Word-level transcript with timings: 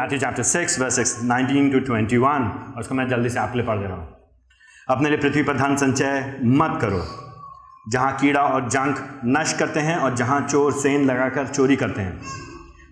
Matthew 0.00 0.18
chapter 0.18 0.42
six 0.44 0.78
verse 0.80 0.94
six 0.96 1.10
nineteen 1.24 1.70
to 1.70 1.78
twenty 1.86 2.16
one 2.18 2.44
और 2.66 2.80
उसको 2.80 2.94
मैं 2.94 3.06
जल्दी 3.08 3.30
से 3.30 3.38
आपके 3.38 3.58
लिए 3.58 3.66
पढ़ 3.66 3.78
दे 3.78 3.86
रहा 3.86 3.96
हूँ। 3.96 4.06
अपने 4.88 5.08
लिए 5.08 5.18
पृथ्वी 5.18 5.42
पर 5.42 5.56
धन 5.56 5.74
संचय 5.76 6.38
मत 6.44 6.78
करो। 6.80 7.00
जहाँ 7.86 8.12
कीड़ा 8.16 8.42
और 8.44 8.68
जंक 8.68 9.20
नष्ट 9.26 9.56
करते 9.58 9.80
हैं 9.80 9.96
और 9.96 10.14
जहाँ 10.16 10.40
चोर 10.46 10.72
सेन 10.74 11.04
लगाकर 11.04 11.46
चोरी 11.48 11.76
करते 11.76 12.02
हैं, 12.02 12.20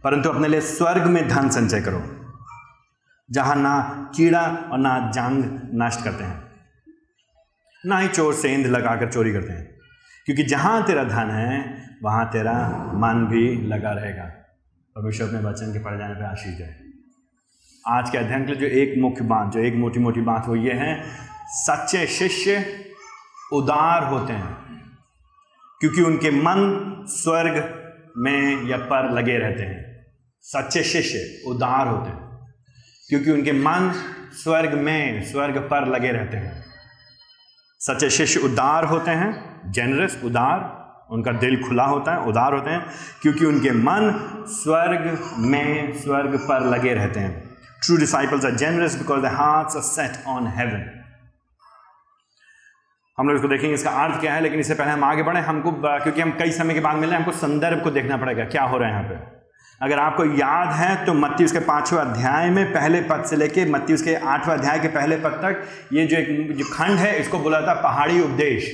परंतु 0.04 0.28
अपने 0.28 0.48
लिए 0.48 0.60
स्वर्ग 0.62 1.06
में 1.06 1.28
धन 1.28 1.48
संचय 1.50 1.80
करो। 1.80 2.02
जहाँ 3.28 3.54
ना 3.56 3.72
कीड़ा 4.16 4.42
और 4.72 4.78
ना 4.78 4.98
जंग 5.10 5.44
नष्ट 5.82 6.04
करते 6.04 6.24
हैं, 6.24 6.42
ना 7.84 7.98
ही 7.98 8.08
चोर 8.10 8.34
सेंध 8.36 8.66
लगाकर 8.66 9.12
चोरी 9.12 9.32
करते 9.32 9.52
हैं, 9.52 9.64
क्योंकि 10.26 10.42
जहाँ 10.46 10.82
तेरा 10.86 11.04
धन 11.06 11.30
है, 11.32 11.62
वहाँ 12.02 12.28
तेरा 12.32 12.58
मन 12.96 13.26
भी 13.30 13.46
लगा 13.68 13.92
रहेगा। 13.92 14.24
परमेश्वर 14.96 15.26
अपने 15.26 15.40
वचन 15.40 15.72
के 15.72 15.78
पढ़ 15.80 15.98
जाने 15.98 16.14
पर 16.14 16.24
आशीष 16.24 16.60
है 16.60 16.87
आज 17.88 18.10
के 18.10 18.18
अध्ययन 18.18 18.46
के 18.46 18.52
लिए 18.52 18.60
जो 18.60 18.76
एक 18.76 18.94
मुख्य 18.98 19.24
बात, 19.24 19.52
जो 19.52 19.60
एक 19.60 19.74
मोटी 19.74 20.00
मोटी 20.00 20.20
बात 20.20 20.48
वो 20.48 20.56
ये 20.56 20.72
है, 20.72 21.02
सच्चे 21.48 22.06
शिष्य 22.06 22.84
उदार 23.52 24.04
होते 24.04 24.32
हैं, 24.32 24.56
क्योंकि 25.80 26.02
उनके 26.02 26.30
मन 26.30 27.06
स्वर्ग 27.08 27.74
में 28.16 28.68
या 28.68 28.76
पर 28.76 29.10
लगे 29.12 29.38
रहते 29.38 29.62
हैं। 29.62 30.06
सच्चे 30.42 30.82
शिष्य 30.82 31.42
उदार 31.46 31.86
होते 31.86 32.10
हैं, 32.10 32.46
क्योंकि 33.08 33.30
उनके 33.30 33.52
मन 33.52 33.90
स्वर्ग 34.34 34.74
में, 34.74 35.24
स्वर्ग 35.24 35.58
पर 35.58 35.88
लगे 35.88 36.12
रहते 36.12 36.36
हैं। 36.36 36.64
सच्चे 37.80 38.10
शिष्य 38.10 38.40
उदार 38.40 38.84
होते 38.84 39.10
हैं 39.10 39.72
जेनरस 39.72 40.20
उदार, 40.24 40.74
उनका 41.10 41.32
दिल 41.32 41.62
खुला 41.68 41.84
होता 41.84 42.12
है, 42.12 42.20
उदार 42.20 42.54
होते 42.54 42.70
हैं, 42.70 42.86
क्योंकि 43.22 43.44
उनके 43.44 43.70
मन 43.70 44.14
स्वर्ग 44.46 45.18
में, 45.38 45.98
स्वर्ग 45.98 46.38
पर 46.38 46.66
लगे 46.66 46.94
रहते 46.94 47.20
हैं। 47.20 47.47
True 47.82 47.96
disciples 47.96 48.44
are 48.44 48.54
generous 48.56 48.96
because 48.98 49.20
the 49.22 49.32
hearts 49.34 49.76
are 49.76 49.82
set 49.84 50.26
on 50.28 50.46
heaven 50.56 50.86
हम 53.18 53.28
लोग 53.28 53.36
इसको 53.36 53.48
देखेंगे, 53.48 53.74
इसका 53.74 53.90
अर्थ 54.00 54.20
क्या 54.20 54.34
है, 54.34 54.40
लेकिन 54.40 54.60
इससे 54.60 54.74
पहले 54.74 54.90
हम 54.90 55.04
आगे 55.04 55.22
बढ़े। 55.22 55.40
हमको 55.42 55.70
क्योंकि 55.72 56.20
हम 56.20 56.30
कई 56.38 56.50
समय 56.52 56.74
के 56.74 56.80
बाद 56.80 56.96
मिले, 56.96 57.16
हमको 57.16 57.32
संदर्भ 57.32 57.82
को 57.84 57.90
देखना 57.90 58.16
पड़ेगा, 58.16 58.44
क्या 58.46 58.62
हो 58.64 58.78
रहा 58.78 58.88
है 58.88 58.94
यहाँ 58.94 59.08
पे। 59.08 59.16
अगर 59.80 59.98
आपको 59.98 60.24
याद 60.26 60.72
है 60.72 61.06
तो 61.06 61.14
मत्ती 61.14 61.44
उसके 61.44 61.58
पाँचवें 61.62 62.00
अध्याय 62.00 62.50
में 62.50 62.72
पहले 62.72 63.00
पद 63.02 63.24
से 63.24 63.36
लेके 63.36 63.64
मत्ती 63.70 63.94
उसके 63.94 64.14
आठवें 64.14 64.54
अध्याय 64.54 64.78
के 64.78 64.88
पहले 64.90 65.16
पद 65.18 65.40
तक, 65.42 65.66
ये 65.92 66.06
जो 66.06 66.16
एक, 66.16 66.52
जो 66.52 66.64
खंड 66.66 66.98
है, 66.98 67.18
इसको 67.20 67.38
बोला 67.38 67.60
था 67.60 67.74
पहाड़ी 67.82 68.20
उपदेश। 68.20 68.70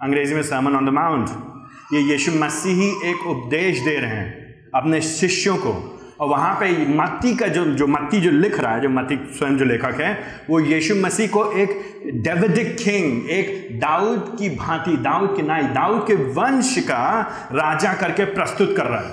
अंग्रेज़ी 0.00 0.34
में 0.34 0.42
सरमन 0.42 0.76
ऑन 0.76 0.86
द 0.86 0.94
माउंट 0.94 1.94
ये 1.94 2.00
यीशु 2.02 2.32
मसीह 2.34 2.74
ही 2.74 2.90
एक 3.10 3.26
उपदेश 3.28 3.80
दे 3.80 3.96
रहे 3.96 4.10
हैं, 4.10 4.70
अपने 4.74 5.00
शिष्यों 5.02 5.56
को। 5.58 5.72
और 6.20 6.28
वहाँ 6.28 6.54
पे 6.54 6.94
मत्ती 6.94 7.36
का 7.36 7.46
जो 7.46 7.64
जो 7.64 7.86
मत्ती 7.86 8.20
जो 8.20 8.30
लिख 8.30 8.60
रहा 8.60 8.74
है, 8.74 8.80
जो 8.80 8.88
मत्ती 8.88 9.16
स्वयं 9.16 9.56
जो 9.56 9.64
लेखक 9.64 10.00
है, 10.00 10.18
वो 10.50 10.60
यीशु 10.60 10.94
मसीह 10.94 11.28
को 11.28 11.52
एक 11.52 12.00
डेविडिक 12.14 12.76
किंग, 12.76 13.30
एक 13.30 13.68
दाऊद 13.80 14.36
की 14.38 14.50
भांति, 14.50 14.96
दाऊद 14.96 15.36
की 15.36 15.42
नाई, 15.42 15.62
दाऊद 15.62 16.06
के 16.06 16.14
वंश 16.14 16.78
का 16.78 17.20
राजा 17.52 17.92
करके 17.92 18.24
प्रस्तुत 18.24 18.74
कर 18.76 18.84
रहा 18.84 19.00
है। 19.00 19.08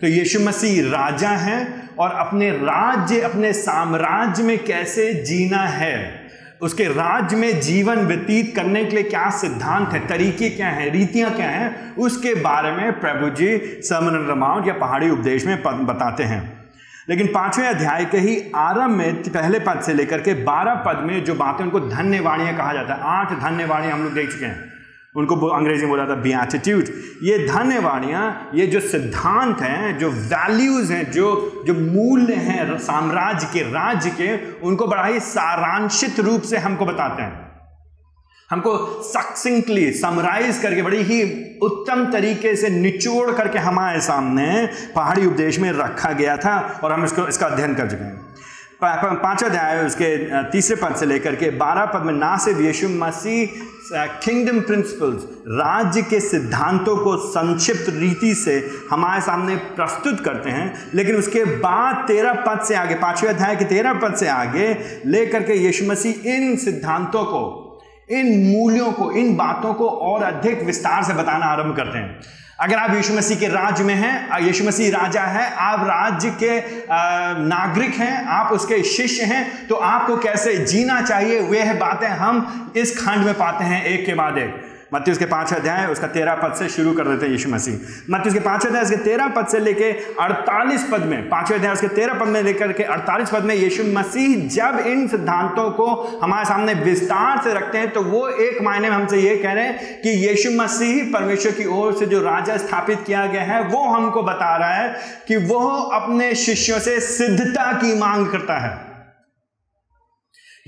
तो 0.00 0.06
यीशु 0.06 0.40
मसीह 0.40 0.82
राजा 0.82 1.30
है 1.30 1.88
और 1.98 2.10
अपने 2.10 2.50
राज्य, 2.50 3.20
अपने 3.20 3.52
साम्राज्य 3.52 4.42
में 4.42 4.64
कैसे 4.64 5.14
जीना 5.14 5.62
है? 5.62 6.19
उसके 6.62 6.84
राज्य 6.84 7.36
में 7.36 7.60
जीवन 7.60 7.98
व्यतीत 7.98 8.54
करने 8.56 8.84
के 8.84 8.96
लिए 8.96 9.02
क्या 9.02 9.28
सिद्धांत 9.30 9.88
है, 9.88 10.06
तरीके 10.06 10.50
क्या 10.50 10.68
हैं, 10.68 10.90
रीतियाँ 10.92 11.30
क्या 11.30 11.48
हैं, 11.48 11.94
उसके 11.96 12.34
बारे 12.34 12.72
में 12.72 13.00
प्रभु 13.00 13.28
जी 13.36 13.56
समन 13.82 14.26
रमाउंट 14.30 14.66
या 14.66 14.74
पहाड़ी 14.74 15.10
उपदेश 15.10 15.46
में 15.46 15.62
बताते 15.86 16.24
हैं। 16.24 16.42
लेकिन 17.08 17.26
पाँचवें 17.26 17.68
अध्याय 17.68 18.04
के 18.04 18.18
ही 18.18 18.36
आरंभ 18.56 18.96
में, 18.96 19.22
पहले 19.22 19.58
पद 19.58 19.80
से 19.80 19.94
लेकर 19.94 20.20
के 20.20 20.34
बारह 20.44 20.74
पद 20.86 21.04
में 21.04 21.22
जो 21.24 21.34
बातें 21.34 21.64
उनको 21.64 21.80
धन्यवाणियाँ 21.80 22.56
कहा 22.56 22.72
जाता 22.72 22.94
है, 22.94 23.00
आठ 23.02 23.32
धन्यवाणियाँ 23.40 23.92
हम 23.92 24.04
लोग 24.04 24.14
देख 24.14 24.30
चुके 24.30 24.46
हैं। 24.46 24.79
उनको 25.14 25.46
अंग्रेज़ी 25.48 25.82
में 25.82 25.90
बोला 25.90 26.04
था 26.06 26.14
बीएटिट्यूड 26.14 26.88
ये 27.22 27.38
धन्यवाणियाँ, 27.46 28.50
ये 28.54 28.66
जो 28.66 28.80
सिद्धांत 28.80 29.60
हैं, 29.60 29.98
जो 29.98 30.10
वैल्यूज़ 30.10 30.92
हैं, 30.92 31.10
जो 31.12 31.64
जो 31.66 31.74
मूल्य 31.74 32.34
हैं 32.34 32.78
साम्राज्य 32.78 33.46
के, 33.52 33.60
राज्य 33.72 34.10
के, 34.10 34.36
उनको 34.60 34.86
बड़ा 34.86 35.04
ही 35.04 35.20
सारांशित 35.20 36.20
रूप 36.20 36.42
से 36.42 36.58
हमको 36.58 36.86
बताते 36.86 37.22
हैं। 37.22 37.48
हमको 38.50 38.76
सक्सिंकली 39.02 39.90
समराइज 39.92 40.58
करके 40.58 40.82
बड़ी 40.82 41.02
ही 41.02 41.22
उत्तम 41.62 42.04
तरीके 42.12 42.54
से 42.56 42.70
निचोड़ 42.70 43.30
करके 43.30 43.58
हमारे 43.58 44.00
सामने 44.00 44.68
पहाड़ी 44.94 45.26
उपदेश 45.26 45.58
में 45.58 45.70
रखा 45.72 46.12
गया 46.12 46.36
था 46.36 46.58
और 46.84 46.92
हम 46.92 47.04
इसको, 47.04 47.26
इसका 47.28 47.46
अध्ययन 47.46 47.74
कर 47.74 47.90
चुके 47.90 48.04
हैं। 48.04 48.18
पांचवा 48.82 49.48
अध्याय 49.48 49.84
उसके 49.86 50.16
तीसरे 50.50 50.76
पद 50.76 50.94
से 50.96 51.06
लेकर 51.06 51.34
के 51.36 51.50
बारह 51.56 51.84
पद 51.86 52.02
में 52.02 52.12
ना 52.14 52.36
सिर्फ़ 52.36 52.60
यीशु 52.60 52.88
मसीह 52.88 53.48
किंगडम 53.92 54.60
प्रिंसिपल्स 54.60 55.22
राज्य 55.48 56.02
के 56.02 56.20
सिद्धांतों 56.20 56.96
को 56.96 57.16
संक्षिप्त 57.16 57.86
रीति 57.88 58.34
से 58.34 58.54
हमारे 58.90 59.20
सामने 59.20 59.56
प्रस्तुत 59.56 60.20
करते 60.20 60.50
हैं, 60.50 60.90
लेकिन 60.94 61.16
उसके 61.16 61.44
बाद 61.44 62.04
तेरह 62.08 62.32
पद 62.46 62.64
से 62.64 62.74
आगे, 62.74 62.94
पाँचवें 62.94 63.30
अध्याय 63.30 63.56
के 63.56 63.64
तेरह 63.64 63.92
पद 63.92 64.14
से 64.14 64.28
आगे 64.28 64.68
लेकर 65.06 65.42
के 65.42 65.54
यीशु 65.54 65.84
मसीह 65.84 66.28
इन 66.34 66.56
सिद्धांतों 66.56 67.24
को, 67.24 67.42
इन 68.10 68.26
मूल्यों 68.48 68.92
को, 68.92 69.10
इन 69.12 69.36
बातों 69.36 69.74
को 69.74 69.88
और 69.88 70.22
अधिक 70.22 70.62
विस्तार 70.62 71.02
से 71.04 71.14
बताना 71.14 71.46
आरंभ 71.46 71.76
करते 71.76 71.98
हैं। 71.98 72.20
अगर 72.60 72.76
आप 72.76 72.94
यीशु 72.94 73.14
मसीह 73.14 73.38
के 73.38 73.46
राज्य 73.48 73.84
में 73.84 73.94
हैं 73.94 74.40
यीशु 74.42 74.64
मसीह 74.64 74.90
राजा 74.90 75.22
है, 75.22 75.44
आप 75.56 75.84
राज्य 75.84 76.30
के 76.42 76.58
नागरिक 77.44 77.94
हैं, 77.94 78.24
आप 78.28 78.52
उसके 78.52 78.82
शिष्य 78.86 79.24
हैं 79.24 79.66
तो 79.66 79.74
आपको 79.74 80.16
कैसे 80.16 80.56
जीना 80.64 81.00
चाहिए 81.02 81.40
वे 81.42 81.60
है 81.60 81.78
बातें 81.78 82.08
हम 82.08 82.72
इस 82.76 82.98
खंड 82.98 83.24
में 83.24 83.34
पाते 83.34 83.64
हैं 83.64 83.84
एक 83.84 84.04
के 84.06 84.14
बाद 84.14 84.38
एक। 84.38 84.54
मत्ती 84.94 85.10
उसके 85.10 85.24
पाँच 85.26 85.52
अध्याय, 85.54 85.86
उसका 85.86 86.06
तेरह 86.06 86.34
पद 86.34 86.54
से 86.54 86.68
शुरू 86.68 86.92
कर 86.92 87.08
देते 87.08 87.26
हैं 87.26 87.32
यीशु 87.32 87.48
मसीह। 87.48 87.74
मत्ती 88.10 88.28
उसके 88.28 88.40
पाँच 88.40 88.66
अध्याय, 88.66 88.82
उसके 88.82 88.96
तेरह 88.96 89.28
पद 89.28 89.46
से 89.46 89.58
लेके 89.58 89.90
अड़तालीस 90.20 90.88
पद 90.92 91.00
में, 91.00 91.28
पाँचवें 91.28 91.58
अध्याय, 91.58 91.72
उसके 91.74 91.88
तेरह 91.88 92.14
पद 92.14 92.28
में 92.28 92.42
लेकर 92.42 92.72
के 92.72 92.82
अड़तालीस 92.84 93.30
पद 93.30 93.44
में 93.44 93.54
यीशु 93.54 93.84
मसीह 93.84 94.48
जब 94.48 94.78
इन 94.86 95.06
सिद्धांतों 95.08 95.70
को 95.70 95.86
हमारे 96.22 96.44
सामने 96.44 96.74
विस्तार 96.74 97.42
से 97.44 97.54
रखते 97.54 97.78
हैं 97.78 97.90
तो 97.90 98.02
वो 98.02 98.28
एक 98.28 98.60
मायने 98.62 98.90
में 98.90 98.96
हमसे 98.96 99.20
ये 99.20 99.36
कह 99.36 99.52
रहे 99.52 99.64
हैं 99.64 100.00
कि 100.02 100.10
यीशु 100.28 100.50
मसीह 100.52 101.12
परमेश्वर 101.12 101.52
की 101.52 101.66
ओर 101.72 101.96
से 101.98 102.06
जो 102.06 102.20
राजा 102.22 102.56
स्थापित 102.56 102.98
किया 103.06 103.26
गया 103.26 103.42
है, 103.42 103.62
वो 103.62 103.84
हमको 103.84 104.22
बता 104.22 104.56
रहा 104.56 104.74
है 104.74 104.94
कि 105.28 105.36
वो 105.36 105.66
अपने 105.94 106.34
शिष्यों 106.36 106.78
से 106.78 107.00
सिद्धता 107.00 107.72
की 107.72 107.98
मांग 107.98 108.26
करता 108.28 108.58
है। 108.58 108.89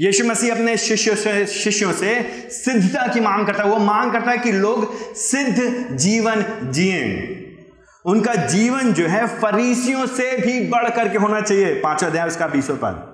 यीशु 0.01 0.25
मसीह 0.25 0.55
अपने 0.55 0.77
शिष्यों 0.77 1.15
से 1.15 1.47
शिष्यों 1.47 1.93
से 1.93 2.15
सिद्धता 2.51 3.07
की 3.07 3.21
मांग 3.21 3.47
करता 3.47 3.63
है। 3.63 3.69
वो 3.71 3.79
मांग 3.79 4.13
करता 4.13 4.31
है 4.31 4.39
कि 4.39 4.53
लोग 4.53 5.15
सिद्ध 5.15 5.97
जीवन 5.97 6.45
जिए। 6.65 7.39
उनका 8.05 8.35
जीवन 8.35 8.93
जो 8.93 9.07
है 9.07 9.27
फरीसियों 9.27 10.07
से 10.07 10.37
भी 10.37 10.69
बढ़ 10.69 10.89
करके 10.91 11.19
होना 11.19 11.41
चाहिए। 11.41 11.75
पांचवा 11.75 12.09
अध्याय 12.09 12.27
उसका 12.27 12.47
बीसों 12.47 12.77
पद। 12.77 13.09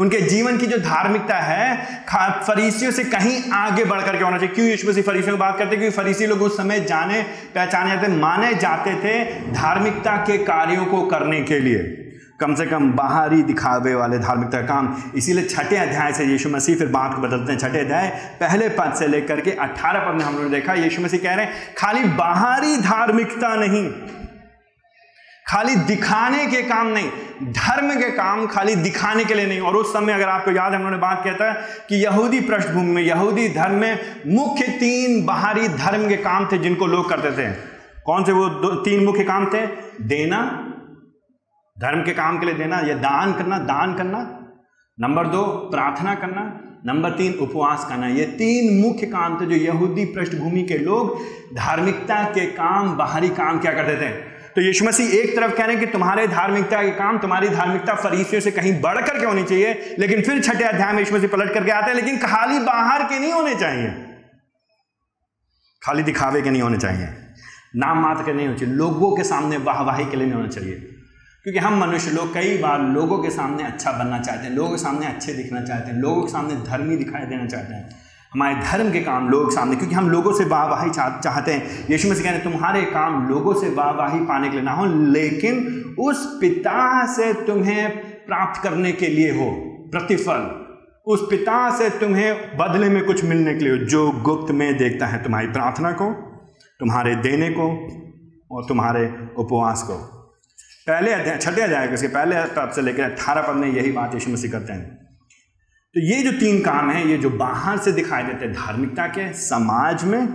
उनके 0.00 0.20
जीवन 0.20 0.58
की 0.58 0.66
जो 0.66 0.78
धार्मिकता 0.78 1.36
है 1.36 2.04
फरीसियों 2.42 2.90
से 2.92 3.04
कहीं 3.04 3.50
आगे 3.52 3.84
बढ़ 3.84 4.02
करके 4.02 4.24
होना 4.24 4.38
चाहिए। 4.38 4.54
क्यों 4.54 4.66
यीशु 4.66 4.88
मसीह 4.88 5.02
फरीसियों 5.02 5.36
की 5.36 5.40
बात 5.40 5.58
करते 5.58 5.76
क्योंकि 5.76 5.96
फरीसी 5.96 6.26
लोग 6.26 6.42
उस 6.42 6.56
समय 6.56 6.80
जाने, 6.80 7.22
पहचाने 7.54 7.90
जाते, 7.90 8.08
माने 8.08 8.54
जाते 8.54 8.94
थे 8.94 9.24
धार्मिकता 9.52 10.16
के 10.16 10.38
कार्यों 10.38 10.86
को 10.86 11.02
करने 11.02 11.40
के 11.42 11.58
लिए। 11.60 12.04
कम 12.40 12.54
से 12.54 12.64
कम 12.66 12.90
बाहरी 12.92 13.42
दिखावे 13.42 13.94
वाले 13.94 14.18
धार्मिकता 14.18 14.60
काम। 14.62 14.94
इसीलिए 15.14 15.44
छठे 15.44 15.76
अध्याय 15.76 16.12
से 16.12 16.24
यीशु 16.24 16.48
मसीह 16.48 16.76
फिर 16.76 16.86
बात 16.86 17.14
को 17.14 17.22
बदलते 17.22 17.52
हैं। 17.52 17.58
छठे 17.58 17.78
अध्याय, 17.78 18.08
पहले 18.40 18.68
पद 18.68 18.92
से 18.94 19.06
लेकर 19.06 19.40
के 19.40 19.50
अट्ठारह 19.52 20.00
पद 20.00 20.14
में 20.14 20.24
हम 20.24 20.34
लोगों 20.34 20.48
ने 20.48 20.50
देखा, 20.50 20.74
यीशु 20.74 21.02
मसीह 21.02 21.20
कह 21.20 21.34
रहे 21.34 21.46
हैं, 21.46 21.74
खाली 21.78 22.04
बाहरी 22.04 22.76
धार्मिकता 22.76 23.54
नहीं, 23.56 23.88
खाली 25.46 25.74
दिखाने 25.76 26.46
के 26.46 26.62
काम 26.62 26.86
नहीं, 26.86 27.10
धर्म 27.42 27.94
के 27.94 28.10
काम 28.10 28.46
खाली 28.46 28.74
दिखाने 28.76 29.24
के 29.24 29.34
लिए 29.34 29.46
नहीं। 29.46 29.60
और 29.60 29.76
उस 29.76 29.92
समय 29.92 30.12
अगर 30.12 30.28
आपको 30.28 30.50
याद 30.50 30.72
है 30.72 30.78
उन्होंने 30.78 30.98
बात 30.98 31.22
कहता 31.24 31.50
है 31.50 31.66
कि 31.88 32.04
यहूदी 32.04 32.40
पृष्ठभूमि 32.40 32.92
में, 32.92 33.02
यहूदी 33.02 33.48
धर्म 33.48 33.74
में 33.74 33.98
मुख्य 34.26 34.68
तीन 34.80 35.24
बाहरी 35.26 35.68
धर्म 35.68 36.08
के 36.08 36.16
काम 36.16 36.48
थे 36.52 36.58
जिनको 36.58 36.86
लोग 36.86 37.08
करते 37.08 37.30
थे। 37.32 37.50
कौन 38.06 38.24
से 38.24 38.32
वो 38.32 38.48
दो, 38.48 38.74
तीन 38.74 39.04
मुख्य 39.04 39.24
काम 39.24 39.46
थे? 39.46 39.66
देना 40.00 40.67
धर्म 41.80 42.02
के 42.02 42.12
काम 42.12 42.38
के 42.38 42.46
लिए 42.46 42.54
देना, 42.54 42.78
या 42.78 42.94
दान 42.94 43.32
करना 43.32 43.58
दान 43.58 43.94
करना। 43.94 44.34
नंबर 45.00 45.26
दो, 45.26 45.42
प्रार्थना 45.44 46.14
करना। 46.14 46.60
नंबर 46.86 47.10
तीन, 47.10 47.32
उपवास 47.32 47.86
करना। 47.88 48.08
ये 48.08 48.24
तीन 48.24 48.82
मुख्य 48.82 49.06
काम 49.06 49.40
थे 49.40 49.46
जो 49.46 49.54
यहूदी 49.54 50.04
पृष्ठभूमि 50.04 50.62
के 50.62 50.78
लोग 50.78 51.20
धार्मिकता 51.56 52.22
के 52.22 52.46
काम, 52.46 52.96
बाहरी 52.96 53.28
काम 53.28 53.58
क्या 53.58 53.72
करते 53.72 53.96
थे? 53.96 54.08
तो 54.48 54.60
यीशु 54.60 54.84
मसीह 54.84 55.06
एक 55.06 55.36
तरफ़ 55.36 55.54
कह 55.54 55.64
रहे 55.64 55.76
हैं 55.76 55.86
कि 55.86 55.92
तुम्हारे 55.92 56.28
धार्मिकता 56.28 56.82
के 56.82 56.90
काम, 56.90 57.18
तुम्हारी 57.18 57.48
धार्मिकता 57.48 57.94
फरीसियों 57.94 58.42
से 58.42 58.50
कहीं 58.50 58.80
बढ़ 58.80 59.06
करके 59.06 59.26
होनी 59.26 59.44
चाहिए, 59.44 59.96
लेकिन 59.98 60.22
फिर 60.22 60.42
छठे 60.42 60.64
अध्याय 60.64 60.92
में 60.92 60.98
यीशु 60.98 61.16
मसीह 61.16 61.28
पलट 61.28 61.54
करके 61.54 61.70
आते 61.70 61.86
हैं, 61.86 61.94
लेकिन 61.94 62.18
खाली 62.18 62.58
बाहर 62.58 63.02
के 63.02 63.18
नहीं 63.18 63.32
होने 63.32 63.54
चाहिए। 63.54 63.90
खाली 65.82 66.02
दिखावे 66.02 66.42
के 66.42 66.50
नहीं 66.50 66.62
होने 66.62 66.78
चाहिए। 66.78 67.08
नाम 67.76 67.98
मात्र 68.02 68.22
के 68.22 68.32
नहीं 68.32 68.46
होने 68.46 68.58
चाहिए। 68.58 68.74
लोगों 68.74 69.16
के 69.16 69.24
सामने 69.24 69.56
वाहवाही 69.56 70.06
के 70.06 70.16
लिए 70.16 70.26
नहीं 70.26 70.36
होना 70.36 70.48
चाहिए। 70.48 70.94
क्योंकि 71.48 71.60
हम 71.66 71.78
मनुष्य 71.80 72.10
लोग 72.10 72.32
कई 72.34 72.56
बार 72.58 72.80
लोगों 72.84 73.18
के 73.18 73.28
सामने 73.30 73.62
अच्छा 73.64 73.92
बनना 73.92 74.18
चाहते 74.18 74.46
हैं, 74.46 74.54
लोगों 74.54 74.70
के 74.70 74.76
सामने 74.76 75.06
अच्छे 75.06 75.32
दिखना 75.32 75.60
चाहते 75.60 75.90
हैं, 75.90 75.98
लोगों 75.98 76.22
के 76.22 76.32
सामने 76.32 76.54
धर्मी 76.64 76.96
दिखाई 76.96 77.26
देना 77.26 77.46
चाहते 77.46 77.74
हैं। 77.74 77.88
हमारे 78.32 78.54
धर्म 78.56 78.90
के 78.92 79.00
काम 79.00 79.28
लोग 79.28 79.52
सामने, 79.52 79.76
क्योंकि 79.76 79.94
हम 79.94 80.10
लोगों 80.10 80.32
से 80.32 80.44
वाहवाही 80.44 80.90
चाहते 80.90 81.52
हैं। 81.52 81.86
यीशु 81.90 82.08
मसीह 82.08 82.24
कहते 82.24 82.44
तुम्हारे 82.44 82.82
काम 82.82 83.28
लोगों 83.28 83.54
से 83.54 83.70
वाहवाही 83.70 84.20
पाने 84.20 84.48
के 84.48 84.56
लिए 84.56 84.64
ना 84.64 84.72
हो, 84.72 84.84
लेकिन 84.86 85.96
उस 86.00 86.26
पिता 86.40 87.06
से 87.06 87.32
तुम्हें 87.46 87.88
प्राप्त 88.26 88.62
करने 88.62 88.92
के 88.92 89.08
लिए 89.08 89.30
हो, 89.30 89.50
प्रतिफल। 89.92 90.44
उस 91.06 91.26
पिता 91.30 91.70
से 91.78 91.88
तुम्हें 91.90 92.58
बदले 92.58 92.88
में 92.88 93.04
कुछ 93.04 93.24
मिलने 93.24 93.54
के 93.54 93.64
लिए 93.64 93.72
हो, 93.72 93.78
जो 93.86 94.10
गुप्त 94.10 94.52
में 94.52 94.76
देखता 94.78 95.06
है 95.06 95.22
तुम्हारी 95.24 95.46
प्रार्थना 95.46 95.92
को, 95.92 96.12
तुम्हारे 96.80 97.14
देने 97.22 97.50
को 97.50 97.70
और 98.50 98.68
तुम्हारे 98.68 99.10
उपवास 99.38 99.82
को। 99.82 100.17
पहले 100.88 101.12
अध्याय 101.12 101.38
छठे 101.38 101.60
अध्याय 101.60 101.86
के 101.86 102.08
पहले 102.08 102.36
पद 102.44 102.72
से 102.74 102.82
लेकर 102.82 103.02
अट्ठारह 103.02 103.42
पद 103.42 103.54
में 103.54 103.68
यही 103.68 103.92
बात 103.92 104.14
यीशु 104.14 104.30
मसीह 104.30 104.50
करते 104.50 104.72
हैं। 104.72 104.96
तो 105.94 106.00
ये 106.00 106.22
जो 106.22 106.32
तीन 106.32 106.60
काम 106.60 106.90
हैं, 106.90 107.04
ये 107.04 107.18
जो 107.18 107.30
बाहर 107.30 107.78
से 107.78 107.92
दिखाई 107.92 108.22
देते 108.22 108.44
हैं 108.44 108.54
धार्मिकता 108.54 109.06
के, 109.06 109.32
समाज 109.32 110.04
में, 110.04 110.28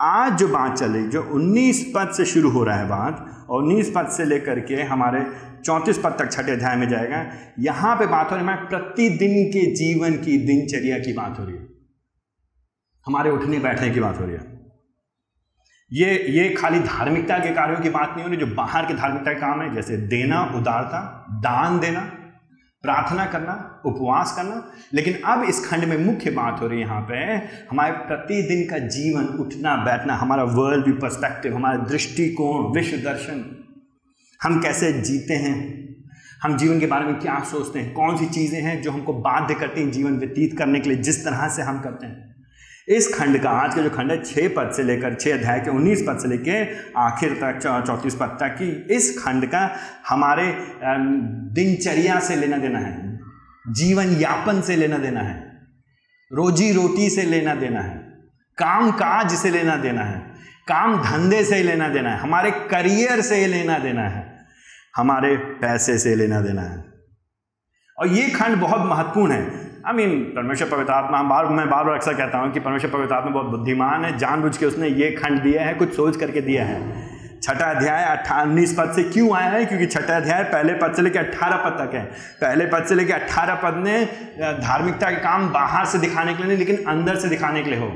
आज 0.00 0.38
जो 0.38 0.48
बात 0.48 0.78
चली, 0.78 1.08
जो 1.08 1.22
19 1.22 1.92
पद 1.96 2.10
से 2.10 2.24
शुरू 2.24 2.50
हो 2.50 2.64
रहा 2.64 2.76
है 2.76 2.88
बात, 2.88 3.46
और 3.50 3.62
19 3.62 3.92
पद 3.96 4.08
से 4.08 4.24
लेकर 4.24 4.60
के 4.60 4.82
हमारे 4.82 5.26
34 5.64 5.98
पद 5.98 6.16
तक 6.18 6.32
छठे 6.32 6.52
अध्याय 6.52 6.76
में 6.76 6.88
जाएगा, 6.88 7.32
यहाँ 7.58 7.96
पे 7.96 8.06
बात 8.06 8.30
हो 8.30 8.36
रही 8.36 8.46
है 8.46 8.56
प्रतिदिन 8.56 9.48
के 9.50 9.74
जीवन 9.74 10.12
की 10.12 10.38
दिनचर्या 10.38 10.98
की 10.98 11.12
बात 11.12 11.38
हो 11.38 11.44
रही 11.44 11.56
है। 11.56 11.68
हमारे 13.06 13.30
उठने 13.30 13.58
बैठने 13.58 13.90
की 13.90 14.00
बात 14.00 14.20
हो 14.20 14.24
रही 14.24 14.34
है। 14.34 14.59
ये 15.92 16.26
ये 16.28 16.48
खाली 16.50 16.78
धार्मिकता 16.78 17.38
के 17.38 17.54
कार्यों 17.54 17.80
की 17.80 17.88
बात 17.88 18.10
नहीं 18.10 18.22
हो 18.22 18.30
रही 18.30 18.38
जो 18.38 18.46
बाहर 18.46 18.86
के 18.86 18.94
धार्मिकता 18.94 19.32
के 19.32 19.40
काम 19.40 19.62
है, 19.62 19.74
जैसे 19.74 19.96
देना, 19.96 20.42
उदारता, 20.54 21.26
दान 21.30 21.78
देना, 21.80 22.00
प्रार्थना 22.82 23.24
करना, 23.24 23.82
उपवास 23.86 24.32
करना। 24.36 24.72
लेकिन 24.94 25.14
अब 25.14 25.42
इस 25.42 25.66
खंड 25.66 25.84
में 25.84 26.04
मुख्य 26.04 26.30
बात 26.30 26.60
हो 26.60 26.66
रही 26.66 26.80
है 26.80 26.86
यहाँ 26.86 27.00
पे, 27.00 27.14
हमारे 27.70 27.92
प्रतिदिन 27.92 28.70
का 28.70 28.78
जीवन, 28.78 29.24
उठना, 29.24 29.76
बैठना, 29.76 30.14
हमारा 30.14 30.44
वर्ल्ड 30.44 30.84
व्यू 30.84 30.94
पर्सपेक्टिव 30.94 31.56
हमारा 31.56 31.76
दृष्टिकोण, 31.76 32.72
विश्व 32.72 32.96
दर्शन, 32.96 33.44
हम 34.42 34.60
कैसे 34.60 34.92
जीते 34.92 35.34
हैं, 35.34 35.58
हम 36.42 36.56
जीवन 36.56 36.80
के 36.80 36.86
बारे 36.86 37.04
में 37.04 37.18
क्या 37.20 37.40
सोचते 37.40 37.78
हैं, 37.78 37.92
कौन 37.92 38.16
सी 38.16 38.26
चीज़ें 38.26 38.60
हैं 38.62 38.82
जो 38.82 38.90
हमको 38.90 39.12
बाध्य 39.12 39.54
करती 39.54 39.80
हैं 39.80 39.90
जीवन 39.90 40.18
व्यतीत 40.18 40.58
करने 40.58 40.80
के 40.80 40.88
लिए, 40.88 40.98
जिस 40.98 41.24
तरह 41.24 41.48
से 41.48 41.62
हम 41.62 41.80
करते 41.80 42.06
हैं। 42.06 42.29
इस 42.88 43.12
खंड 43.14 43.38
का, 43.42 43.50
आज 43.50 43.74
का 43.74 43.82
जो 43.82 43.90
खंड 43.90 44.10
है 44.10 44.22
छः 44.24 44.48
पद 44.48 44.72
से 44.76 44.82
लेकर 44.82 45.14
छः 45.14 45.34
अध्याय 45.34 45.60
के 45.60 45.70
उन्नीस 45.70 46.02
पद 46.08 46.18
से 46.18 46.28
लेकर 46.28 46.92
आखिर 46.98 47.34
तक 47.34 47.58
चौंतीस 47.86 48.14
पद 48.14 48.36
तक 48.40 48.56
की 48.58 48.70
इस 48.94 49.18
खंड 49.18 49.46
का 49.46 49.60
हमारे 50.08 50.52
दिनचर्या 51.54 52.18
से 52.20 52.36
लेना 52.36 52.56
देना 52.56 52.78
है, 52.78 53.18
जीवन 53.72 54.16
यापन 54.20 54.60
से 54.60 54.76
लेना 54.76 54.98
देना 54.98 55.20
है, 55.20 55.38
रोजी 56.30 56.72
रोटी 56.72 57.08
से 57.10 57.22
लेना 57.22 57.54
देना 57.54 57.80
है, 57.80 57.96
काम 58.58 58.90
काज 58.92 59.34
से 59.34 59.50
लेना 59.50 59.76
देना 59.76 60.04
है, 60.04 60.18
काम 60.68 60.96
धंधे 61.02 61.44
से 61.44 61.62
लेना 61.62 61.88
देना 61.88 62.10
है, 62.10 62.18
हमारे 62.18 62.50
करियर 62.70 63.20
से 63.22 63.46
लेना 63.46 63.78
देना 63.78 64.08
है, 64.08 64.28
हमारे 64.96 65.36
पैसे 65.36 65.98
से 65.98 66.14
लेना 66.14 66.40
देना 66.40 66.62
है। 66.62 66.84
और 67.98 68.08
ये 68.08 68.28
खंड 68.30 68.56
बहुत 68.56 68.86
महत्वपूर्ण 68.86 69.32
है 69.32 69.69
आई 69.90 69.96
मीन 69.96 70.20
परमेश्वर 70.34 70.68
पवित्र 70.68 70.92
आत्मा 70.92 71.22
बार, 71.22 71.46
मैं 71.46 71.68
बार 71.68 71.84
बार 71.84 71.94
अक्सर 71.94 72.14
कहता 72.14 72.38
हूँ 72.38 72.50
कि 72.52 72.60
परमेश्वर 72.60 72.90
पवित्र 72.90 73.14
आत्मा 73.14 73.30
बहुत 73.30 73.46
बुद्धिमान 73.46 74.04
है 74.04 74.16
जानबूझ 74.18 74.56
के 74.56 74.66
उसने 74.66 74.88
ये 74.88 75.10
खंड 75.12 75.40
दिया 75.42 75.64
है, 75.64 75.72
कुछ 75.74 75.94
सोच 75.94 76.16
करके 76.16 76.40
दिया 76.40 76.64
है। 76.64 76.76
छठा 77.42 77.70
अध्याय 77.70 78.04
अट्ठा 78.06 78.40
उन्नीस 78.42 78.74
पद 78.78 78.92
से 78.96 79.02
क्यों 79.04 79.34
आया 79.36 79.48
है? 79.48 79.64
क्योंकि 79.64 79.86
छठा 79.86 80.16
अध्याय 80.16 80.42
पहले 80.44 80.74
पद 80.74 80.94
से 80.96 81.02
लेकर 81.02 81.18
अट्ठारह 81.18 81.56
पद 81.56 81.76
तक 81.80 81.94
है। 81.94 82.04
पहले 82.40 82.66
पद 82.66 82.84
से 82.84 82.94
लेकर 82.94 83.14
अट्ठारह 83.14 83.54
पद 83.54 83.82
ने 83.86 84.04
धार्मिकता 84.60 85.10
के 85.10 85.16
काम 85.16 85.48
बाहर 85.48 85.84
से 85.86 85.98
दिखाने 85.98 86.34
के 86.34 86.42
लिए 86.42 86.48
नहीं, 86.48 86.58
लेकिन 86.58 86.84
अंदर 86.86 87.16
से 87.16 87.28
दिखाने 87.28 87.62
के 87.62 87.70
लिए 87.70 87.78
हो। 87.78 87.90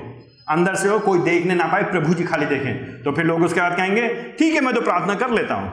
अंदर 0.49 0.75
से 0.75 0.89
हो, 0.89 0.99
कोई 0.99 1.19
देखने 1.21 1.55
ना 1.55 1.67
पाए, 1.67 1.83
प्रभु 1.93 2.15
जी 2.15 2.25
खाली 2.25 2.47
देखें। 2.47 3.03
तो 3.03 3.13
फिर 3.13 3.25
लोग 3.25 3.43
उसके 3.43 3.61
बाद 3.61 3.77
कहेंगे, 3.77 4.09
ठीक 4.39 4.55
है, 4.55 4.61
मैं 4.61 4.75
तो 4.75 4.81
प्रार्थना 4.81 5.15
कर 5.15 5.31
लेता 5.31 5.55
हूँ। 5.55 5.73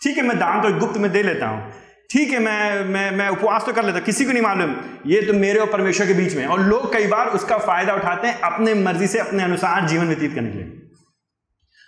ठीक 0.00 0.16
है, 0.16 0.24
मैं 0.24 0.38
दान 0.38 0.62
तो 0.62 0.78
गुप्त 0.78 0.98
में 0.98 1.10
दे 1.12 1.22
लेता 1.22 1.46
हूँ। 1.46 1.62
ठीक 2.10 2.30
है, 2.30 2.38
मैं 2.38 2.84
मैं 2.84 3.10
मैं 3.10 3.28
उपवास 3.28 3.64
तो 3.66 3.72
कर 3.72 3.84
लेता, 3.84 4.00
किसी 4.00 4.24
को 4.24 4.32
नहीं 4.32 4.42
मालूम। 4.42 4.74
ये 5.06 5.20
तो 5.22 5.32
मेरे 5.32 5.60
और 5.60 5.66
परमेश्वर 5.66 6.06
के 6.06 6.14
बीच 6.14 6.34
में 6.36 6.46
और 6.46 6.60
लोग 6.60 6.92
कई 6.92 7.06
बार 7.06 7.28
उसका 7.28 7.58
फ़ायदा 7.58 7.94
उठाते 7.94 8.28
हैं 8.28 8.40
अपने 8.42 8.74
मर्ज़ी 8.74 9.06
से, 9.06 9.18
अपने 9.18 9.42
अनुसार 9.42 9.88
जीवन 9.88 10.06
व्यतीत 10.06 10.34
करने 10.34 10.50
के 10.50 10.58
लिए। 10.58 10.80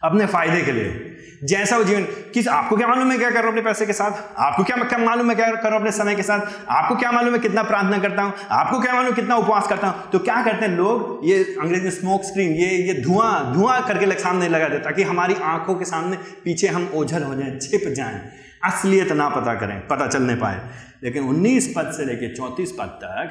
अपने 0.03 0.27
फ़ायदे 0.27 0.63
के 0.63 0.73
लिए। 0.73 1.13
जैसा 1.45 1.77
वो 1.77 1.85
जीवन, 1.85 2.03
किस, 2.35 2.47
आपको 2.49 2.77
क्या 2.77 2.87
मालूम 2.89 3.11
है 3.13 3.17
क्या 3.19 3.29
कर 3.31 3.35
रहा 3.35 3.43
हूँ 3.43 3.51
अपने 3.51 3.63
पैसे 3.63 3.87
के 3.87 3.93
साथ? 3.93 4.13
आपको 4.39 4.65
क्या 4.65 4.77
क्या 4.77 4.99
मालूम 4.99 5.31
है 5.31 5.35
क्या 5.37 5.47
कर 5.47 5.63
रहा 5.63 5.71
हूँ 5.71 5.79
अपने 5.79 5.91
समय 5.93 6.15
के 6.15 6.23
साथ? 6.23 6.47
आपको 6.69 6.97
क्या 6.97 7.11
मालूम 7.13 7.35
है 7.35 7.39
कितना 7.39 7.63
प्रार्थना 7.63 7.99
करता 7.99 8.23
हूँ? 8.23 8.33
आपको 8.51 8.81
क्या 8.81 8.95
मालूम 8.95 9.15
कितना 9.15 9.37
उपवास 9.37 9.67
करता 9.69 9.87
हूँ? 9.87 10.11
तो 10.11 10.19
क्या 10.19 10.43
करते 10.45 10.67
हैं 10.67 10.77
लोग? 10.77 11.21
ये 11.25 11.43
अंग्रेज़ी 11.61 11.85
में 11.85 11.91
स्मोक 11.91 12.25
स्क्रीन 12.25 12.53
ये 12.53 12.69
ये 12.89 12.95
धुआँ 13.03 13.53
धुआँ 13.55 13.81
करके 13.89 14.19
सामने 14.21 14.49
लगा 14.49 14.69
देता 14.69 14.85
ताकि 14.85 15.03
हमारी 15.03 15.35
आँखों 15.45 15.75
के 15.75 15.85
सामने 15.85 16.17
पीछे 16.45 16.69
हम 16.69 16.91
ओझल 16.95 17.23
हो 17.23 17.35
जाए, 17.35 17.59
छिप 17.59 17.89
जाएँ। 17.97 18.21
असलियत 18.67 19.13
ना 19.13 19.29
पता 19.29 19.55
करें, 19.55 19.87
पता 19.89 20.07
चलने 20.07 20.35
पाए। 20.35 20.71
लेकिन 21.05 21.23
19 21.23 21.73
पद 21.77 21.93
से 21.97 22.05
लेकर 22.05 22.35
34 22.35 22.73
पद 22.79 22.87
तक 22.87 23.31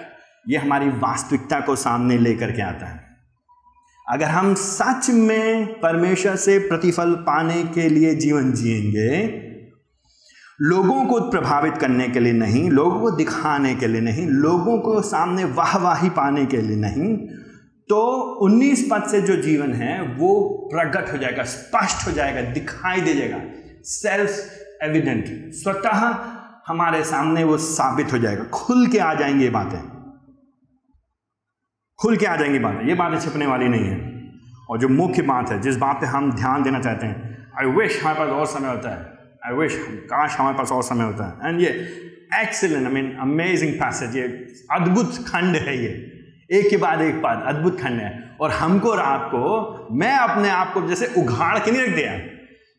ये 0.49 0.57
हमारी 0.57 0.89
वास्तविकता 0.89 1.59
को 1.59 1.75
सामने 1.75 2.17
लेकर 2.17 2.51
के 2.51 2.61
आता 2.61 2.85
है। 2.85 3.03
अगर 4.11 4.25
हम 4.25 4.53
सच 4.53 5.09
में 5.09 5.65
परमेश्वर 5.79 6.35
से 6.35 6.59
प्रतिफल 6.59 7.11
पाने 7.11 7.63
के 7.63 7.89
लिए 7.89 8.15
जीवन 8.15 8.51
जिएँगे, 8.51 9.45
लोगों 10.61 11.05
को 11.05 11.19
प्रभावित 11.19 11.77
करने 11.77 12.07
के 12.07 12.19
लिए 12.19 12.33
नहीं, 12.33 12.69
लोगों 12.69 12.99
को 13.01 13.11
दिखाने 13.11 13.75
के 13.75 13.87
लिए 13.87 14.01
नहीं, 14.01 14.27
लोगों 14.27 14.79
को 14.79 15.01
सामने 15.01 15.43
वाहवाही 15.43 16.09
पाने 16.09 16.45
के 16.45 16.57
लिए 16.57 16.77
नहीं 16.77 17.17
तो 17.89 18.21
19 18.41 18.87
पद 18.91 19.03
से 19.03 19.21
जो 19.21 19.35
जीवन 19.35 19.73
है, 19.73 20.01
वो 20.01 20.49
प्रकट 20.73 21.13
हो 21.13 21.17
जाएगा, 21.17 21.43
स्पष्ट 21.43 22.07
हो 22.07 22.11
जाएगा, 22.11 22.41
दिखाई 22.41 23.01
दे 23.01 23.13
जाएगा। 23.13 23.41
सेल्फ 23.83 24.64
एविडेंट 24.83 25.53
स्वतः 25.53 26.25
हमारे 26.67 27.03
सामने 27.03 27.43
वो 27.43 27.57
साबित 27.57 28.13
हो 28.13 28.17
जाएगा। 28.17 28.43
खुल 28.43 28.87
के 28.87 28.97
आ 28.97 29.13
जाएँगे 29.13 29.43
ये 29.43 29.49
बातें। 29.49 29.95
खुल 31.99 32.17
के 32.17 32.25
आ 32.25 32.35
जाएँगी 32.35 32.59
बातें। 32.59 32.87
ये 32.87 32.95
बातें 32.95 33.19
छिपने 33.19 33.45
वाली 33.45 33.67
नहीं 33.67 33.85
है। 33.85 34.31
और 34.69 34.77
जो 34.77 34.89
मुख्य 34.89 35.21
बात 35.21 35.49
है, 35.49 35.61
जिस 35.61 35.77
बात 35.77 35.95
पे 36.01 36.05
हम 36.05 36.31
ध्यान 36.31 36.63
देना 36.63 36.79
चाहते 36.79 37.05
हैं 37.05 37.47
आई 37.59 37.65
विश 37.65 38.01
हमारे 38.01 38.19
पास 38.19 38.29
और 38.29 38.45
समय 38.45 38.69
होता 38.69 38.89
है। 38.89 39.15
आई 39.45 39.59
विश 39.59 39.87
काश 39.89 40.39
हमारे 40.39 40.57
पास 40.57 40.71
और 40.71 40.83
समय 40.83 41.03
होता 41.03 41.27
है। 41.27 41.49
एंड 41.49 41.61
ये 41.61 41.67
excellent 42.41 42.87
I 42.87 42.93
mean 42.93 43.15
amazing 43.15 43.73
passage 43.73 44.17
ये 44.17 44.23
अद्भुत 44.71 45.15
खंड 45.15 45.55
है 45.55 45.83
ये। 45.83 46.11
एक 46.51 46.69
के 46.69 46.77
बाद 46.77 47.01
एक 47.01 47.21
बात, 47.21 47.43
अद्भुत 47.45 47.81
खंड 47.81 47.99
है। 47.99 48.37
और 48.41 48.51
हमको 48.51 48.95
रात 48.95 49.21
को 49.25 49.87
मैं 49.91 50.17
अपने 50.17 50.49
आप 50.49 50.73
को 50.73 50.87
जैसे 50.87 51.21
उघाड़ 51.21 51.59
के 51.59 51.71
नहीं 51.71 51.81
रख 51.81 51.95
दिया। 51.95 52.34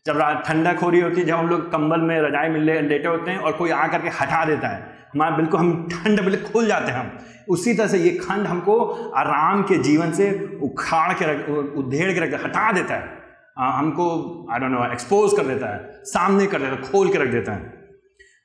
जब 0.07 0.19
रात 0.19 0.43
ठंडक 0.47 0.79
हो 0.79 0.91
रही 0.91 1.01
होती 1.01 1.21
है 1.21 1.27
जब 1.27 1.35
हम 1.35 1.49
लोग 1.49 1.71
कंबल 1.73 2.01
में 2.01 2.21
रजाई 2.21 2.49
में 2.49 2.61
लेटे 2.61 3.09
होते 3.09 3.31
हैं 3.31 3.39
और 3.39 3.53
कोई 3.53 3.71
आ 3.71 3.87
करके 3.89 4.09
हटा 4.19 4.45
देता 4.45 4.69
है 4.69 4.95
हमारा 5.15 5.37
बिल्कुल 5.37 5.61
हम 5.61 5.89
ठंड 5.93 6.21
बिल्कुल 6.25 6.53
खुल 6.53 6.67
जाते 6.67 6.93
हैं 6.93 6.99
हम। 6.99 7.11
उसी 7.49 7.75
तरह 7.75 7.89
से 7.89 7.99
ये 7.99 8.11
खंड 8.19 8.47
हमको 8.47 8.79
आराम 9.17 9.63
के 9.63 9.79
जीवन 9.83 10.13
से 10.13 10.31
उखाड़ 10.63 11.13
के 11.13 11.25
रख 11.27 11.49
उधेड़ 11.79 12.13
के 12.13 12.21
रख 12.21 12.45
हटा 12.45 12.71
देता 12.73 12.95
है। 12.95 13.15
आ, 13.59 13.71
हमको 13.71 14.07
आई 14.53 14.59
डोंट 14.59 14.71
नो 14.71 14.85
एक्सपोज 14.93 15.37
कर 15.37 15.47
देता 15.47 15.75
है 15.75 16.03
सामने 16.07 16.47
कर 16.47 16.59
देता 16.61 16.73
है 16.73 16.91
खोल 16.91 17.13
के 17.13 17.19
रख 17.19 17.29
देता 17.31 17.53
है। 17.53 17.75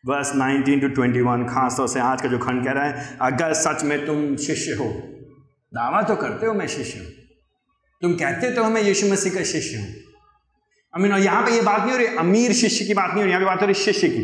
बस 0.04 0.32
19 0.36 0.82
टू 0.84 0.90
21 1.04 1.48
खास 1.50 1.78
तौर 1.78 1.88
से 1.88 2.00
आज 2.02 2.22
का 2.22 2.30
जो 2.30 2.38
खंड 2.40 2.64
कह 2.66 2.72
रहा 2.72 2.86
है 2.86 3.18
अगर 3.22 3.54
सच 3.56 3.84
में 3.84 4.06
तुम 4.06 4.36
शिष्य 4.46 4.76
हो 4.76 4.88
दावा 5.74 6.02
तो 6.04 6.16
करते 6.22 6.46
हो 6.46 6.54
मैं 6.54 6.68
शिष्य 6.68 7.00
हूँ। 7.00 7.08
तुम 8.02 8.14
कहते 8.16 8.52
तो 8.52 8.70
मैं 8.70 8.82
यीशु 8.84 9.12
मसीह 9.12 9.34
का 9.34 9.44
शिष्य 9.52 9.78
हूँ। 9.78 9.88
अमीन 10.94 11.12
यहाँ 11.14 11.42
पे 11.46 11.52
ये 11.52 11.62
बात 11.62 11.82
नहीं 11.82 11.92
हो 11.92 11.98
रही 11.98 12.08
अमीर 12.20 12.54
शिष्य 12.54 12.86
की 12.86 12.94
बात 12.94 13.10
नहीं 13.10 13.18
हो 13.18 13.24
रही, 13.24 13.32
यहाँ 13.32 13.42
पे 13.42 13.46
बात 13.46 13.62
हो 13.62 13.66
रही 13.66 13.74
शिष्य 13.76 14.08
की। 14.10 14.24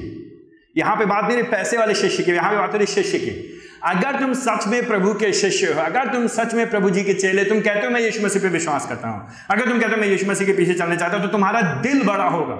यहाँ 0.76 0.96
पे 0.96 1.06
बात 1.06 1.24
नहीं 1.24 1.36
रही 1.38 1.44
पैसे 1.44 1.78
वाले 1.78 1.94
शिष्य 1.96 2.24
की, 2.24 2.32
यहाँ 2.32 2.52
पे 2.52 2.58
बात 2.58 2.74
हो 2.74 2.78
रही 2.78 2.88
शिष्य 2.88 3.20
की। 3.20 3.54
अगर 3.86 4.20
तुम 4.20 4.34
सच 4.34 4.68
में 4.68 4.86
प्रभु 4.88 5.14
के 5.14 5.32
शिष्य 5.34 5.68
हो, 5.68 5.82
अगर 5.82 6.14
तुम 6.14 6.28
सच 6.28 6.54
में 6.54 6.70
प्रभु 6.70 6.90
जी 6.90 7.04
के 7.04 7.14
चेले, 7.14 7.44
तुम 7.44 7.62
कहते 7.62 7.86
हो 7.86 7.92
मैं 7.92 8.02
यीशु 8.02 8.26
मसीह 8.26 8.42
पे 8.42 8.50
विश्वास 8.50 8.88
करता 8.88 9.08
हूँ। 9.08 9.28
अगर 9.52 9.70
तुम 9.70 9.80
कहते 9.80 9.94
हो 9.94 10.02
मैं 10.02 10.08
यीशु 10.08 10.26
मसीह 10.26 10.48
के 10.48 10.54
पीछे 10.54 10.74
चलने 10.74 10.98
चाहता 10.98 11.18
हूँ 11.18 11.26
तो 11.26 11.32
तुम्हारा 11.32 11.62
दिल 11.82 12.04
बड़ा 12.04 12.24
होगा। 12.26 12.56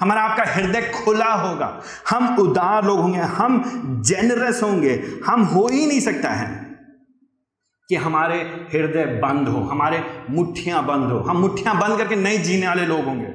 हमारा 0.00 0.22
आपका 0.22 0.44
हृदय 0.52 0.90
खुला 0.94 1.32
होगा। 1.32 1.82
हम 2.10 2.36
उदार 2.38 2.84
लोग 2.84 3.00
होंगे, 3.00 3.18
हम 3.18 4.02
जेनरस 4.06 4.62
होंगे, 4.62 5.02
हम 5.26 5.42
हो 5.44 5.66
ही 5.68 5.86
नहीं 5.86 6.00
सकता 6.00 6.28
है। 6.28 6.61
कि 7.92 7.96
हमारे 7.96 8.34
हृदय 8.74 9.04
बंद 9.04 9.48
हो, 9.48 9.60
हमारे 9.60 10.02
मुठ्ठियाँ 10.30 10.86
बंद 10.86 11.12
हो। 11.12 11.18
हम 11.18 11.36
मुठ्ठियाँ 11.36 11.78
बंद 11.78 11.98
करके 11.98 12.16
नहीं 12.16 12.42
जीने 12.42 12.68
वाले 12.68 12.86
लोग 12.86 13.04
होंगे। 13.04 13.28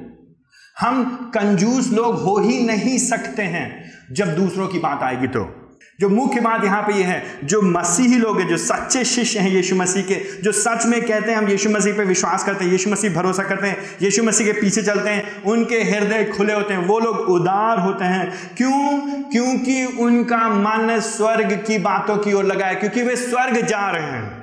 हम 0.79 1.03
कंजूस 1.33 1.91
लोग 1.93 2.21
हो 2.21 2.39
ही 2.39 2.65
नहीं 2.65 2.97
सकते 2.97 3.41
हैं, 3.41 3.91
जब 4.11 4.35
दूसरों 4.35 4.67
की 4.67 4.79
बात 4.79 5.03
आएगी 5.03 5.27
तो। 5.27 5.63
जो 5.99 6.09
मुख्य 6.09 6.41
बात 6.41 6.63
यहाँ 6.63 6.81
पे 6.81 6.93
ये 6.93 7.03
है, 7.03 7.39
जो 7.43 7.61
मसीही 7.61 8.17
लोग 8.17 8.41
हैं, 8.41 8.47
जो 8.47 8.57
सच्चे 8.57 9.05
शिष्य 9.05 9.39
हैं 9.39 9.49
यीशु 9.49 9.75
मसीह 9.75 10.03
के, 10.03 10.41
जो 10.41 10.51
सच 10.51 10.85
में 10.85 11.01
कहते 11.01 11.31
हैं, 11.31 11.37
हम 11.37 11.47
यीशु 11.47 11.69
मसीह 11.69 11.93
पे 11.93 12.03
विश्वास 12.03 12.43
करते 12.43 12.65
हैं, 12.65 12.71
यीशु 12.71 12.89
मसीह 12.89 13.13
भरोसा 13.13 13.43
करते 13.43 13.67
हैं, 13.67 13.77
यीशु 14.01 14.23
मसीह 14.23 14.47
के 14.47 14.61
पीछे 14.61 14.81
चलते 14.81 15.09
हैं, 15.09 15.43
उनके 15.43 15.83
हृदय 15.83 16.23
खुले 16.37 16.53
होते 16.53 16.73
हैं, 16.73 16.85
वो 16.85 16.99
लोग 16.99 17.17
उदार 17.17 17.79
होते 17.79 18.05
हैं। 18.05 18.33
क्यों? 18.57 18.99
क्योंकि 19.31 19.85
उनका 19.85 20.49
मन 20.49 20.99
स्वर्ग 20.99 21.63
की 21.67 21.77
बातों 21.77 22.17
की 22.17 22.33
ओर 22.33 22.43
लगा 22.43 22.65
है 22.65 22.75
क्योंकि 22.75 23.01
वे 23.01 23.15
स्वर्ग 23.15 23.65
जा 23.65 23.91
रहे 23.91 24.03
हैं। 24.03 24.36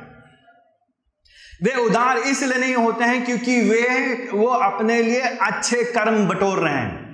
वे 1.64 1.84
उदार 1.84 2.18
इसलिए 2.18 2.58
नहीं 2.58 2.74
होते 2.74 3.04
हैं 3.04 3.24
क्योंकि 3.24 3.60
वे, 3.60 4.14
वो 4.34 4.46
अपने 4.46 5.02
लिए 5.02 5.20
अच्छे 5.20 5.76
कर्म 5.76 6.28
बटोर 6.28 6.58
रहे 6.58 6.74
हैं। 6.74 7.04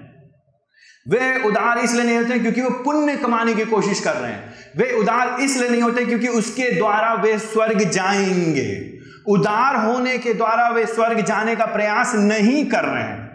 वे 1.09 1.49
उदार 1.49 1.79
इसलिए 1.79 2.05
नहीं 2.05 2.17
होते 2.17 2.33
हैं 2.33 2.43
क्योंकि 2.43 2.63
वो 2.63 2.71
पुण्य 2.71 3.17
कमाने 3.17 3.55
की 3.55 3.65
कोशिश 3.65 4.01
कर 4.01 4.13
रहे 4.13 4.33
हैं। 4.33 4.55
वे 4.77 4.93
उदार 4.93 5.41
इसलिए 5.41 5.69
नहीं 5.69 5.83
होते 5.83 6.05
क्योंकि 6.05 6.29
उसके 6.29 6.71
द्वारा 6.71 7.15
वे 7.15 7.39
स्वर्ग 7.39 7.91
जाएँगे। 7.91 8.91
उदार 9.29 9.77
होने 9.77 10.19
के 10.19 10.35
द्वारा 10.35 10.69
वे 10.69 10.87
स्वर्ग 10.87 11.21
जाने 11.21 11.57
का 11.57 11.65
प्रयास 11.65 12.13
नहीं 12.15 12.67
कर 12.67 12.85
रहे 12.85 13.03
हैं। 13.03 13.31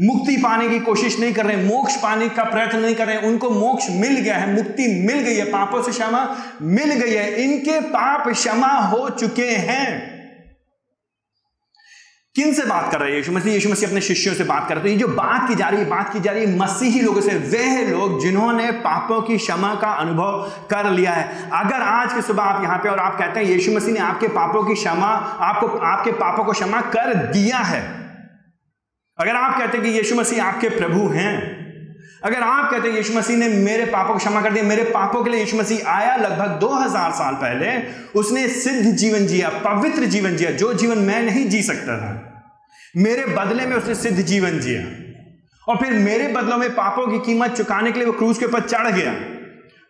मुक्ति 0.00 0.36
पाने 0.36 0.68
की 0.68 0.78
कोशिश 0.78 1.20
नहीं 1.20 1.34
कर 1.34 1.46
रहे 1.46 1.56
हैं, 1.56 1.64
मोक्ष 1.64 1.96
पाने 1.96 2.28
का 2.28 2.44
प्रयत्न 2.44 2.78
नहीं 2.78 2.94
कर 2.94 3.06
रहे 3.06 3.16
हैं। 3.16 3.22
उनको 3.22 3.50
मोक्ष 3.50 3.86
मिल 3.90 4.20
गया 4.20 4.36
है, 4.36 4.54
मुक्ति 4.54 5.06
मिल 5.06 5.20
गई 5.20 5.34
है, 5.34 5.44
पापों 5.44 5.82
से 5.82 5.90
क्षमा 5.90 6.36
मिल 6.62 6.94
गई 6.94 7.12
है। 7.12 7.44
इनके 7.44 7.80
पाप 7.80 8.28
क्षमा 8.28 8.68
हो 8.68 9.10
चुके 9.10 9.48
हैं। 9.48 10.13
किन 12.34 12.52
से 12.52 12.64
बात 12.64 12.92
कर 12.92 13.00
रहे 13.00 13.10
हैं? 13.10 13.16
यीशु 13.16 13.32
मसीह 13.32 13.52
यीशु 13.52 13.68
मसीह 13.68 13.88
अपने 13.88 14.00
शिष्यों 14.00 14.34
से 14.34 14.44
बात 14.44 14.68
कर 14.68 14.74
रहे 14.74 14.84
हैं। 14.84 14.90
ये 14.90 14.96
जो 14.96 15.08
बात 15.08 15.48
की 15.48 15.54
जा 15.54 15.68
रही 15.68 15.80
है, 15.80 15.86
बात 15.86 16.12
की 16.12 16.20
जा 16.20 16.32
रही 16.32 16.44
है, 16.44 16.58
मसीही 16.58 17.00
लोगों 17.00 17.20
से 17.20 17.30
वे 17.30 17.84
लोग 17.84 18.20
जिन्होंने 18.20 18.72
पापों 18.72 19.22
की 19.22 19.36
क्षमा 19.36 19.74
का 19.74 19.88
अनुभव 19.88 20.52
कर 20.70 20.90
लिया 20.90 21.12
है। 21.12 21.50
अगर 21.52 21.82
आज 21.82 22.12
की 22.12 22.22
सुबह 22.22 22.42
आप 22.42 22.62
यहाँ 22.62 22.78
पे 22.78 22.88
और 22.88 22.98
आप 22.98 23.18
कहते 23.18 23.40
हैं, 23.40 23.46
यीशु 23.46 23.72
मसीह 23.72 23.94
ने 23.94 24.00
आपके 24.00 24.28
पापों 24.28 24.64
की 24.64 24.74
क्षमा, 24.74 25.08
आपको, 25.40 25.66
आपके 25.66 26.12
पापों 26.12 26.44
को 26.44 26.52
क्षमा 26.52 26.80
कर 26.80 27.14
दिया 27.14 27.58
है। 27.58 27.80
अगर 29.18 29.36
आप 29.36 29.58
कहते 29.58 29.78
हैं 29.78 29.86
कि 29.86 29.92
यीशु 29.92 30.14
मसीह 30.14 30.44
आपके 30.44 30.68
प्रभु 30.68 31.08
हैं 31.08 31.63
अगर 32.24 32.40
आप 32.40 32.70
कहते 32.70 32.88
हैं 32.88 32.96
यीशु 32.96 33.12
मसीह 33.12 33.36
ने 33.36 33.48
मेरे 33.48 33.84
पापों 33.84 34.12
को 34.12 34.18
क्षमा 34.18 34.42
कर 34.42 34.52
दिया, 34.52 34.64
मेरे 34.64 34.84
पापों 34.84 35.24
के 35.24 35.30
लिए 35.30 35.40
यीशु 35.40 35.56
मसीह 35.56 35.90
आया 35.90 36.16
लगभग 36.16 36.46
2000 36.46 37.10
साल 37.10 37.34
पहले, 37.34 37.82
उसने 38.20 38.48
सिद्ध 38.48 38.96
जीवन 38.96 39.26
जिया, 39.26 39.48
पवित्र 39.48 40.04
जीवन 40.04 40.36
जिया, 40.36 40.50
जो 40.50 40.74
जीवन 40.74 40.98
मैं 40.98 41.22
नहीं 41.22 41.48
जी 41.48 41.62
सकता 41.62 41.98
था। 41.98 42.42
मेरे 42.96 43.24
बदले 43.26 43.66
में 43.66 43.76
उसने 43.76 43.94
सिद्ध 43.94 44.22
जीवन 44.22 44.60
जिया। 44.60 45.04
और 45.72 45.76
फिर 45.76 45.92
मेरे 45.92 46.28
बदलों 46.28 46.56
में 46.56 46.74
पापों 46.74 47.06
की 47.06 47.18
कीमत 47.18 47.50
चुकाने 47.50 47.92
के 47.92 47.98
लिए 47.98 48.06
वो 48.06 48.12
क्रूज 48.12 48.38
के 48.38 48.44
ऊपर 48.44 48.60
चढ़ 48.60 48.90
गया। 48.90 49.33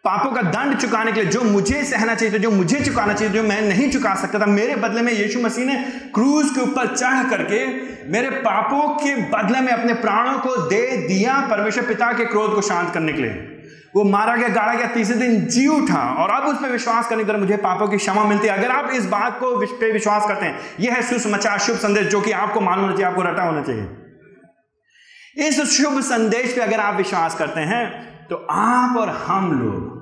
पापों 0.05 0.31
का 0.33 0.43
दंड 0.45 0.77
चुकाने 0.79 1.13
के 1.13 1.21
लिए, 1.21 1.31
जो 1.31 1.43
मुझे 1.43 1.83
सहना 1.85 2.15
चाहिए 2.15 2.39
जो 2.39 2.51
मुझे 2.51 2.81
चुकाना 2.81 3.13
चाहिए 3.13 3.33
जो 3.35 3.43
मैं 3.43 3.61
नहीं 3.63 3.91
चुका 3.91 4.15
सकता 4.15 4.39
था, 4.39 4.47
मेरे 4.49 4.75
बदले 4.77 5.03
में 5.03 5.13
यीशु 5.13 5.41
मसीह 5.41 5.65
ने 5.65 5.77
क्रूज 6.15 6.51
के 6.51 6.61
ऊपर 6.61 6.95
चढ़ 6.97 7.31
करके 7.31 7.65
मेरे 8.13 8.31
पापों 8.43 8.89
के 8.97 9.15
बदले 9.31 9.61
में 9.61 9.73
अपने 9.73 9.95
प्राणों 9.97 10.39
को 10.39 10.57
दे 10.67 10.87
दिया 11.09 11.41
परमेश्वर 11.51 11.87
पिता 11.87 12.13
के 12.13 12.25
क्रोध 12.27 12.55
को 12.55 12.63
शांत 12.63 12.93
करने 12.95 13.13
के 13.13 13.23
लिए। 13.23 13.51
वो 13.97 14.05
मारा 14.05 14.37
गया, 14.37 14.49
गाड़ा 14.51 14.75
गया, 14.75 14.87
तीसरे 14.89 15.17
दिन 15.17 15.45
जी 15.47 15.67
उठा 15.69 16.03
और 16.15 16.31
अब 16.31 16.49
उस 16.49 16.61
पर 16.63 16.71
विश्वास 16.71 17.09
करने 17.09 17.25
की 17.25 17.33
मुझे 17.35 17.57
पापों 17.59 17.89
की 17.89 17.97
क्षमा 17.97 18.25
मिलती 18.25 18.49
है। 18.49 18.57
अगर 18.59 18.71
आप 18.71 18.91
इस 18.95 19.07
बात 19.09 19.39
को 19.41 19.57
पे 19.73 19.93
विश्वास 19.93 20.27
करते 20.29 20.47
हैं, 20.47 20.59
यह 20.81 20.95
है 20.95 21.03
सुसमाचार, 21.03 21.59
शुभ 21.61 21.77
संदेश, 21.79 22.07
जो 22.07 22.21
कि 22.21 22.33
आपको 22.35 22.61
मालूम 22.61 22.85
होना 22.85 22.97
चाहिए, 22.97 23.11
आपको 23.11 23.23
रटा 23.23 23.43
होना 23.43 23.63
चाहिए। 23.63 25.47
इस 25.49 25.61
शुभ 25.73 26.01
संदेश 26.05 26.53
पे 26.55 26.61
अगर 26.61 26.81
आप 26.81 26.97
विश्वास 26.97 27.35
करते 27.35 27.61
हैं 27.63 27.85
तो 28.27 28.37
आप 28.51 28.97
और 28.97 29.09
हम 29.27 29.51
लोग 29.55 29.94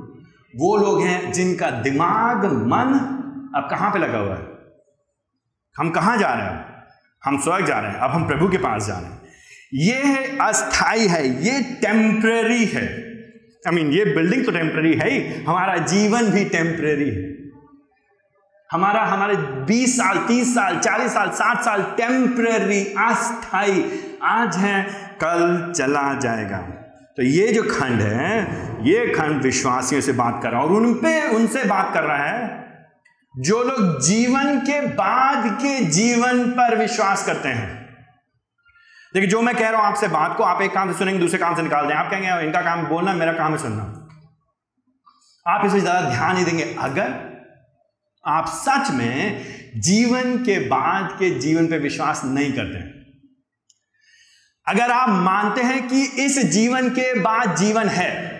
वो 0.56 0.76
लोग 0.76 1.02
हैं 1.02 1.32
जिनका 1.32 1.70
दिमाग, 1.70 2.44
मन 2.44 3.18
अब 3.54 3.70
कहाँ 3.70 3.90
पे 3.92 3.98
लगा 3.98 4.18
हुआ 4.18 4.34
है? 4.34 4.46
हम 5.78 5.90
कहाँ 5.90 6.18
जा 6.18 6.34
रहे 6.34 6.46
हैं? 6.46 6.72
हम 7.24 7.40
स्वर्ग 7.40 7.66
जा 7.66 7.80
रहे 7.80 7.90
हैं। 7.90 7.98
अब 7.98 8.10
हम 8.10 8.26
प्रभु 8.26 8.48
के 8.48 8.56
पास 8.56 8.86
जा 8.86 8.94
रहे 8.94 9.10
हैं। 9.10 9.22
ये 9.74 9.98
अस्थाई 10.40 11.06
है, 11.06 11.44
ये 11.44 11.62
टेम्प्रेरी 11.62 12.64
है। 12.64 13.12
आई 13.66 13.72
मीन 13.72 13.92
ये 13.92 14.04
बिल्डिंग 14.04 14.44
तो 14.44 14.52
टेम्प्रेरी 14.52 14.94
है 14.94 15.10
ही। 15.10 15.44
हमारा 15.44 15.76
जीवन 15.76 16.30
भी 16.30 16.44
टेम्प्रेरी 16.44 17.10
है। 17.10 17.32
हमारा, 18.72 19.04
हमारे 19.04 19.36
20 19.64 19.96
साल 19.96 20.24
30 20.28 20.54
साल 20.54 20.78
40 20.78 21.14
साल 21.14 21.30
60 21.30 21.62
साल 21.62 21.82
टेम्प्रेरी 21.82 22.84
अस्थाई 22.84 24.00
आज 24.22 24.56
है, 24.56 24.82
कल 25.24 25.72
चला 25.76 26.14
जाएगा। 26.14 26.81
तो 27.18 27.22
ये 27.22 27.48
जो 27.48 27.62
खंड 27.62 28.00
है, 28.00 28.46
ये 28.84 29.06
खंड 29.06 29.42
विश्वासियों 29.42 30.00
से 30.00 30.12
बात 30.12 30.40
कर 30.42 30.50
रहा 30.50 30.60
है 30.60 30.66
और 30.66 30.72
उन 30.72 30.94
पे 30.94 31.28
उनसे 31.28 31.64
बात 31.64 31.94
कर 31.94 32.02
रहा 32.02 32.24
है। 32.24 32.62
जो 33.34 33.62
लोग 33.62 34.00
जीवन 34.00 34.58
के 34.58 34.80
बाद 34.80 35.46
के 35.52 35.84
जीवन 35.84 36.44
पर 36.50 36.76
विश्वास 36.78 37.26
करते 37.26 37.48
हैं। 37.48 37.82
देखिए, 39.14 39.28
जो 39.28 39.42
मैं 39.42 39.54
कह 39.56 39.68
रहा 39.68 39.80
हूँ 39.80 39.88
आपसे 39.88 40.08
बात 40.08 40.36
को, 40.36 40.42
आप 40.42 40.62
एक 40.62 40.74
काम 40.74 40.92
से 40.92 40.98
सुनेंगे, 40.98 41.20
दूसरे 41.20 41.38
काम 41.38 41.56
से 41.56 41.62
निकाल 41.62 41.86
दें। 41.86 41.94
आप 41.94 42.10
कहेंगे, 42.10 42.46
इनका 42.46 42.60
काम 42.60 42.86
बोलना, 42.86 43.12
मेरा 43.12 43.32
काम 43.32 43.52
है 43.52 43.58
सुनना। 43.58 43.82
आप 45.46 45.66
इसे 45.66 45.80
ज़्यादा 45.80 46.10
ध्यान 46.10 46.34
नहीं 46.34 46.44
देंगे। 46.44 46.76
अगर 46.78 47.14
आप 48.26 48.46
सच 48.46 48.90
में 48.90 49.44
जीवन 49.76 50.36
के 50.38 50.58
बाद 50.58 51.12
के 51.18 51.30
जीवन 51.30 51.66
पर 51.66 51.78
विश्वास 51.78 52.22
नहीं 52.24 52.52
करते 52.52 52.78
हैं 52.78 53.01
अगर 54.68 54.90
आप 54.90 55.08
मानते 55.08 55.60
हैं 55.62 55.88
कि 55.88 56.02
इस 56.04 56.38
जीवन 56.38 56.88
के 56.88 57.20
बाद 57.20 57.56
जीवन 57.56 57.88
है, 57.88 58.32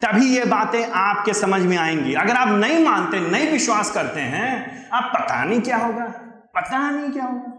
तभी 0.00 0.36
ये 0.36 0.44
बातें 0.44 0.90
आपके 0.90 1.34
समझ 1.34 1.62
में 1.62 1.76
आएँगी। 1.76 2.14
अगर 2.14 2.36
आप 2.36 2.48
नहीं 2.48 2.84
मानते, 2.84 3.20
नहीं 3.20 3.52
विश्वास 3.52 3.90
करते 3.90 4.20
हैं, 4.20 4.88
आप 4.90 5.12
पता 5.14 5.44
नहीं 5.44 5.60
क्या 5.60 5.76
होगा। 5.76 6.04
पता 6.54 6.90
नहीं 6.90 7.10
क्या 7.10 7.24
होगा। 7.24 7.56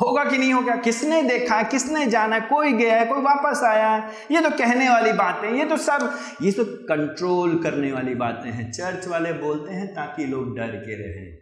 होगा 0.00 0.24
कि 0.24 0.38
नहीं 0.38 0.52
होगा? 0.52 0.76
किसने 0.76 1.22
देखा 1.22 1.56
है, 1.56 1.64
किसने 1.64 2.06
जाना 2.06 2.36
है? 2.36 2.40
कोई 2.40 2.72
गया 2.72 2.96
है, 2.96 3.06
कोई 3.06 3.22
वापस 3.22 3.60
आया 3.64 3.88
है? 3.88 4.10
ये 4.30 4.40
तो 4.40 4.50
कहने 4.50 4.90
वाली 4.90 5.12
बातें, 5.12 5.52
ये 5.52 5.64
तो 5.64 5.76
सब, 5.76 6.18
ये 6.42 6.52
तो 6.52 6.64
कंट्रोल 6.64 7.62
करने 7.62 7.92
वाली 7.92 8.14
बातें 8.14 8.50
हैं। 8.50 8.72
चर्च 8.72 9.08
वाले 9.08 9.32
बोलते 9.32 9.72
हैं 9.72 9.94
ताकि 9.94 10.24
लोग 10.24 10.56
डर 10.56 10.66
के 10.66 10.94
रहें, 10.94 11.36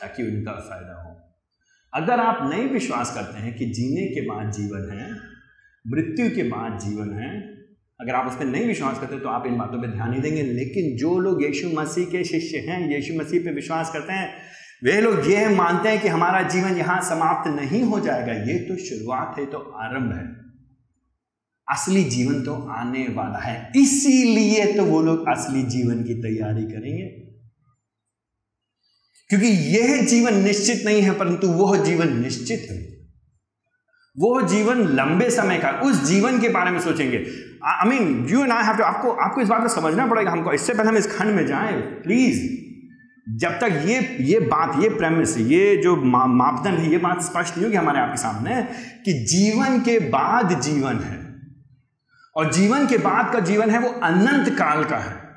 ताकि 0.00 0.22
उनका 0.22 0.52
फ़ायदा 0.52 1.02
हो। 1.02 1.19
अगर 1.94 2.20
आप 2.20 2.50
नहीं 2.50 2.68
विश्वास 2.68 3.14
करते 3.14 3.42
हैं 3.42 3.54
कि 3.54 3.66
जीने 3.66 4.06
के 4.06 4.20
बाद 4.20 4.52
जीवन 4.52 4.90
है, 4.92 5.10
मृत्यु 5.88 6.36
के 6.36 6.42
बाद 6.42 6.78
जीवन 6.78 7.12
है, 7.12 7.60
अगर 8.00 8.14
आप 8.14 8.26
उस 8.26 8.34
पर 8.34 8.44
नहीं 8.44 8.66
विश्वास 8.66 9.00
करते 9.00 9.18
तो 9.18 9.28
आप 9.28 9.46
इन 9.46 9.58
बातों 9.58 9.82
पर 9.82 9.88
ध्यान 9.88 10.10
नहीं 10.10 10.20
देंगे। 10.20 10.42
लेकिन 10.42 10.96
जो 10.96 11.18
लोग 11.18 11.42
यीशु 11.42 11.68
मसीह 11.68 12.04
के 12.04 12.24
शिष्य 12.24 12.58
हैं, 12.58 12.90
यीशु 12.90 13.14
मसीह 13.14 13.40
पे 13.40 13.50
विश्वास 13.50 13.92
करते 13.92 14.12
हैं, 14.12 14.34
वे 14.84 15.00
लोग 15.00 15.30
ये 15.30 15.48
मानते 15.48 15.88
हैं 15.88 16.00
कि 16.00 16.08
हमारा 16.08 16.42
जीवन 16.42 16.76
यहाँ 16.76 17.02
समाप्त 17.02 17.60
नहीं 17.60 17.82
हो 17.82 18.00
जाएगा। 18.00 18.32
ये 18.32 18.58
तो 18.58 18.76
शुरुआत 18.76 19.34
है 19.38 19.46
तो 19.46 19.58
आरंभ 19.58 20.12
है। 20.12 20.40
असली 21.74 22.04
जीवन 22.04 22.42
तो 22.42 22.54
आने 22.54 23.06
वाला 23.10 23.38
है। 23.38 23.72
इसीलिए 23.76 24.72
तो 24.72 24.84
वो 24.84 25.02
लोग 25.02 25.28
असली 25.28 25.62
जीवन 25.62 26.04
की 26.04 26.14
तैयारी 26.14 26.64
करेंगे। 26.64 27.29
क्योंकि 29.30 29.46
यह 29.46 30.06
जीवन 30.06 30.34
निश्चित 30.34 30.82
नहीं 30.84 31.02
है 31.02 31.10
परंतु 31.10 31.48
वह 31.48 31.84
जीवन 31.84 32.16
निश्चित 32.20 32.66
है। 32.70 32.76
वो 34.18 34.42
जीवन 34.42 34.78
लंबे 34.78 35.30
समय 35.30 35.58
का 35.58 35.70
उस 35.70 36.04
जीवन 36.04 36.40
के 36.40 36.48
बारे 36.48 36.70
में 36.70 36.80
सोचेंगे। 36.80 37.26
I 37.64 37.88
mean 37.88 38.26
you 38.30 38.42
and 38.42 38.52
I 38.52 38.64
have 38.64 38.76
to 38.76 38.82
आपको 38.82 39.10
आपको 39.10 39.40
इस 39.40 39.48
बात 39.48 39.62
को 39.62 39.68
समझना 39.68 40.06
पड़ेगा 40.06 40.30
हमको। 40.30 40.52
इससे 40.52 40.74
पहले 40.74 40.88
हम 40.88 40.96
इस 40.96 41.18
खंड 41.18 41.34
में 41.34 41.46
जाएँ 41.46 41.82
प्लीज़ 41.82 42.60
जब 43.36 43.50
तक 43.50 43.82
ये 43.86 44.16
ये 44.20 44.40
बात 44.40 44.82
ये 44.82 44.88
प्रेमिस 44.88 45.38
ये 45.38 45.76
जो 45.76 45.96
मा, 45.96 46.26
मापदंड 46.26 46.78
है 46.78 46.90
ये 46.90 46.98
बात 46.98 47.22
स्पष्ट 47.22 47.54
नहीं 47.54 47.64
होगी 47.64 47.76
हमारे 47.76 47.98
आपके 47.98 48.16
सामने 48.16 48.62
कि 49.04 49.12
जीवन 49.12 49.80
के 49.80 49.98
बाद 49.98 50.60
जीवन 50.60 50.96
है। 50.96 51.34
और 52.36 52.52
जीवन 52.52 52.86
के 52.86 52.98
बाद 52.98 53.32
का 53.32 53.40
जीवन 53.40 53.70
है 53.70 53.78
वो 53.78 53.88
अनंत 53.88 54.58
काल 54.58 54.84
का 54.84 54.96
है। 54.96 55.29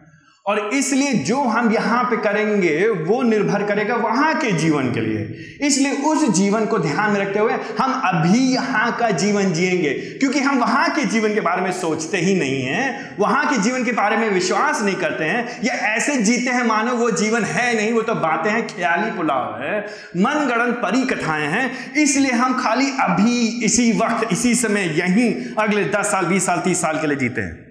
और 0.45 0.59
इसलिए 0.73 1.13
जो 1.13 1.41
हम 1.41 1.71
यहाँ 1.71 2.03
पे 2.03 2.17
करेंगे, 2.17 2.88
वो 2.88 3.21
निर्भर 3.21 3.63
करेगा 3.63 3.95
वहाँ 3.95 4.33
के 4.35 4.51
जीवन 4.51 4.91
के 4.93 5.01
लिए। 5.01 5.67
इसलिए 5.67 5.91
उस 5.91 6.27
जीवन 6.29 6.65
को 6.65 6.79
ध्यान 6.79 7.12
में 7.12 7.19
रखते 7.19 7.39
हुए 7.39 7.53
हम 7.79 7.93
अभी 8.05 8.39
यहाँ 8.53 8.91
का 8.97 9.09
जीवन 9.09 9.53
जिएँगे। 9.53 9.93
क्योंकि 10.19 10.39
हम 10.39 10.59
वहाँ 10.59 10.89
के 10.89 11.05
जीवन 11.05 11.33
के 11.33 11.41
बारे 11.41 11.62
में 11.62 11.71
सोचते 11.71 12.17
ही 12.17 12.35
नहीं 12.35 12.62
हैं, 12.62 13.15
वहाँ 13.19 13.45
के 13.50 13.57
जीवन 13.57 13.83
के 13.83 13.91
बारे 13.91 14.17
में 14.17 14.29
विश्वास 14.29 14.81
नहीं 14.81 14.95
करते 14.95 15.23
हैं, 15.23 15.59
या 15.63 15.73
ऐसे 15.73 16.17
जीते 16.17 16.51
हैं, 16.51 16.65
मानो 16.65 16.95
वो 16.95 17.12
जीवन 17.12 17.43
है 17.43 17.75
नहीं, 17.75 17.93
वो 17.93 18.01
तो 18.01 18.15
बातें 18.15 18.51
हैं, 18.51 18.67
ख्याली 18.67 19.12
पुलाव 19.12 19.62
है 19.62 19.79
मन 20.17 20.47
गणन 20.47 20.71
परी 20.71 21.05
कथाएँ 21.05 21.47
हैं। 21.47 21.93
इसलिए 21.93 22.31
हम 22.31 22.62
खाली 22.63 22.91
अभी, 23.00 23.65
इसी 23.65 23.91
वक्त, 23.91 24.31
इसी 24.31 24.55
समय, 24.55 24.95
यहीं 24.97 25.33
अगले 25.57 25.83
दस 25.85 26.12
साल, 26.12 26.25
बीस 26.25 26.45
साल, 26.45 26.59
तीस 26.59 26.81
साल 26.81 27.01
के 27.01 27.07
लिए 27.07 27.17
जीते 27.17 27.41
हैं। 27.41 27.62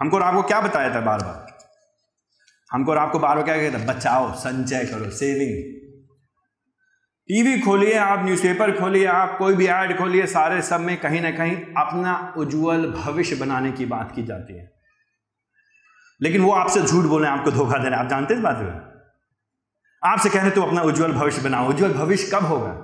हमको 0.00 0.16
और 0.16 0.22
आपको 0.22 0.42
क्या 0.42 0.60
बताया 0.60 0.94
था 0.94 1.00
बार 1.00 1.18
बार? 1.18 1.58
हमको 2.72 2.92
और 2.92 2.98
आपको 2.98 3.18
बार 3.18 3.36
बार 3.36 3.44
क्या 3.44 3.56
कहता 3.56 3.78
था 3.78 3.94
बचाओ, 3.94 4.34
संचय 4.34 4.84
करो 4.84 5.10
सेविंग 5.10 5.76
टीवी 7.28 7.60
खोलिए 7.60 7.98
आप 7.98 8.24
न्यूज़पेपर 8.24 8.80
खोलिए 8.80 9.06
आप, 9.06 9.38
कोई 9.38 9.54
भी 9.54 9.66
ऐड 9.66 9.98
खोलिए, 9.98 10.26
सारे 10.26 10.62
सब 10.62 10.80
में 10.80 11.00
कहीं 11.00 11.20
ना 11.20 11.30
कहीं 11.30 11.56
अपना 11.56 12.34
उज्जवल 12.36 12.90
भविष्य 12.90 13.36
बनाने 13.36 13.72
की 13.72 13.86
बात 13.86 14.12
की 14.14 14.22
जाती 14.22 14.58
है। 14.58 14.72
लेकिन 16.22 16.42
वो 16.42 16.52
आपसे 16.52 16.82
झूठ 16.82 17.04
बोले 17.04 17.28
आपको 17.28 17.50
धोखा 17.50 17.78
दे 17.78 17.88
रहे 17.88 18.00
आप 18.00 18.08
जानते 18.08 18.34
इस 18.34 18.40
बात 18.40 18.58
को? 18.60 18.96
आपसे 20.08 20.28
कह 20.28 20.42
रहे 20.42 20.50
तो 20.50 20.62
अपना 20.62 20.82
उज्जवल 20.82 21.12
भविष्य 21.12 21.42
बनाओ। 21.42 21.68
उज्जवल 21.68 21.92
भविष्य 21.92 22.30
कब 22.34 22.44
होगा? 22.44 22.82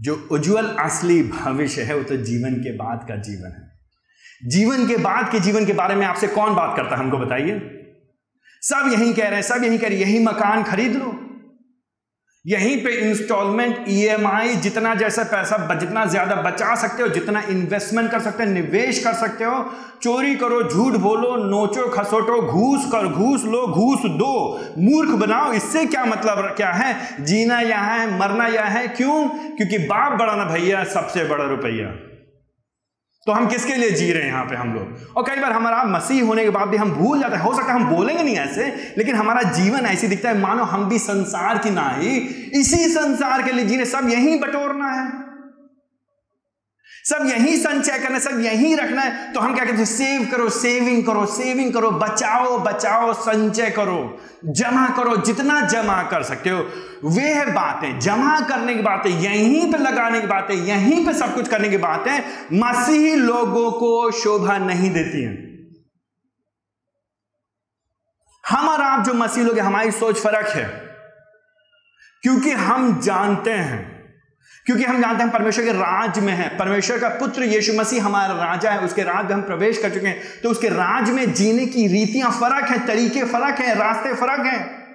जो 0.00 0.28
उज्जवल 0.30 0.66
असली 0.66 1.22
भविष्य 1.22 1.82
है, 1.82 1.96
वो 1.96 2.02
तो 2.02 2.16
जीवन 2.16 2.54
के 2.54 2.76
बाद 2.76 3.06
का 3.08 3.16
जीवन 3.16 3.50
है। 3.50 3.69
जीवन 4.46 4.86
के 4.88 4.96
बाद 4.96 5.32
के 5.32 5.40
जीवन 5.40 5.66
के 5.66 5.72
बारे 5.72 5.94
में 5.94 6.06
आपसे 6.06 6.26
कौन 6.26 6.54
बात 6.54 6.76
करता 6.76 6.96
है 6.96 7.02
हमको 7.02 7.18
बताइए। 7.18 7.60
सब 8.62 8.90
यही 8.92 9.12
कह 9.12 9.24
रहे 9.24 9.34
हैं, 9.34 9.42
सब 9.42 9.64
यही 9.64 9.78
कह 9.78 9.88
रहे 9.88 9.98
हैं, 9.98 10.06
यही 10.06 10.24
मकान 10.24 10.62
खरीद 10.62 10.96
लो। 10.96 11.26
यहीं 12.46 12.84
पे 12.84 12.90
इंस्टॉलमेंट 12.90 13.84
ईएमआई 13.88 14.48
e 14.48 14.56
जितना 14.56 14.94
जैसा 14.94 15.22
पैसा 15.22 15.74
जितना 15.74 16.06
ज़्यादा 16.06 16.34
बचा 16.34 16.74
सकते 16.74 17.02
हो, 17.02 17.08
जितना 17.08 17.40
इन्वेस्टमेंट 17.40 18.10
कर 18.10 18.20
सकते 18.20 18.44
हो, 18.44 18.50
निवेश 18.50 19.04
कर 19.04 19.12
सकते 19.12 19.44
हो, 19.44 19.70
चोरी 20.02 20.34
करो, 20.34 20.62
झूठ 20.62 20.92
बोलो, 20.92 21.36
नोचो, 21.36 21.88
खसोटो, 21.88 22.42
घूस 22.42 22.84
कर, 22.92 23.06
घूस 23.06 23.44
लो, 23.44 23.66
घूस 23.66 23.98
दो, 23.98 24.60
मूर्ख 24.78 25.10
बनाओ, 25.10 25.52
इससे 25.52 25.86
क्या 25.86 26.04
मतलब 26.04 26.54
क्या 26.56 26.70
है? 26.70 27.24
जीना 27.24 27.60
यहाँ 27.60 27.98
है, 27.98 28.18
मरना 28.18 28.46
यहाँ 28.46 28.70
है, 28.70 28.88
क्यों? 28.88 29.28
क्योंकि 29.28 29.78
बाप 29.78 30.12
बड़ा 30.12 30.36
ना 30.36 30.44
भैया, 30.44 30.84
सबसे 30.84 31.24
बड़ा 31.24 31.44
रुपया। 31.44 32.09
तो 33.26 33.32
हम 33.32 33.46
किसके 33.46 33.74
लिए 33.74 33.90
जी 33.90 34.12
रहे 34.12 34.22
हैं 34.22 34.30
यहाँ 34.30 34.44
पे 34.44 34.56
हम 34.56 34.74
लोग? 34.74 35.16
और 35.16 35.22
कई 35.22 35.40
बार 35.40 35.52
हमारा 35.52 35.84
मसीह 35.84 36.24
होने 36.24 36.44
के 36.44 36.50
बाद 36.50 36.68
भी 36.68 36.76
हम 36.76 36.90
भूल 36.90 37.20
जाते 37.20 37.36
हैं। 37.36 37.42
हो 37.42 37.54
सकता 37.54 37.72
है 37.72 37.80
हम 37.80 37.96
बोलेंगे 37.96 38.22
नहीं 38.22 38.36
ऐसे, 38.36 38.94
लेकिन 38.98 39.14
हमारा 39.14 39.42
जीवन 39.42 39.80
ऐसी 39.80 40.06
दिखता 40.06 40.28
है, 40.28 40.38
मानो 40.38 40.62
हम 40.62 40.88
भी 40.88 40.98
संसार 40.98 41.58
की 41.58 41.70
ना 41.70 41.88
ही 41.98 42.16
इसी 42.60 42.88
संसार 42.88 43.42
के 43.42 43.52
लिए 43.52 43.64
जी 43.64 43.76
रहे 43.76 43.84
सब 43.84 44.08
यहीं 44.08 44.40
बटोरना 44.40 44.90
है। 44.90 45.29
सब 47.04 47.26
यही 47.26 47.56
संचय 47.56 47.98
करना 47.98 48.18
सब 48.18 48.40
यही 48.40 48.74
रखना 48.74 49.00
है। 49.00 49.32
तो 49.32 49.40
हम 49.40 49.54
क्या 49.54 49.64
कहते 49.64 49.76
हैं 49.76 49.84
सेव 49.84 50.28
करो 50.32 50.50
सेविंग 50.50 51.06
करो 51.06 51.26
सेविंग 51.26 51.74
करो, 51.74 51.90
बचाओ 51.90 52.58
बचाओ, 52.58 53.12
संचय 53.12 53.70
करो, 53.70 54.20
जमा 54.44 54.88
करो, 54.88 55.16
जितना 55.16 55.60
जमा 55.60 56.02
कर 56.02 56.22
सकते 56.22 56.50
हो। 56.50 56.70
वे 57.04 57.22
है 57.22 57.52
बातें, 57.52 58.00
जमा 58.00 58.40
करने 58.40 58.74
की 58.74 58.82
बातें, 58.82 59.10
यहीं 59.10 59.72
पे 59.72 59.78
लगाने 59.78 60.20
की 60.20 60.26
बातें, 60.26 60.54
यहीं 60.54 61.06
पे 61.06 61.14
सब 61.14 61.34
कुछ 61.34 61.48
करने 61.48 61.68
की 61.68 61.76
बातें, 61.76 62.22
मसीही 62.52 63.16
लोगों 63.16 63.72
को 63.72 64.10
शोभा 64.10 64.58
नहीं 64.58 64.90
देती 64.90 65.22
हैं। 65.22 65.50
हम 68.48 68.68
और 68.68 68.80
आप 68.80 69.04
जो 69.04 69.14
मसीह 69.14 69.44
लोग 69.44 69.58
हमारी 69.58 69.90
सोच 69.90 70.18
फ़र्क 70.20 70.46
है। 70.46 70.90
क्योंकि 72.22 72.50
हम 72.50 73.00
जानते 73.00 73.50
हैं 73.50 73.99
क्योंकि 74.70 74.84
हम 74.84 75.02
जानते 75.02 75.22
हैं 75.22 75.32
परमेश्वर 75.32 75.64
के 75.64 75.72
राज 75.72 76.18
में 76.18 76.32
है। 76.32 76.58
परमेश्वर 76.58 76.98
का 76.98 77.08
पुत्र 77.08 77.44
यीशु 77.44 77.72
मसीह 77.72 78.04
हमारा 78.04 78.34
राजा 78.34 78.70
है, 78.70 78.80
उसके 78.80 79.02
राज 79.02 79.26
में 79.26 79.34
हम 79.34 79.42
प्रवेश 79.42 79.78
कर 79.78 79.94
चुके 79.94 80.06
हैं। 80.06 80.40
तो 80.42 80.50
उसके 80.50 80.68
राज 80.68 81.10
में 81.10 81.34
जीने 81.34 81.66
की 81.66 81.86
रीतियाँ 81.86 82.30
फ़र्क 82.30 82.70
है, 82.70 82.86
तरीके 82.86 83.24
फ़र्क 83.24 83.58
है, 83.58 83.74
रास्ते 83.74 84.14
फ़र्क 84.14 84.46
हैं। 84.46 84.86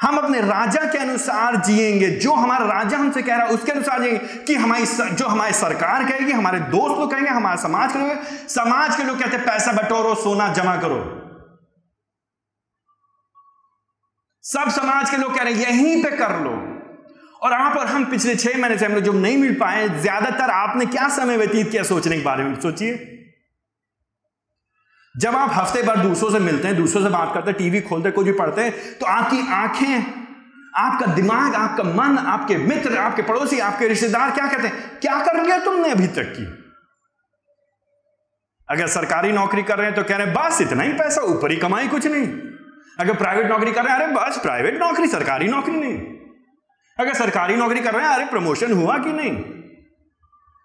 हम 0.00 0.18
अपने 0.18 0.40
राजा 0.40 0.92
के 0.92 0.98
अनुसार 0.98 1.56
जिएँगे। 1.56 2.10
जो 2.10 2.32
हमारा 2.32 2.66
राजा 2.66 2.98
हमसे 2.98 3.22
कह 3.22 3.36
रहा 3.36 3.46
है, 3.46 3.52
उसके 3.52 3.72
अनुसार 3.72 4.02
जिएँगे 4.02 4.18
कि 4.18 4.54
हमारी 4.54 4.86
जो 5.14 5.26
हमारी 5.26 5.52
सरकार 5.52 6.04
कहेगी, 6.04 6.32
हमारे 6.32 6.60
दोस्त 6.60 6.98
लोग 7.00 7.10
कहेंगे, 7.10 7.30
हमारे 7.30 7.62
समाज 7.62 7.92
के 7.92 7.98
लोग, 7.98 8.22
समाज 8.48 8.96
के 8.96 9.02
लोग 9.02 9.18
कहते 9.18 9.36
हैं, 9.36 9.46
पैसा 9.46 9.72
बटोरो, 9.72 10.14
सोना 10.14 10.52
जमा 10.52 10.76
करो। 10.76 11.20
सब 14.42 14.70
समाज 14.70 15.10
के 15.10 15.16
लोग 15.16 15.36
कह 15.36 15.42
रहे 15.42 15.54
हैं, 15.54 15.60
यहीं 15.60 16.04
पे 16.04 16.10
कर 16.10 16.40
लो। 16.40 16.73
और 17.44 17.52
आप 17.52 17.76
और 17.76 17.86
हम 17.86 18.04
पिछले 18.04 18.34
छह 18.34 18.58
महीने 18.58 18.78
से 18.78 18.86
हम 18.86 18.92
लोग 18.94 19.02
जब 19.04 19.20
नहीं 19.22 19.36
मिल 19.36 19.54
पाए, 19.54 19.88
ज़्यादातर 19.88 20.50
आपने 20.50 20.86
क्या 20.86 21.08
समय 21.08 21.36
व्यतीत 21.36 21.70
किया 21.70 21.82
सोचने 21.82 22.16
के 22.16 22.24
बारे 22.24 22.44
में? 22.44 22.60
सोचिए। 22.60 23.10
जब 25.14 25.34
आप 25.36 25.50
हफ़्ते 25.54 25.82
भर 25.82 25.96
दूसरों 25.96 26.30
से 26.30 26.38
मिलते 26.38 26.68
हैं, 26.68 26.76
दूसरों 26.76 27.02
से 27.02 27.08
बात 27.08 27.34
करते 27.34 27.50
हैं, 27.50 27.58
टीवी 27.58 27.80
खोलते 27.80 28.10
कुछ 28.10 28.26
भी 28.26 28.32
पढ़ते 28.32 28.62
हैं 28.62 28.98
तो 28.98 29.06
आपकी 29.06 29.40
आँखें, 29.52 30.24
आपका 30.76 31.06
दिमाग, 31.06 31.54
आपका 31.54 31.84
मन, 31.84 32.18
आपके 32.18 32.56
मित्र, 32.56 32.96
आपके 32.96 33.22
पड़ोसी, 33.22 33.58
आपके 33.58 33.88
रिश्तेदार 33.88 34.30
क्या 34.30 34.46
कहते 34.46 34.68
हैं? 34.68 34.98
क्या 35.00 35.18
कर 35.24 35.42
लिया 35.42 35.58
तुमने 35.58 35.90
अभी 35.90 36.06
तक 36.06 36.32
की? 36.32 36.46
अगर 38.68 38.86
सरकारी 38.86 39.32
नौकरी 39.32 39.62
कर 39.62 39.78
रहे 39.78 39.86
हैं 39.86 39.96
तो 39.96 40.02
कह 40.02 40.16
रहे 40.16 40.26
हैं, 40.26 40.34
बस 40.34 40.60
इतना 40.60 40.82
ही 40.82 40.92
पैसा, 40.92 41.22
ऊपर 41.22 41.50
ही 41.50 41.56
कमाई 41.56 41.88
कुछ 41.88 42.06
नहीं। 42.06 42.26
अगर 43.00 43.14
प्राइवेट 43.14 43.46
नौकरी 43.46 43.72
कर 43.72 43.84
रहे 43.84 43.92
हैं, 43.92 44.00
अरे 44.00 44.14
बस, 44.14 44.38
प्राइवेट 44.38 44.78
नौकरी, 44.78 45.08
सरकारी 45.08 45.48
नौकरी 45.48 45.76
नहीं। 45.76 46.13
अगर 47.00 47.14
सरकारी 47.14 47.56
नौकरी 47.56 47.80
कर 47.80 47.94
रहे 47.94 48.06
हैं, 48.06 48.14
अरे 48.14 48.24
प्रमोशन 48.24 48.72
हुआ 48.72 48.98
कि 48.98 49.12
नहीं? 49.12 49.36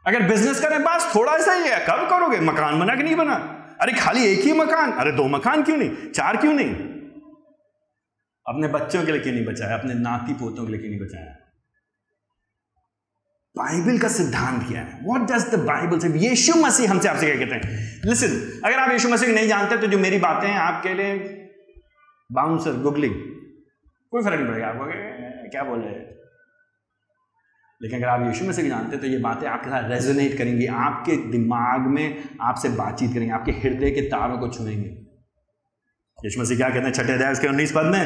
अगर 0.08 0.22
बिज़नेस 0.22 0.60
करें, 0.62 0.84
बस 0.84 1.12
थोड़ा 1.16 1.38
सा 1.38 1.54
ही 1.54 1.70
है, 1.70 1.80
कब 1.80 2.08
करोगे? 2.10 2.40
मकान 2.40 2.80
बना 2.80 2.96
कि 2.96 3.04
नहीं 3.04 3.16
बना? 3.16 3.36
अरे 3.82 3.94
खाली 3.94 4.26
एक 4.26 4.40
ही 4.40 4.54
मकान? 4.54 4.92
अरे 4.92 5.12
दो 5.12 5.28
मकान 5.28 5.64
क्यों 5.64 5.78
नहीं? 5.78 6.12
चार 6.12 6.38
क्यों 6.38 6.54
नहीं? 6.54 6.76
अपने 8.46 8.68
बच्चों 8.68 9.06
के 9.06 9.12
लिए 9.12 9.22
क्यों 9.22 9.34
नहीं 9.34 9.46
बचाया? 9.46 9.78
अपने 9.78 9.94
नाती 9.94 10.34
पोतों 10.34 10.66
के 10.66 10.72
लिए 10.72 10.80
क्यों 10.80 10.92
नहीं 10.92 11.02
बचाया? 11.02 11.36
बाइबल 13.58 13.98
का 14.00 14.08
सिद्धांत 14.08 14.68
क्या 14.68 14.82
है? 14.82 15.00
वॉट 15.04 15.22
डज 15.22 15.56
द 15.56 15.60
बाइबल 15.60 16.00
से 16.00 16.10
यीशु 16.20 16.54
मसीह 16.56 16.92
हमसे 16.92 17.10
आपसे 17.10 17.32
क्या 17.32 17.46
कहते 17.46 17.68
हैं? 17.68 18.02
लिसन 18.06 18.62
अगर 18.66 18.80
आप 18.80 18.92
यीशु 18.92 19.10
मसीह 19.10 19.30
नहीं 19.30 19.48
जानते 19.48 19.78
तो 19.78 19.88
जो 19.88 20.00
मेरी 20.00 20.18
बातें 20.18 20.48
हैं, 20.48 20.58
आपके 20.58 20.94
लिए 20.94 21.16
बाउंसर 22.32 22.74
गुगलिंग 22.74 23.16
कोई 24.12 24.24
फ़र्क 24.24 24.40
नहीं 24.40 24.50
पड़ेगा 24.50 24.68
आपको 24.68 24.86
क्या 25.50 25.64
बोल 25.64 25.80
रहे 25.80 25.90
हैं? 25.90 26.19
लेकिन 27.82 28.00
अगर 28.00 28.08
आप 28.10 28.26
यीशु 28.28 28.46
मसीह 28.46 28.68
जानते 28.70 28.92
हैं 28.92 29.02
तो 29.02 29.08
ये 29.08 29.18
बातें 29.20 29.48
आपके 29.48 29.70
साथ 29.70 29.90
रेजोनेट 29.90 30.38
करेंगी, 30.38 30.66
आपके 30.66 31.16
दिमाग 31.32 31.88
में 31.90 32.24
आपसे 32.42 32.70
बातचीत 32.78 33.14
करेंगे, 33.14 33.34
आपके 33.34 33.52
हृदय 33.60 33.92
के 33.92 34.02
तारों 34.10 34.38
को 34.38 34.48
छुएँगे। 34.50 34.90
यीशु 36.20 36.42
मसीह 36.42 36.58
क्या 36.58 36.70
कहते 36.70 36.86
हैं? 36.86 36.92
छठे 36.94 37.14
अध्याय 37.14 37.32
उसके 37.32 37.48
उन्नीस 37.48 37.72
पद 37.72 37.86
में। 37.86 38.00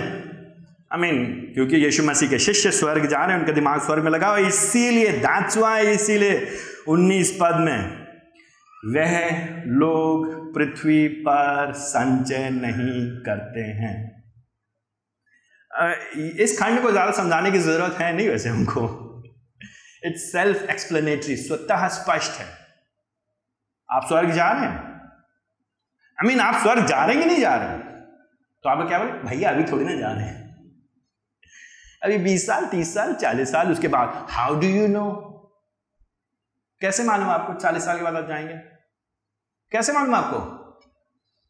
आई 0.92 1.00
मीन 1.02 1.24
क्योंकि 1.54 1.76
यीशु 1.78 2.04
मसीह 2.04 2.30
के 2.30 2.40
शिष्य 2.40 2.72
स्वर्ग 2.74 3.06
जा 3.06 3.18
रहे 3.18 3.34
हैं, 3.34 3.40
उनका 3.40 3.54
दिमाग 3.54 3.82
स्वर्ग 3.82 4.04
में 4.04 4.12
लगा 4.12 4.28
हुआ 4.28 4.48
इसीलिए 4.48 5.12
दैट्स 5.20 5.58
वाई 5.58 5.88
इसीलिए 5.90 6.48
उन्नीस 6.88 7.32
पद 7.42 7.56
में, 7.60 7.80
वह 8.84 9.14
लोग 9.76 10.54
पृथ्वी 10.56 11.08
पर 11.28 11.72
संचय 11.76 12.50
नहीं 12.54 13.02
करते 13.26 13.62
हैं। 13.80 13.96
इस 16.40 16.58
खंड 16.60 16.82
को 16.82 16.92
ज़्यादा 16.92 17.12
समझाने 17.14 17.52
की 17.52 17.60
ज़रूरत 17.60 17.96
है 18.00 18.16
नहीं 18.16 18.28
वैसे 18.30 18.50
हमको। 18.50 18.86
इट्स 20.06 20.32
सेल्फ 20.32 20.70
एक्सप्लेनेटरी 20.70 21.36
स्वतः 21.36 21.88
स्पष्ट 21.88 22.32
है। 22.32 22.58
आप 23.92 24.08
स्वर्ग 24.08 24.32
जा 24.32 24.52
रहे 24.52 24.62
हैं। 24.62 24.94
आई 26.14 26.24
I 26.24 26.28
मीन 26.28 26.38
mean, 26.38 26.54
आप 26.54 26.62
स्वर्ग 26.62 26.86
जा 26.86 27.06
रहे 27.06 27.16
हैं 27.16 27.24
कि 27.24 27.30
नहीं 27.30 27.42
जा 27.42 27.56
रहे 27.56 27.68
हैं? 27.68 28.02
तो 28.64 28.70
आप 28.70 28.88
क्या 28.88 29.00
बोले? 29.00 29.12
भैया 29.12 29.50
अभी 29.50 29.64
थोड़ी 29.64 29.86
ना 29.86 29.96
जा 29.96 30.12
रहे 30.12 30.26
हैं। 30.26 30.44
अभी 32.04 32.18
बीस 32.18 32.48
साल 32.48 32.66
तीस 32.66 32.94
साल 32.94 33.14
चालीस 33.14 33.52
साल 33.52 33.72
उसके 33.72 33.88
बाद 33.88 34.28
हाउ 34.30 34.56
डू 34.56 34.68
यू 34.68 34.88
नो 34.88 35.30
कैसे 36.82 37.04
मालूम 37.04 37.30
आपको 37.30 37.54
चालीस 37.54 37.86
साल 37.86 37.98
के 37.98 38.04
बाद 38.04 38.16
आप 38.16 38.28
जाएँगे? 38.28 38.54
कैसे 39.72 39.94
मालूम 39.94 40.16
आपको? 40.16 40.40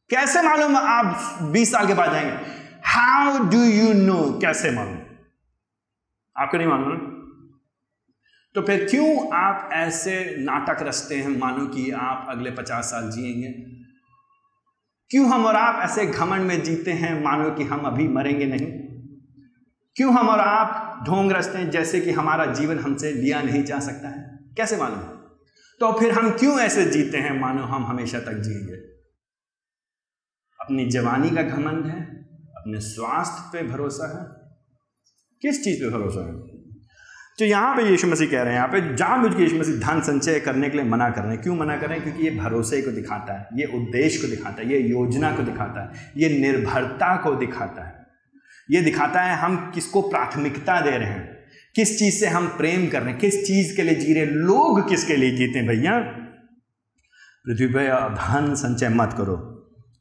कैसे 0.10 0.42
मालूम 0.42 0.78
आप 0.78 1.38
बीस 1.44 1.72
साल 1.72 1.88
के 1.88 1.94
बाद 1.94 2.12
जाएँगे? 2.12 2.46
हाउ 2.86 3.39
डू 3.39 3.63
यू 3.63 3.94
नो 3.94 4.39
कैसे 4.39 4.72
मालूम? 4.72 4.98
आपको 6.38 6.58
नहीं 6.58 6.68
मालूम 6.68 7.12
तो 8.56 8.62
फिर 8.62 8.88
क्यों 8.89 9.30
आप 9.34 9.70
ऐसे 9.74 10.36
नाटक 10.39 10.84
रचते 10.84 11.16
हैं? 11.16 11.39
मानो 11.39 11.68
कि 11.68 11.92
आप 11.92 12.26
अगले 12.30 12.52
पचास 12.52 12.86
साल 12.86 13.12
जिएँगे। 13.12 13.50
क्यों 15.10 15.30
हम 15.30 15.46
और 15.46 15.56
आप 15.56 15.89
ऐसे 15.89 16.06
घमंड 16.06 16.42
में 16.42 16.63
जीते 16.63 16.92
हैं? 16.92 17.24
मानो 17.24 17.52
कि 17.52 17.63
हम 17.63 17.80
अभी 17.80 18.08
मरेंगे 18.08 18.46
नहीं। 18.46 18.68
क्यों 19.96 20.13
हम 20.13 20.30
और 20.30 20.39
आप 20.39 21.00
ढोंग 21.08 21.32
रचते 21.32 21.58
हैं? 21.58 21.70
जैसे 21.70 22.02
कि 22.02 22.12
हमारा 22.12 22.46
जीवन 22.46 22.80
हमसे 22.80 23.12
लिया 23.12 23.42
नहीं 23.42 23.63
जा 23.63 23.80
सकता 23.80 24.10
है। 24.10 24.39
कैसे 24.58 24.78
मालूम? 24.78 25.00
तो 25.80 26.00
फिर 26.00 26.12
हम 26.12 26.30
क्यों 26.30 26.60
ऐसे 26.60 26.86
जीते 26.86 27.18
हैं? 27.18 27.39
मानो 27.39 27.63
हम 27.63 27.86
हमेशा 27.86 28.20
तक 28.20 28.34
जिएँगे। 28.34 28.76
अपनी 30.62 30.86
जवानी 30.86 31.30
का 31.30 31.42
घमंड 31.42 31.86
है, 31.86 32.24
अपने 32.58 32.80
स्वास्थ्य 32.80 33.50
पे 33.54 33.68
भरोसा 33.68 34.20
है। 34.20 34.52
किस 35.42 35.63
चीज़ 35.63 35.84
पे 35.84 35.89
भरोसा 35.89 36.28
है? 36.28 36.53
तो 37.39 37.46
यहाँ 37.46 37.76
पे 37.76 37.84
यीशु 37.84 38.08
मसीह 38.08 38.30
कह 38.32 38.41
रहे 38.41 38.54
हैं, 38.54 38.56
यहाँ 38.56 38.67
पे 38.67 38.96
जानबूझ 38.96 39.36
के 39.36 39.43
यीशु 39.43 39.56
मसीह 39.56 39.76
धन 39.76 40.02
संचय 40.02 40.39
करने 40.39 40.69
के 40.69 40.78
लिए 40.78 40.86
मना 40.86 41.10
कर 41.10 41.22
रहे 41.22 41.32
हैं। 41.32 41.41
क्यों 41.41 41.56
मना 41.56 41.78
कर 41.78 41.88
रहे 41.88 41.98
हैं? 41.98 42.04
क्योंकि 42.04 42.24
ये 42.24 42.36
भरोसे 42.36 42.82
को 42.82 42.91
दिखाता 42.91 43.34
है, 43.34 43.48
ये 43.54 43.65
उद्देश्य 43.65 44.22
को 44.22 44.28
दिखाता 44.28 44.62
है, 44.62 44.69
ये 44.74 44.80
योजना 44.80 45.32
को 45.32 45.43
दिखाता 45.43 45.82
है, 45.82 46.12
ये 46.17 46.30
निर्भरता 46.39 47.15
को 47.15 47.36
दिखाता 47.36 47.88
है। 47.88 48.06
ये 48.72 48.82
दिखाता 48.82 49.22
है 49.22 49.36
हम 49.36 49.72
किसको 49.76 50.02
प्राथमिकता 50.02 50.82
दे 50.82 50.91
रहे 50.91 51.10
हैं, 51.10 51.38
किस 51.76 52.00
चीज़ 52.00 52.19
से 52.19 52.28
हम 52.28 52.48
प्रेम 52.48 52.88
कर 52.88 53.02
रहे 53.02 53.10
हैं, 53.10 53.19
किस 53.19 53.48
चीज़ 53.48 53.76
के 53.76 53.84
लिए 53.84 53.96
जी 53.96 54.13
रहे 54.13 54.26
लोग 54.26 54.89
किसके 54.89 55.15
लिए 55.15 55.36
जीते 55.36 55.67
भैया? 55.67 56.00
पृथ्वी 57.46 57.67
पर 57.67 58.13
धन 58.13 58.54
संचय 58.56 58.89
मत 58.89 59.15
करो। 59.17 59.53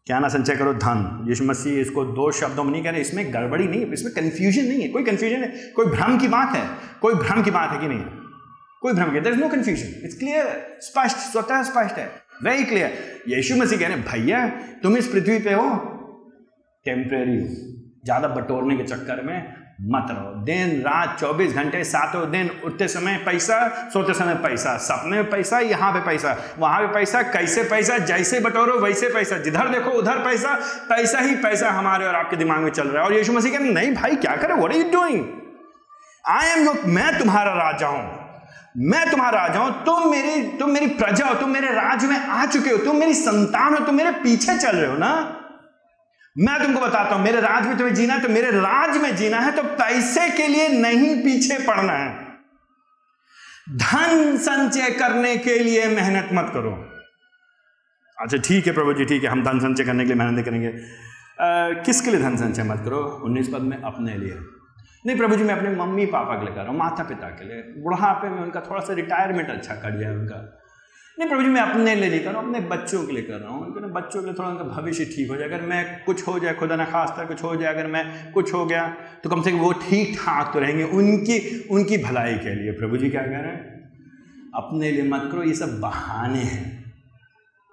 क्या 0.07 0.19
ना 0.19 0.29
संचय 0.29 0.57
करो, 0.57 0.73
धन। 0.75 1.25
यीशु 1.29 1.45
मसीह 1.45 1.81
इसको 1.81 2.05
दो 2.05 2.31
शब्दों 2.33 2.65
में 2.65 2.71
नहीं 2.73 2.83
कह 2.85 2.91
रहे, 2.91 3.01
इसमें 3.01 3.33
गड़बड़ी 3.35 3.67
नहीं 3.67 3.81
है 3.81 3.93
इसमें 3.93 4.13
कंफ्यूजन 4.15 4.65
नहीं 4.65 4.83
है। 4.83 4.89
कोई 4.89 5.05
कंफ्यूजन 5.05 5.43
है? 5.45 5.51
कोई 5.77 5.87
भ्रम 5.87 6.19
की 6.19 6.29
बात 6.29 6.57
है? 6.57 6.65
कोई 7.01 7.15
भ्रम 7.15 7.43
की 7.43 7.51
बात 7.51 7.73
है 7.73 7.79
कि 7.81 7.89
नहीं? 7.89 8.05
कोई 8.83 8.93
भ्रम 8.93 9.13
की 9.13 9.19
is 9.19 9.39
no 9.41 9.49
confusion 9.49 10.05
it's 10.05 10.19
clear 10.19 10.47
स्पष्ट, 10.81 11.17
स्वतः 11.17 11.63
स्पष्ट 11.63 11.99
है। 11.99 12.11
वेरी 12.43 12.65
क्लियर 12.65 13.23
यीशु 13.29 13.57
मसीह 13.57 13.79
कह 13.79 13.89
रहे 13.89 13.97
भैया, 14.03 14.47
तुम 14.83 14.97
इस 14.97 15.09
पृथ्वी 15.09 15.39
पे 15.39 15.53
हो? 15.53 15.67
टेम्परेरी 16.87 17.39
ज़्यादा 18.05 18.29
बटोरने 18.29 18.77
के 18.77 18.85
चक्कर 18.85 19.23
में 19.23 19.37
मत 19.85 20.07
रहो। 20.11 20.45
दिन, 20.45 20.81
रात 20.81 21.17
24 21.21 21.55
घंटे, 21.55 21.85
सातों 21.85 22.31
दिन 22.31 22.51
उठते 22.65 22.89
समय 22.89 23.23
पैसा, 23.27 23.91
सोते 23.93 24.15
समय 24.15 24.35
पैसा। 24.35 24.77
सपने 24.77 25.17
में 25.17 25.31
पैसा, 25.31 25.59
यहाँ 25.59 25.93
पे 25.93 26.01
पैसा। 26.01 26.37
वहाँ 26.59 26.81
पे 26.81 26.87
पैसा, 26.87 27.23
कैसे 27.23 27.63
पैसा, 27.63 27.99
जैसे 27.99 28.41
बटोरो, 28.41 28.79
वैसे 28.79 29.09
पैसा। 29.09 29.39
जिधर 29.39 29.69
देखो, 29.69 29.91
उधर 29.91 30.19
पैसा। 30.19 30.55
पैसा 30.89 31.19
ही 31.19 31.35
पैसा 31.35 31.71
हमारे 31.71 32.07
और 32.07 32.15
आपके 32.15 32.37
दिमाग 32.37 32.59
में 32.59 32.71
चल 32.71 32.89
रहा 32.89 33.03
है। 33.03 33.09
और 33.09 33.15
यीशु 33.15 33.33
मसीह 33.33 33.53
कहते 33.53 33.65
नहीं 33.65 33.95
भाई, 33.95 34.17
क्या 34.17 34.37
करे? 34.37 34.55
What 34.55 34.71
are 34.71 34.77
you 34.77 34.85
doing 34.85 35.25
I 36.29 36.49
am 36.49 36.67
yo 36.67 36.75
मैं 36.87 37.19
तुम्हारा 37.19 37.53
राजा 37.53 37.87
हूँ। 37.87 38.23
मैं 38.77 39.11
तुम्हारा 39.11 39.47
राजा 39.47 39.61
हूँ। 39.61 39.85
तुम 39.85 40.11
मेरी 40.11 40.43
तुम 40.43 40.71
मेरी 40.71 40.87
प्रजा 40.87 41.27
हो। 41.27 41.35
तुम 41.35 41.51
मेरे 41.51 41.67
राज्य 41.67 42.07
में 42.07 42.17
आ 42.17 42.47
चुके 42.47 42.71
हो। 42.71 42.77
तुम 42.77 42.97
मेरी 42.97 43.15
संतान 43.15 43.75
हो। 43.75 43.85
तुम 43.85 43.95
मेरे 43.95 44.11
पीछे 44.11 44.59
चल 44.59 44.77
रहे 44.77 44.91
हो 44.91 44.97
ना? 44.97 45.39
मैं 46.37 46.59
तुमको 46.63 46.81
बताता 46.81 47.15
हूँ, 47.15 47.23
मेरे 47.25 47.41
राज 47.41 47.67
में 47.67 47.77
तुम्हें 47.79 47.95
जीना 47.95 48.15
है 48.15 48.21
तो 48.23 48.29
मेरे 48.29 48.51
राज 48.53 48.97
में 49.03 49.15
जीना 49.17 49.41
है 49.41 49.51
तो 49.53 49.63
पैसे 49.63 50.29
के 50.37 50.47
लिए 50.49 50.69
नहीं 50.71 51.15
पीछे 51.25 51.59
पड़ना 51.67 51.93
है। 51.93 52.31
धन 53.79 54.37
संचय 54.39 54.91
करने 54.93 55.37
के 55.39 55.59
लिए 55.59 55.87
मेहनत 55.89 56.29
मत 56.35 56.51
करो। 56.55 56.73
अच्छा 58.19 58.39
ठीक 58.39 58.67
है 58.67 58.73
प्रभु 58.73 58.93
जी, 58.93 59.05
ठीक 59.05 59.25
है, 59.25 59.31
हम 59.31 59.43
धन 59.45 59.59
संचय 59.61 59.85
करने 59.85 60.05
के 60.05 60.09
लिए 60.09 60.17
मेहनत 60.17 60.45
करेंगे। 60.45 60.73
किसके 61.85 62.11
लिए 62.11 62.21
धन 62.21 62.37
संचय 62.37 62.63
मत 62.63 62.83
करो? 62.85 62.99
उन्नीस 63.25 63.49
पद 63.49 63.63
में 63.63 63.77
अपने 63.83 64.17
लिए। 64.17 64.39
नहीं 65.05 65.17
प्रभु 65.17 65.37
जी, 65.37 65.45
मैं 65.45 65.55
अपने 65.55 65.71
मम्मी 65.77 66.07
पापा 66.07 66.35
के 66.35 66.45
लिए 66.45 66.55
कर 66.55 66.61
रहा 66.61 66.71
हूँ, 66.71 66.79
माता 66.79 67.05
पिता 67.05 67.29
के 67.29 67.45
लिए। 67.45 67.63
बुढ़ापे 67.83 68.29
में 68.29 68.43
उनका 68.43 68.61
थोड़ा 68.61 68.81
सा 68.81 68.93
रिटायरमेंट 68.95 69.51
अच्छा 69.51 69.75
कर 69.77 70.01
जाए 70.01 70.15
उनका। 70.15 70.37
नहीं, 71.19 71.29
प्रभु 71.29 71.43
जी, 71.43 71.49
मैं 71.49 71.61
अपने 71.61 71.95
लिए 71.95 72.11
नहीं 72.11 72.21
कर 72.21 72.31
रहा 72.33 72.41
हूँ, 72.41 72.49
अपने 72.49 72.69
बच्चों 72.69 73.03
के 73.07 73.13
लिए 73.13 73.23
कर 73.23 73.35
रहा 73.35 73.51
हूँ। 73.51 73.73
क्योंकि 73.73 73.93
बच्चों 73.93 74.21
के 74.21 74.27
लिए 74.27 74.35
थोड़ा 74.35 74.49
उनका 74.49 74.65
भविष्य 74.65 75.05
ठीक 75.05 75.31
हो 75.31 75.37
जाए। 75.37 75.49
अगर 75.49 75.61
मैं 75.63 76.05
कुछ 76.05 76.27
हो 76.29 76.39
जाए, 76.39 76.55
खुदा 76.55 76.77
ना 76.77 76.85
खास्ता 76.85 77.25
कुछ 77.25 77.43
हो 77.43 77.55
जाए, 77.57 77.75
अगर 77.75 77.87
मैं 77.87 78.33
कुछ 78.33 78.53
हो 78.55 78.65
गया 78.67 78.87
तो 79.25 79.31
कम 79.31 79.43
से 79.43 79.51
कम 79.51 79.59
वो 79.59 79.73
ठीक 79.83 80.17
ठाक 80.17 80.53
तो 80.55 80.61
रहेंगे 80.61 80.85
उनकी 80.85 81.39
उनकी 81.71 81.99
भलाई 81.99 82.35
के 82.35 82.55
लिए। 82.55 82.73
प्रभु 82.73 82.97
जी 82.97 83.11
क्या 83.11 83.23
कह 83.23 83.29
रहे 83.29 83.53
हैं? 83.53 83.91
अपने 84.55 84.91
लिए 84.91 85.03
मत 85.03 85.29
करो, 85.33 85.43
ये 85.43 85.55
सब 85.55 85.81
बहाने 85.81 86.39
हैं। 86.39 86.92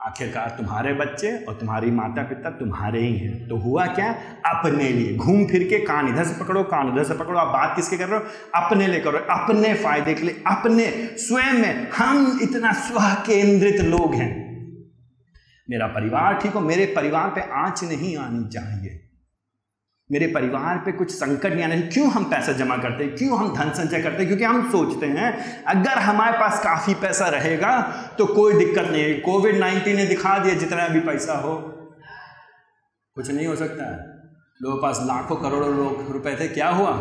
आखिरकार 0.09 0.49
तुम्हारे 0.49 0.93
बच्चे 0.93 1.37
और 1.37 1.53
तुम्हारी 1.53 1.91
माता 1.91 2.23
पिता 2.23 2.49
तुम्हारे 2.49 3.01
ही 3.01 3.17
हैं। 3.17 3.47
तो 3.47 3.57
हुआ 3.57 3.85
क्या? 3.85 4.11
अपने 4.45 4.89
लिए। 4.89 5.15
घूम 5.15 5.45
फिर 5.45 5.63
के 5.63 5.79
कान 5.79 6.07
इधर 6.07 6.23
से 6.23 6.43
पकड़ो, 6.43 6.63
कान 6.63 6.87
उधर 6.87 7.03
से 7.03 7.13
पकड़ो। 7.13 7.39
आप 7.39 7.47
बात 7.47 7.75
किसके 7.75 7.97
कर 7.97 8.07
रहे 8.07 8.19
हो? 8.19 8.25
अपने 8.55 8.87
लिए 8.87 8.99
करो। 8.99 9.17
अपने 9.17 9.73
फ़ायदे 9.73 10.13
के 10.13 10.21
लिए, 10.21 10.43
अपने 10.47 10.87
स्वयं 11.17 11.53
में। 11.53 11.89
हम 11.91 12.39
इतना 12.41 12.71
स्व 12.73 12.99
केंद्रित 12.99 13.81
लोग 13.81 14.15
हैं। 14.15 14.49
मेरा 15.69 15.87
परिवार 15.87 16.33
ठीक 16.33 16.51
हो, 16.51 16.59
मेरे 16.59 16.85
परिवार 16.85 17.29
पे 17.29 17.41
आँच 17.41 17.83
नहीं 17.83 18.17
आनी 18.17 18.49
चाहिए। 18.49 19.08
मेरे 20.11 20.27
परिवार 20.27 20.77
पे 20.77 20.91
कुछ 20.91 21.11
संकट 21.11 21.53
नहीं 21.53 21.63
आना 21.63 21.75
क्यों 21.75 22.11
हम 22.11 22.23
पैसा 22.23 22.51
जमा 22.51 22.77
करते 22.77 23.03
हैं? 23.03 23.15
क्यों 23.15 23.39
हम 23.39 23.55
धन 23.55 23.69
संचय 23.69 24.01
करते 24.01 24.17
हैं? 24.17 24.27
क्योंकि 24.27 24.43
हम 24.43 24.71
सोचते 24.71 25.05
हैं, 25.05 25.63
अगर 25.63 25.99
हमारे 25.99 26.37
पास 26.37 26.63
काफ़ी 26.63 26.93
पैसा 26.93 27.27
रहेगा 27.27 27.81
तो 28.17 28.25
कोई 28.25 28.53
दिक्कत 28.53 28.91
नहीं 28.91 29.03
है। 29.03 29.13
कोविड 29.13 29.57
नाइन्टीन 29.57 29.95
ने 29.95 30.05
दिखा 30.05 30.37
दिया 30.39 30.55
जितना 30.55 30.87
भी 30.87 30.99
पैसा 30.99 31.33
हो। 31.33 31.55
कुछ 33.15 33.31
नहीं 33.31 33.47
हो 33.47 33.55
सकता। 33.55 33.85
है 33.85 33.97
लोगों 34.61 34.81
पास 34.81 34.99
लाखों 35.03 35.35
करोड़ों 35.35 35.75
लोग 35.77 36.11
रुपए 36.11 36.37
थे। 36.39 36.47
क्या 36.47 36.69
हुआ? 36.69 36.91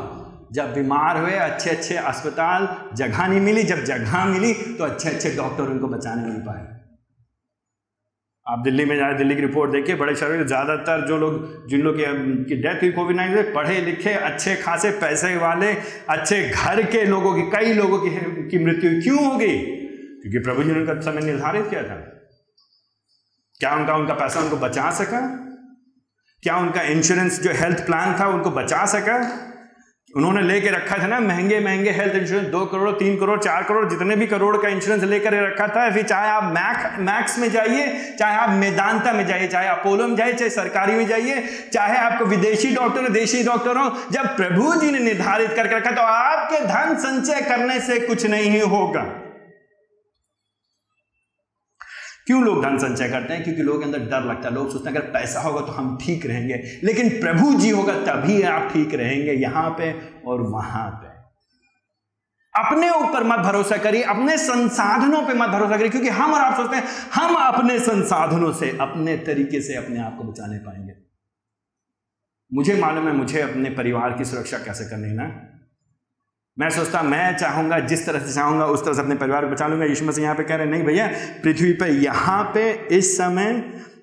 जब 0.52 0.74
बीमार 0.74 1.18
हुए 1.18 1.32
अच्छे 1.32 1.70
अच्छे 1.70 1.96
अस्पताल, 1.96 2.76
जगह 2.94 3.26
नहीं 3.26 3.40
मिली। 3.40 3.62
जब 3.62 3.84
जगह 3.84 4.24
मिली 4.24 4.54
तो 4.54 4.84
अच्छे 4.84 5.08
अच्छे 5.08 5.30
डॉक्टर 5.30 5.62
उनको 5.62 5.88
बचाने 5.88 6.22
नहीं 6.22 6.40
पाए। 6.40 6.77
आप 8.48 8.58
दिल्ली 8.58 8.84
में 8.84 8.96
जाए 8.96 9.14
दिल्ली 9.14 9.34
की 9.34 9.40
रिपोर्ट 9.40 9.72
देखिए 9.72 9.94
बड़े 9.94 10.14
शहरों 10.16 10.38
में 10.38 10.46
ज़्यादातर 10.46 11.06
जो 11.06 11.16
लोग 11.18 11.68
जिन 11.68 11.80
लोग 11.80 11.96
की 12.48 12.54
डेथ 12.54 12.82
हुई 12.82 12.90
कोविड 12.90 13.16
नाइन्टीन 13.16 13.54
पढ़े 13.54 13.80
लिखे 13.80 14.10
अच्छे 14.10 14.56
खासे 14.56 14.90
पैसे 14.90 15.36
वाले 15.36 15.72
अच्छे 16.08 16.48
घर 16.48 16.82
के 16.82 17.04
लोगों 17.04 17.34
की 17.34 17.42
कई 17.42 17.72
लोगों 17.72 17.98
की, 17.98 18.10
की 18.48 18.64
मृत्यु 18.64 19.02
क्यों 19.02 19.24
होगी? 19.24 19.58
क्योंकि 20.22 20.38
प्रभु 20.38 20.62
जी 20.62 20.72
ने 20.72 20.80
उनका 20.80 21.00
समय 21.00 21.20
निर्धारित 21.20 21.66
किया 21.70 21.82
था। 21.82 21.94
क्या 23.58 23.74
उनका 23.74 23.94
उनका 23.94 24.14
पैसा 24.14 24.40
उनको 24.40 24.56
बचा 24.56 24.90
सका? 24.90 25.20
क्या 26.42 26.56
उनका 26.56 26.82
इंश्योरेंस 26.82 27.42
जो 27.42 27.50
हेल्थ 27.50 27.86
प्लान 27.86 28.20
था 28.20 28.26
उनको 28.26 28.50
बचा 28.50 28.86
सका? 28.86 29.44
उन्होंने 30.16 30.42
लेके 30.42 30.70
रखा 30.70 30.96
था 30.98 31.06
ना, 31.06 31.20
महँगे 31.20 31.60
महँगे 31.60 31.90
हेल्थ 31.90 32.14
इंश्योरेंस 32.14 32.48
दो 32.48 32.64
करोड़, 32.66 32.90
तीन 32.90 33.16
करोड़, 33.16 33.38
चार 33.40 33.62
करोड़, 33.62 33.88
जितने 33.90 34.16
भी 34.16 34.26
करोड़ 34.26 34.56
का 34.56 34.68
इंश्योरेंस 34.68 35.04
लेकर 35.04 35.34
रखा 35.34 35.68
था, 35.68 35.90
फिर 35.90 36.02
चाहे 36.02 36.30
आप 36.30 36.44
मैक 36.44 36.98
मैक्स 37.00 37.38
में 37.38 37.50
जाइए, 37.50 38.14
चाहे 38.18 38.36
आप 38.36 38.50
मेदांता 38.50 39.12
में 39.12 39.26
जाइए, 39.26 39.48
चाहे 39.48 39.68
अपोलो 39.68 40.08
में 40.08 40.16
जाइए, 40.16 40.32
चाहे 40.32 40.50
सरकारी 40.50 40.94
में 40.94 41.06
जाइए, 41.06 41.46
चाहे 41.72 41.98
आपको 41.98 42.24
विदेशी 42.24 42.74
डॉक्टर 42.74 43.02
हो 43.02 43.08
देशी 43.08 43.42
डॉक्टर 43.42 43.76
हो, 43.76 43.90
जब 44.12 44.36
प्रभु 44.36 44.74
जी 44.74 44.90
ने 44.90 44.98
निर्धारित 44.98 45.52
करके 45.52 45.76
रखा 45.76 45.90
तो 45.90 46.02
आपके 46.02 46.64
धन 46.64 46.94
संचय 46.96 47.40
करने 47.40 47.80
से 47.80 48.00
कुछ 48.00 48.26
नहीं 48.26 48.60
होगा। 48.60 49.06
क्यों 52.28 52.44
लोग 52.44 52.62
धन 52.62 52.78
संचय 52.78 53.08
करते 53.08 53.34
हैं? 53.34 53.44
क्योंकि 53.44 53.62
लोगों 53.62 53.78
के 53.78 53.84
अंदर 53.84 53.98
डर 53.98 54.24
लगता 54.24 54.48
है। 54.48 54.54
लोग 54.54 54.72
सोचते 54.72 54.90
हैं, 54.90 54.96
अगर 54.96 55.06
पैसा 55.06 55.40
होगा 55.40 55.60
तो 55.60 55.72
हम 55.72 55.98
ठीक 56.02 56.26
रहेंगे। 56.26 56.80
लेकिन 56.84 57.08
प्रभु 57.08 57.54
जी 57.54 57.70
होगा 57.70 57.94
तभी 57.94 58.42
आप 58.42 58.72
ठीक 58.72 58.94
रहेंगे 58.94 59.32
यहाँ 59.32 59.70
पे 59.70 60.00
और 60.26 60.42
वहाँ 60.42 60.90
पे। 60.90 61.08
अपने 62.60 62.90
ऊपर 62.90 63.24
मत 63.24 63.38
भरोसा 63.38 63.76
करिए, 63.76 64.02
अपने 64.02 64.38
संसाधनों 64.38 65.22
पे 65.22 65.34
मत 65.34 65.48
भरोसा 65.48 65.76
करिए, 65.76 65.88
क्योंकि 65.88 66.08
हम 66.08 66.32
और 66.32 66.40
आप 66.40 66.56
सोचते 66.56 66.76
हैं, 66.76 66.84
हम 67.14 67.34
अपने 67.34 67.78
संसाधनों 67.78 68.52
से, 68.52 68.78
अपने 68.80 69.16
तरीके 69.16 69.60
से 69.60 69.74
अपने 69.74 70.00
आप 70.00 70.16
को 70.16 70.24
बचाने 70.24 70.58
पाएँगे। 70.58 70.92
मुझे 72.54 72.80
मालूम 72.80 73.06
है, 73.06 73.12
मुझे 73.12 73.40
अपने 73.40 73.70
परिवार 73.70 74.12
की 74.12 74.24
सुरक्षा 74.24 74.58
कैसे 74.58 74.84
करनी 74.84 75.08
है 75.08 75.14
ना? 75.14 75.57
मैं 76.60 76.70
सोचता, 76.70 77.02
मैं 77.02 77.36
चाहूँगा, 77.36 77.78
जिस 77.78 78.06
तरह 78.06 78.18
से 78.18 78.34
चाहूँगा, 78.34 78.64
उस 78.64 78.84
तरह 78.84 78.94
से 78.94 79.00
अपने 79.00 79.14
परिवार 79.14 79.44
को 79.44 79.50
बचा 79.50 79.66
लूँगा। 79.66 79.84
यीशु 79.84 80.04
मसीह 80.04 80.24
यहाँ 80.24 80.36
पे 80.36 80.42
कह 80.42 80.54
रहे 80.54 80.66
हैं, 80.66 80.72
नहीं 80.72 80.82
भैया, 80.82 81.06
पृथ्वी 81.42 81.72
पे, 81.72 81.86
यहाँ 81.86 82.44
पे 82.44 82.72
इस 82.72 83.18
समय 83.18 83.52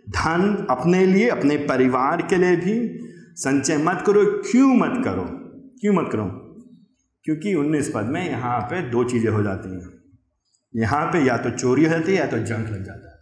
धन 0.09 0.67
अपने 0.69 1.05
लिए, 1.05 1.29
अपने 1.29 1.57
परिवार 1.57 2.21
के 2.21 2.35
लिए 2.35 2.55
भी 2.55 2.99
संचय 3.35 3.77
मत 3.77 4.03
करो, 4.07 4.25
क्यों 4.25 4.75
मत 4.75 5.05
करो? 5.05 5.25
क्यों 5.81 5.93
मत 5.93 6.09
करो? 6.11 6.25
क्योंकि 7.23 7.55
उन्नीस 7.55 7.91
पद 7.95 8.03
में 8.03 8.29
यहाँ 8.29 8.59
पे 8.59 8.81
दो 8.81 9.03
चीज़ें 9.03 9.31
हो 9.31 9.43
जाती 9.43 9.69
हैं। 9.69 9.93
यहाँ 10.75 11.05
पे 11.05 11.19
या 11.19 11.37
तो 11.37 11.49
चोरी 11.49 11.83
हो 11.83 11.89
जाती 11.89 12.11
है, 12.11 12.17
या 12.17 12.25
तो 12.25 12.37
जंक 12.37 12.69
लग 12.69 12.83
जाता 12.83 13.09
है। 13.09 13.15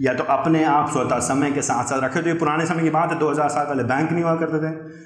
या 0.00 0.14
तो 0.14 0.24
अपने 0.24 0.64
आप 0.64 0.90
स्वतः 0.90 1.18
समय 1.18 1.52
के 1.52 1.62
साथ 1.62 1.84
साथ 1.84 2.02
रखे। 2.02 2.22
तो 2.22 2.28
ये 2.28 2.34
पुराने 2.34 2.66
समय 2.66 2.82
की 2.82 2.90
बात 2.90 3.12
है 3.12 3.18
2000 3.18 3.48
साल 3.48 3.66
पहले 3.66 3.84
बैंक 3.84 4.12
नहीं 4.12 4.24
हुआ 4.24 4.36
करते 4.36 4.58
थे। 4.58 5.04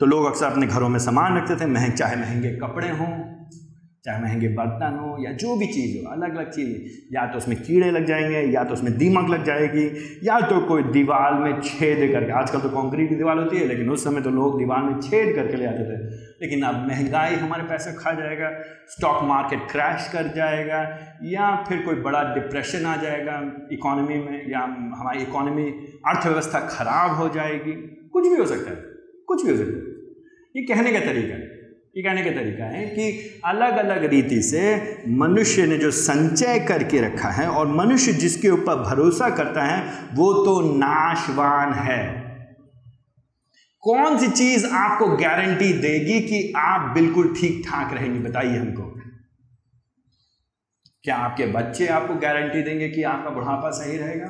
तो 0.00 0.06
लोग 0.06 0.24
अक्सर 0.24 0.46
अपने 0.46 0.66
घरों 0.66 0.88
में 0.88 0.98
सामान 0.98 1.36
रखते 1.36 1.56
थे 1.56 1.66
महंग 1.66 1.92
चाहे 1.92 2.16
महँगे 2.16 2.50
कपड़े 2.56 2.88
हों, 2.88 3.06
चाहे 4.04 4.22
महँगे 4.22 4.48
बर्तन 4.48 4.98
हो, 4.98 5.16
या 5.24 5.32
जो 5.32 5.56
भी 5.56 5.66
चीज़ 5.66 5.96
हो 5.96 6.12
अलग 6.12 6.36
अलग 6.36 6.50
चीज़ 6.50 7.14
या 7.14 7.24
तो 7.26 7.38
उसमें 7.38 7.56
कीड़े 7.62 7.90
लग 7.90 8.04
जाएँगे, 8.06 8.40
या 8.52 8.62
तो 8.64 8.72
उसमें 8.72 8.96
दीमक 8.98 9.30
लग 9.30 9.44
जाएगी, 9.44 9.86
या 10.24 10.38
तो 10.40 10.60
कोई 10.60 10.82
दीवार 10.82 11.34
में 11.34 11.60
छेद 11.60 12.12
करके, 12.12 12.32
आजकल 12.32 12.60
तो 12.60 12.68
कंक्रीट 12.68 13.08
की 13.08 13.14
दीवार 13.14 13.38
होती 13.38 13.56
है, 13.56 13.66
लेकिन 13.66 13.90
उस 13.90 14.04
समय 14.04 14.20
तो 14.20 14.30
लोग 14.30 14.58
दीवार 14.58 14.82
में 14.82 15.00
छेद 15.00 15.34
करके 15.36 15.56
ले 15.56 15.66
आते 15.66 15.84
थे। 15.84 15.98
लेकिन 16.42 16.62
अब 16.62 16.86
महँगाई 16.88 17.34
हमारे 17.34 17.62
पैसे 17.62 17.92
खा 17.92 18.12
जाएगा 18.12 18.50
स्टॉक 18.88 19.22
मार्केट 19.24 19.66
क्रैश 19.70 20.08
कर 20.12 20.32
जाएगा, 20.36 20.80
या 21.24 21.54
फिर 21.68 21.82
कोई 21.82 21.94
बड़ा 22.02 22.22
डिप्रेशन 22.34 22.86
आ 22.86 22.96
जाएगा 22.96 23.42
इकोनॉमी 23.72 24.18
में, 24.20 24.50
या 24.50 24.60
हमारी 24.94 25.22
इकोनॉमी 25.22 25.68
अर्थव्यवस्था 26.06 26.60
खराब 26.68 27.16
हो 27.16 27.28
जाएगी, 27.28 27.72
कुछ 28.12 28.28
भी 28.28 28.36
हो 28.36 28.46
सकता 28.46 28.70
है, 28.70 28.76
कुछ 29.28 29.44
भी 29.46 29.50
हो 29.50 29.56
सकता 29.56 29.78
है। 29.78 29.87
ये 30.58 30.64
कहने 30.64 30.92
का 30.92 31.00
तरीका 31.00 31.34
है। 31.34 31.56
ये 31.96 32.02
कहने 32.02 32.24
का 32.24 32.30
तरीका 32.30 32.64
है 32.64 32.86
कि 32.86 33.40
अलग 33.44 33.76
अलग 33.76 34.04
रीति 34.04 34.42
से 34.42 34.62
मनुष्य 35.08 35.66
ने 35.66 35.78
जो 35.78 35.90
संचय 35.90 36.58
करके 36.58 37.00
रखा 37.00 37.28
है 37.28 37.48
और 37.48 37.68
मनुष्य 37.68 38.12
जिसके 38.12 38.48
ऊपर 38.48 38.74
भरोसा 38.74 39.30
करता 39.30 39.64
है, 39.64 40.08
वो 40.14 40.32
तो 40.32 40.78
नाशवान 40.78 41.72
है। 41.72 42.28
कौन 43.80 44.18
सी 44.18 44.28
चीज़ 44.28 44.66
आपको 44.66 45.08
गारंटी 45.08 45.72
देगी 45.72 46.20
कि 46.20 46.52
आप 46.56 46.94
बिल्कुल 46.94 47.34
ठीक 47.40 47.62
ठाक 47.68 47.94
रहेंगे, 47.94 48.20
बताइए 48.28 48.56
हमको। 48.56 48.82
क्या 51.04 51.16
आपके 51.16 51.46
बच्चे 51.46 51.86
आपको 51.86 52.14
गारंटी 52.14 52.62
देंगे 52.62 52.88
कि 52.88 53.02
आपका 53.02 53.30
बुढ़ापा 53.30 53.70
सही 53.70 53.96
रहेगा? 53.96 54.26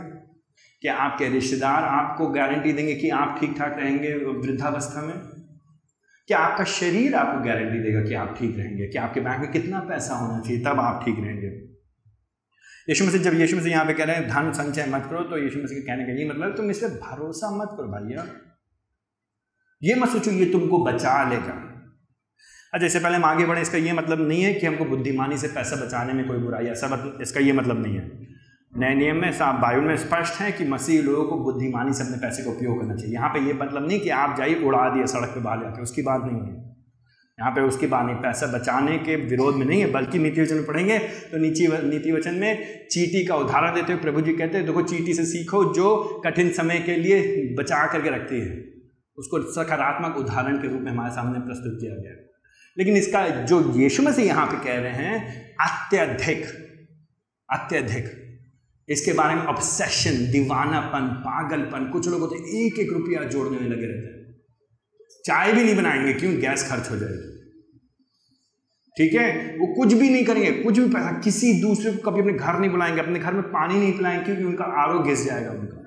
क्या 0.81 0.95
आपके 0.95 1.29
रिश्तेदार 1.29 1.85
आपको 1.85 2.27
गारंटी 2.27 2.73
देंगे 2.73 2.95
कि 2.95 3.11
आप 3.11 3.39
ठीक 3.41 3.59
ठाक 3.59 3.77
रहेंगे 3.79 4.15
वृद्धावस्था 4.15 5.03
में? 5.03 5.15
क्या 6.29 6.39
आपका 6.41 6.65
शरीर 6.71 7.15
आपको 7.15 7.45
गारंटी 7.45 7.79
देगा 7.83 8.03
कि 8.03 8.15
आप 8.17 8.35
ठीक 8.39 8.57
रहेंगे, 8.57 8.87
कि 8.87 8.99
आपके 8.99 9.21
बैंक 9.21 9.41
में 9.41 9.51
कितना 9.53 9.79
पैसा 9.89 10.15
होना 10.15 10.41
चाहिए, 10.41 10.61
तब 10.63 10.81
आप 10.81 11.05
ठीक 11.05 11.19
रहेंगे। 11.19 11.49
यीशु 12.89 13.05
मसीह 13.05 13.23
जब 13.23 13.35
यीशु 13.35 13.57
मसीह 13.57 13.73
यहाँ 13.73 13.85
पे 13.87 13.95
कह 13.95 14.05
रहे 14.05 14.17
हैं, 14.17 14.29
धन 14.29 14.53
संचय 14.55 14.87
मत 14.91 15.07
करो 15.11 15.23
तो 15.31 15.39
यीशु 15.39 15.63
मसीह 15.63 15.79
के 15.79 15.87
कहने 15.87 16.05
का 16.07 16.19
ये 16.19 16.29
मतलब 16.29 16.57
तुम 16.57 16.71
इस 16.71 16.79
पर 16.79 16.99
भरोसा 17.01 17.51
मत 17.57 17.75
करो 17.79 17.89
भैया 17.89 18.27
ये 19.83 19.95
मत 19.95 20.09
सोचो 20.09 20.31
ये 20.33 20.45
तुमको 20.53 20.85
बचा 20.85 21.13
लेगा। 21.31 21.57
अच्छा 22.73 22.87
इससे 22.87 23.01
पहले 23.01 23.17
हम 23.17 23.25
आगे 23.25 23.45
बढ़े, 23.47 23.61
इसका 23.63 23.79
ये 23.79 23.93
मतलब 23.95 24.27
नहीं 24.29 24.43
है 24.43 24.55
कि 24.55 24.67
हमको 24.67 24.85
बुद्धिमानी 24.87 25.39
से 25.39 25.49
पैसा 25.51 25.77
बचाने 25.77 26.13
में 26.13 26.27
कोई 26.29 26.39
बुराई 26.39 26.67
ऐसा 26.69 26.89
मतलब 26.89 27.23
इसका 27.23 27.41
ये 27.41 27.53
मतलब 27.53 27.83
नहीं 27.83 27.97
है। 27.97 28.37
नए 28.73 28.95
नियम 28.95 29.17
में 29.17 29.33
साफ़ 29.33 29.57
बाइबल 29.57 29.81
में 29.81 29.97
स्पष्ट 29.97 30.41
है 30.41 30.51
कि 30.53 30.65
मसीह 30.65 31.03
लोगों 31.03 31.25
को 31.25 31.39
बुद्धिमानी 31.45 31.93
से 31.93 32.05
अपने 32.05 32.17
पैसे 32.17 32.43
का 32.45 32.51
उपयोग 32.51 32.81
करना 32.81 32.95
चाहिए। 32.95 33.15
यहाँ 33.15 33.29
पे 33.29 33.41
ये 33.41 33.53
मतलब 33.53 33.87
नहीं 33.89 34.01
कि 34.01 34.09
आप 34.09 34.37
जाइए, 34.39 34.55
उड़ा 34.55 34.89
दिए, 34.89 35.07
सड़क 35.07 35.29
पे 35.29 35.41
बाहर 35.41 35.63
जाके, 35.63 35.83
उसकी 35.83 36.03
बात 36.03 36.23
नहीं 36.25 36.41
है। 36.41 36.67
यहाँ 37.39 37.51
पे 37.53 37.61
उसकी 37.61 37.87
बात 37.87 38.07
नहीं, 38.07 38.17
पैसा 38.17 38.47
बचाने 38.47 38.99
के 38.99 39.17
विरोध 39.17 39.57
में 39.57 39.65
नहीं 39.67 39.81
है, 39.81 39.91
बल्कि 39.91 40.19
नीति 40.19 40.41
वचन 40.43 40.63
पढ़ेंगे 40.65 40.99
तो 40.99 41.39
नीति 41.39 41.67
नीति 41.85 42.13
वचन 42.13 42.35
में 42.35 42.87
चीटी 42.91 43.25
का 43.27 43.37
उदाहरण 43.37 43.75
देते 43.75 43.93
हुए 43.93 44.03
प्रभु 44.03 44.21
जी 44.21 44.33
कहते 44.33 44.59
हैं, 44.59 44.67
देखो, 44.67 44.83
चीटी 44.83 45.15
से 45.15 45.25
सीखो 45.25 45.65
जो 45.75 46.21
कठिन 46.25 46.53
समय 46.53 46.79
के 46.79 46.97
लिए 46.97 47.55
बचा 47.59 47.87
करके 47.87 48.11
रखती 48.11 48.41
है। 48.41 48.65
उसको 49.19 49.43
सकारात्मक 49.53 50.17
उदाहरण 50.17 50.57
के 50.57 50.69
रूप 50.69 50.81
में 50.81 50.91
हमारे 50.93 51.13
सामने 51.13 51.39
प्रस्तुत 51.41 51.79
किया 51.81 51.95
गया। 51.95 52.15
लेकिन 52.77 52.97
इसका 52.97 53.27
जो 53.45 53.61
यीशु 53.77 54.03
मसीह 54.03 54.27
यहाँ 54.27 54.47
पे 54.47 54.65
कह 54.65 54.81
रहे 54.81 55.05
हैं, 55.05 55.55
अत्यधिक 55.61 56.45
अत्यधिक 57.49 58.18
इसके 58.91 59.13
बारे 59.13 59.35
में 59.35 59.43
ऑब्सेशन 59.43 60.11
दीवानापन, 60.11 61.07
पागलपन, 61.07 61.91
कुछ 61.93 62.09
लोग 62.09 62.21
होते 62.21 62.67
एक 62.67 62.79
एक 62.79 62.93
रुपया 62.93 63.25
जोड़ने 63.25 63.59
में 63.61 63.69
लगे 63.69 63.87
रहते 63.87 64.07
हैं। 64.07 64.19
चाय 65.25 65.53
भी 65.53 65.65
नहीं 65.65 65.77
बनाएँगे, 65.77 66.13
क्यों? 66.13 66.35
गैस 66.37 66.71
खर्च 66.71 66.91
हो 66.91 66.97
जाएगी। 66.97 67.39
ठीक 68.97 69.15
है? 69.15 69.57
वो 69.59 69.75
कुछ 69.75 69.93
भी 69.93 70.11
नहीं 70.11 70.25
करेंगे, 70.25 70.53
कुछ 70.53 70.79
भी 70.79 70.87
पैसा 70.87 71.21
किसी 71.21 71.61
दूसरे 71.61 71.93
को 71.93 72.11
कभी 72.11 72.21
अपने 72.21 72.33
घर 72.33 72.59
नहीं 72.59 72.71
बुलाएँगे, 72.71 73.01
अपने 73.01 73.19
घर 73.19 73.33
में 73.33 73.43
पानी 73.43 73.75
नहीं 73.75 73.93
पिलाएँगे, 73.93 74.25
क्योंकि 74.25 74.45
उनका 74.45 74.65
आरो 74.65 74.99
घिस 74.99 75.27
जाएगा 75.27 75.51
उनका। 75.51 75.85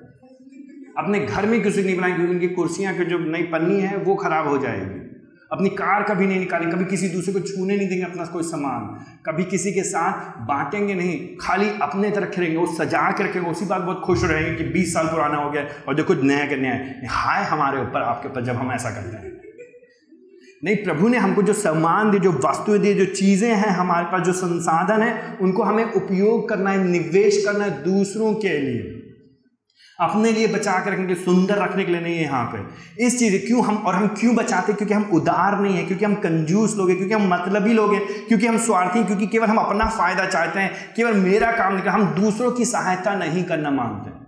अपने 0.98 1.20
घर 1.20 1.46
में 1.46 1.62
किसी 1.62 1.82
नहीं 1.82 1.94
बुलाएँगे, 1.94 2.16
क्योंकि 2.16 2.34
उनकी 2.34 2.48
कुर्सियाँ 2.48 2.98
की 2.98 3.04
जो 3.04 3.18
नई 3.18 3.42
पन्नी 3.42 3.80
है, 3.80 3.96
वो 3.96 4.14
खराब 4.14 4.48
हो 4.48 4.58
जाएगी। 4.58 5.11
अपनी 5.52 5.68
कार 5.68 6.02
कभी 6.02 6.26
नहीं 6.26 6.38
निकालेंगे, 6.38 6.76
कभी 6.76 6.84
किसी 6.84 7.08
दूसरे 7.08 7.32
को 7.32 7.40
छूने 7.40 7.76
नहीं 7.76 7.88
देंगे 7.88 8.04
अपना 8.04 8.24
कोई 8.24 8.42
सामान, 8.42 9.04
कभी 9.26 9.44
किसी 9.44 9.72
के 9.72 9.82
साथ 9.82 10.40
बांटेंगे 10.46 10.94
नहीं, 10.94 11.36
खाली 11.40 11.68
अपने 11.82 12.10
तरफ़ 12.10 12.40
रहेंगे, 12.40 12.58
वो 12.58 12.66
सजा 12.66 13.10
के 13.10 13.24
रखेंगे, 13.24 13.50
उसी 13.50 13.64
बात 13.64 13.82
बहुत 13.82 14.02
खुश 14.04 14.24
रहेंगे 14.24 14.64
कि 14.64 14.70
20 14.70 14.94
साल 14.94 15.06
पुराना 15.06 15.36
हो 15.36 15.50
गया 15.50 15.66
और 15.88 16.02
कुछ 16.02 16.22
नया 16.22 16.46
करने 16.46 16.68
आए 16.68 17.02
हाय 17.10 17.44
हमारे 17.44 17.80
ऊपर, 17.80 18.02
आपके 18.02 18.28
ऊपर 18.28 18.44
जब 18.44 18.54
हम 18.54 18.72
ऐसा 18.72 18.90
करते 18.90 19.16
हैं। 19.16 19.32
नहीं, 20.64 20.76
प्रभु 20.76 21.08
ने 21.08 21.18
हमको 21.18 21.42
जो 21.42 21.52
सम्मान 21.52 22.10
दिए 22.10 22.20
जो 22.20 22.32
वस्तुएँ 22.32 22.78
दी, 22.78 22.94
जो 22.94 23.04
चीज़ें 23.04 23.54
हैं 23.54 23.68
हमारे 23.68 24.06
पास, 24.06 24.22
जो 24.22 24.32
संसाधन 24.32 25.02
है, 25.02 25.38
उनको 25.40 25.62
हमें 25.62 25.84
उपयोग 25.84 26.48
करना 26.48 26.70
है, 26.70 26.84
निवेश 26.84 27.44
करना 27.46 27.64
है 27.64 27.82
दूसरों 27.82 28.34
के 28.34 28.58
लिए। 28.58 28.91
अपने 30.02 30.32
लिए 30.32 30.46
बचा 30.48 30.72
कर 30.74 30.92
रखने 30.92 31.06
के 31.06 31.14
लिए 31.14 31.24
सुंदर 31.24 31.58
रखने 31.58 31.84
के 31.84 31.92
लिए 31.92 32.00
नहीं 32.00 32.16
है 32.16 32.22
यहाँ 32.22 32.44
पे। 32.46 33.04
इस 33.06 33.18
चीज़ 33.18 33.36
क्यों 33.46 33.64
हम, 33.64 33.76
और 33.76 33.94
हम 33.94 34.06
क्यों 34.10 34.34
बचाते 34.34 34.72
क्योंकि 34.72 34.94
हम 34.94 35.04
उदार 35.14 35.58
नहीं 35.60 35.76
है, 35.76 35.84
क्योंकि 35.84 36.04
हम 36.04 36.14
कंजूस 36.22 36.76
लोग 36.76 36.88
हैं, 36.88 36.96
क्योंकि 36.98 37.14
हम 37.14 37.28
मतलबी 37.28 37.72
लोग 37.72 37.94
हैं, 37.94 38.02
क्योंकि 38.28 38.46
हम 38.46 38.58
स्वार्थी 38.60 39.04
क्योंकि 39.04 39.26
केवल 39.26 39.46
हम 39.46 39.58
अपना 39.58 39.86
फ़ायदा 39.90 40.26
चाहते 40.26 40.60
हैं, 40.60 40.94
केवल 40.96 41.14
मेरा 41.20 41.52
काम 41.52 41.74
नहीं, 41.74 41.86
हम 41.88 42.04
दूसरों 42.14 42.50
की 42.52 42.64
सहायता 42.64 43.14
नहीं 43.14 43.44
करना 43.44 43.70
मांगते 43.72 44.20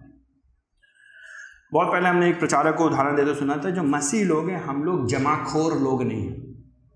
बहुत 1.72 1.88
पहले 1.92 2.08
हमने 2.08 2.28
एक 2.28 2.38
प्रचारक 2.38 2.74
को 2.76 2.84
उदाहरण 2.84 3.16
देते 3.16 3.34
सुना 3.34 3.56
था, 3.56 3.70
जो 3.70 3.82
मसीह 3.84 4.24
लोग 4.24 4.50
हैं, 4.50 4.62
हम 4.64 4.82
लोग 4.84 5.08
जमाखोर 5.08 5.72
लोग 5.78 6.02
नहीं 6.02 6.26
हैं। 6.26 6.42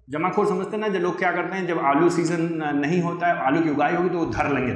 जमाखोर 0.09 0.47
समझते 0.47 0.77
ना 0.77 0.89
जो 0.89 0.99
लोग 0.99 1.19
क्या 1.19 1.33
करते 1.33 1.57
हैं, 1.57 1.67
जब 1.67 1.79
आलू 1.87 2.11
सीज़न 2.11 2.49
नहीं 2.77 3.01
होता 3.03 3.27
है, 3.27 3.47
आलू 3.47 3.61
की 3.61 3.71
उगाई 3.71 3.95
होगी 3.95 4.09
तो 4.09 4.19
वो 4.19 4.27
धर 4.27 4.53
लेंगे। 4.53 4.73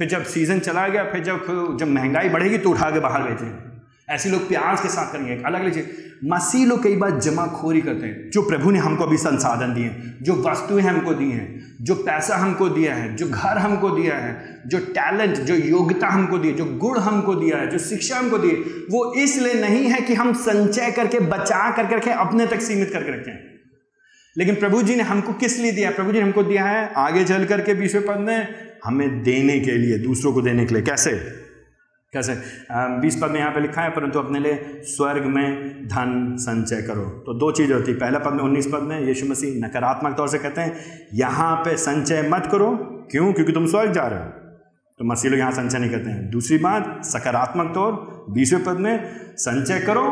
फिर 0.00 0.08
जब 0.08 0.22
सीज़न 0.24 0.58
चला 0.60 0.86
गया, 0.88 1.02
फिर 1.04 1.22
जब 1.24 1.76
जब 1.80 1.88
महँगाई 1.88 2.28
बढ़ेगी 2.28 2.58
तो 2.58 2.70
उठा 2.70 2.90
के 2.90 3.00
बाहर 3.00 3.22
बेचेंगे 3.22 3.68
ऐसे 4.08 4.30
लोग 4.30 4.48
प्याज 4.48 4.80
के 4.80 4.88
साथ 4.88 5.12
करेंगे। 5.12 5.42
अलग 5.46 5.72
चीज़ 5.74 5.86
मसीह 6.24 6.66
लोग 6.66 6.82
कई 6.82 6.96
बार 6.96 7.18
जमाखोरी 7.18 7.80
करते 7.80 8.06
हैं, 8.06 8.30
जो 8.30 8.42
प्रभु 8.42 8.70
ने 8.70 8.78
हमको 8.78 9.04
अभी 9.04 9.16
संसाधन 9.16 9.74
दिए 9.74 9.90
जो 10.22 10.34
वस्तुएँ 10.42 10.82
हमको 10.82 11.14
दी 11.14 11.30
हैं, 11.30 11.76
जो 11.80 11.94
पैसा 11.94 12.36
हमको 12.36 12.68
दिया 12.68 12.94
है, 12.94 13.14
जो 13.16 13.28
घर 13.28 13.58
हमको 13.58 13.90
दिया 13.90 14.16
है, 14.16 14.62
जो 14.66 14.78
टैलेंट 14.90 15.36
जो 15.36 15.54
योग्यता 15.54 16.08
हमको 16.08 16.38
दी 16.38 16.52
जो 16.52 16.64
गुण 16.78 16.98
हमको 16.98 17.34
दिया 17.34 17.58
है, 17.58 17.70
जो 17.70 17.78
शिक्षा 17.80 18.18
हमको 18.18 18.38
दी 18.38 18.50
वो 18.90 19.12
इसलिए 19.14 19.54
नहीं 19.60 19.86
है 19.86 20.00
कि 20.00 20.14
हम 20.14 20.32
संचय 20.40 20.90
करके, 20.90 21.20
बचा 21.20 21.70
करके 21.70 21.96
रखें 21.96 22.12
अपने 22.12 22.46
तक 22.46 22.60
सीमित 22.62 22.90
करके 22.92 23.12
रखें। 23.12 23.59
लेकिन 24.38 24.54
प्रभु 24.54 24.82
जी 24.82 24.96
ने 24.96 25.02
हमको 25.02 25.32
किस 25.32 25.58
लिए 25.58 25.72
दिया? 25.72 25.90
प्रभु 25.90 26.12
जी 26.12 26.18
ने 26.18 26.24
हमको 26.24 26.42
दिया 26.42 26.64
है, 26.64 26.92
आगे 26.96 27.24
चल 27.24 27.44
करके 27.44 27.74
बीसवें 27.74 28.06
पद 28.06 28.16
में 28.16 28.48
हमें 28.84 29.22
देने 29.22 29.60
के 29.60 29.70
लिए, 29.70 29.98
दूसरों 29.98 30.32
को 30.32 30.42
देने 30.42 30.64
के 30.64 30.74
लिए। 30.74 30.82
कैसे? 30.82 31.40
कैसे? 32.12 32.42
बीस 32.72 33.20
पद 33.22 33.30
में 33.30 33.40
यहाँ 33.40 33.52
पे 33.52 33.60
लिखा 33.60 33.82
है, 33.82 33.90
परंतु 33.90 34.18
अपने 34.18 34.40
लिए 34.40 34.80
स्वर्ग 34.84 35.24
में 35.24 35.68
धन 35.84 36.36
संचय 36.40 36.82
करो। 36.82 37.04
तो 37.04 37.38
दो 37.38 37.52
चीज़ 37.52 37.72
होती। 37.72 37.92
है 37.92 37.98
पहला 37.98 38.18
पद 38.18 38.32
में, 38.32 38.40
उन्नीस 38.40 38.66
पद 38.66 38.80
में, 38.82 39.00
यीशु 39.00 39.26
मसीह 39.26 39.66
नकारात्मक 39.66 40.16
तौर 40.16 40.28
से 40.28 40.38
कहते 40.38 40.60
हैं, 40.60 40.76
यहाँ 41.14 41.56
पे 41.56 41.76
संचय 41.76 42.22
मत 42.22 42.48
करो। 42.52 42.76
क्यों? 43.10 43.32
क्योंकि 43.32 43.52
तुम 43.52 43.66
स्वर्ग 43.66 43.92
जा 43.92 44.06
रहे 44.06 44.18
हो। 44.18 44.26
तो 44.98 45.04
मसीह 45.04 45.30
लोग 45.30 45.40
यहाँ 45.40 45.52
संचय 45.52 45.78
नहीं 45.78 45.90
करते 45.90 46.10
हैं। 46.10 46.30
दूसरी 46.30 46.58
बात, 46.58 47.00
सकारात्मक 47.04 47.74
तौर, 47.74 47.92
बीसवें 48.30 48.64
पद 48.64 48.72
में 48.72 49.20
संचय 49.36 49.80
करो। 49.80 50.10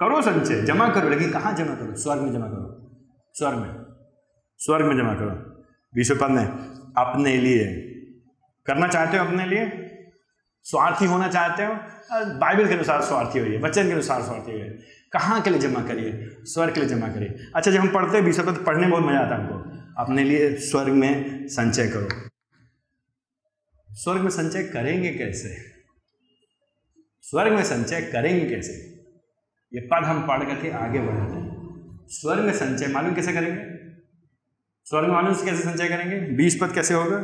करो 0.00 0.22
संचय, 0.22 0.62
जमा 0.62 0.88
करो, 0.88 1.08
लेकिन 1.08 1.30
कहाँ 1.30 1.52
जमा 1.52 1.74
करो? 1.74 1.94
स्वर्ग 1.94 2.20
में 2.20 2.32
जमा 2.32 2.46
करो। 2.46 2.79
स्वर्ग 3.40 3.58
में। 3.58 3.84
स्वर्ग 4.58 4.86
में 4.86 4.96
जमा 4.96 5.14
करो। 5.14 5.30
बीसवें 5.94 6.18
पद 6.18 6.30
में 6.30 6.46
अपने 6.96 7.36
लिए। 7.36 7.64
करना 8.66 8.88
चाहते 8.88 9.18
हो 9.18 9.24
अपने 9.24 9.46
लिए? 9.46 9.62
स्वार्थी 10.62 11.06
होना 11.06 11.28
चाहते 11.28 11.64
हो? 11.64 11.74
बाइबल 12.38 12.68
के 12.68 12.74
अनुसार 12.74 13.02
स्वार्थी 13.02 13.38
होइए, 13.38 13.58
वचन 13.58 13.86
के 13.86 13.92
अनुसार 13.92 14.22
स्वार्थी 14.22 14.52
होइए। 14.52 14.78
कहाँ 15.12 15.40
के 15.40 15.50
लिए 15.50 15.58
जमा 15.58 15.82
करिए? 15.82 16.28
स्वर्ग 16.42 16.74
के 16.74 16.80
लिए 16.80 16.88
जमा 16.88 17.08
करिए। 17.08 17.50
अच्छा 17.56 17.70
जब 17.70 17.80
हम 17.80 17.88
पढ़ते 17.88 18.16
हैं 18.16 18.26
बीस 18.26 18.40
तो 18.40 18.52
पढ़ने 18.64 18.80
में 18.80 18.90
बहुत 18.90 19.04
मज़ा 19.04 19.18
आता 19.18 19.34
है 19.34 19.40
हमको। 19.40 20.02
अपने 20.02 20.24
लिए 20.24 20.54
स्वर्ग 20.60 20.92
में 20.94 21.48
संचय 21.48 21.88
करो। 21.88 22.08
स्वर्ग 23.90 24.20
में 24.20 24.30
संचय 24.30 24.62
करेंगे 24.62 25.10
कैसे? 25.10 25.56
स्वर्ग 27.22 27.52
में 27.52 27.62
संचय 27.64 28.00
करेंगे 28.02 28.48
कैसे? 28.54 28.72
ये 29.72 29.88
पद 29.92 30.04
हम 30.04 30.26
पढ़ 30.28 30.44
करके 30.44 30.70
आगे 30.70 30.98
बढ़ते 30.98 31.39
स्वर्ग 32.12 32.52
संचय, 32.52 32.86
मालूम 32.92 33.14
कैसे 33.14 33.32
करेंगे? 33.32 33.62
स्वर्ग 34.84 35.08
मालूम 35.08 35.34
से 35.34 35.46
कैसे 35.46 35.62
संचय 35.62 35.88
करेंगे? 35.88 36.20
बीस 36.36 36.58
पद 36.60 36.72
कैसे 36.74 36.94
होगा? 36.94 37.16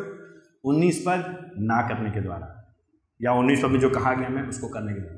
उन्नीस 0.65 1.05
पद 1.07 1.51
ना 1.59 1.89
करने 1.89 2.11
के 2.11 2.21
द्वारा। 2.21 2.77
या 3.23 3.33
उन्नीस 3.33 3.63
पद 3.63 3.71
में 3.71 3.81
जो 3.81 3.91
कहा 3.91 4.15
गया 4.15 4.29
मैं, 4.29 4.43
उसको 4.43 4.69
करने 4.69 4.95
के 4.95 5.01
द्वारा। 5.01 5.17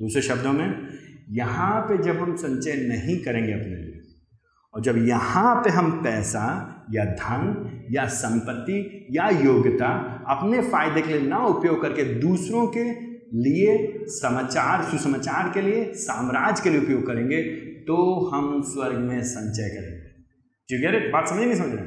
दूसरे 0.00 0.22
शब्दों 0.22 0.52
में, 0.52 0.88
यहाँ 1.30 1.80
पे 1.80 2.02
जब 2.02 2.16
हम 2.16 2.36
संचय 2.36 2.72
नहीं 2.72 3.24
करेंगे 3.24 3.52
अपने 3.52 3.76
लिए, 3.76 4.00
और 4.74 4.80
जब 4.80 5.06
यहाँ 5.08 5.56
पे 5.56 5.70
हम 5.70 6.02
पैसा, 6.02 6.76
या 6.90 7.04
धन, 7.04 7.70
या 7.90 8.06
संपत्ति, 8.06 9.06
या 9.10 9.28
योग्यता 9.28 9.86
अपने 10.28 10.62
फ़ायदे 10.62 11.02
के 11.02 11.18
लिए 11.18 11.28
ना 11.28 11.38
उपयोग 11.38 11.82
करके 11.82 12.04
दूसरों 12.14 12.66
के 12.66 12.84
लिए 13.38 14.04
समाचार, 14.06 14.82
सुसमाचार 14.82 15.50
के 15.54 15.60
लिए, 15.60 15.92
साम्राज्य 15.94 16.62
के 16.62 16.70
लिए 16.70 16.80
उपयोग 16.80 17.06
करेंगे 17.06 17.69
तो 17.90 18.02
हम 18.34 18.60
स्वर्ग 18.62 18.98
में 18.98 19.22
संचय 19.22 19.68
करेंगे। 19.68 20.08
ठीक 20.68 20.84
है 20.84 21.10
बात 21.12 21.28
समझ 21.28 21.40
नहीं 21.40 21.54
समझ? 21.54 21.74
रहे 21.74 21.86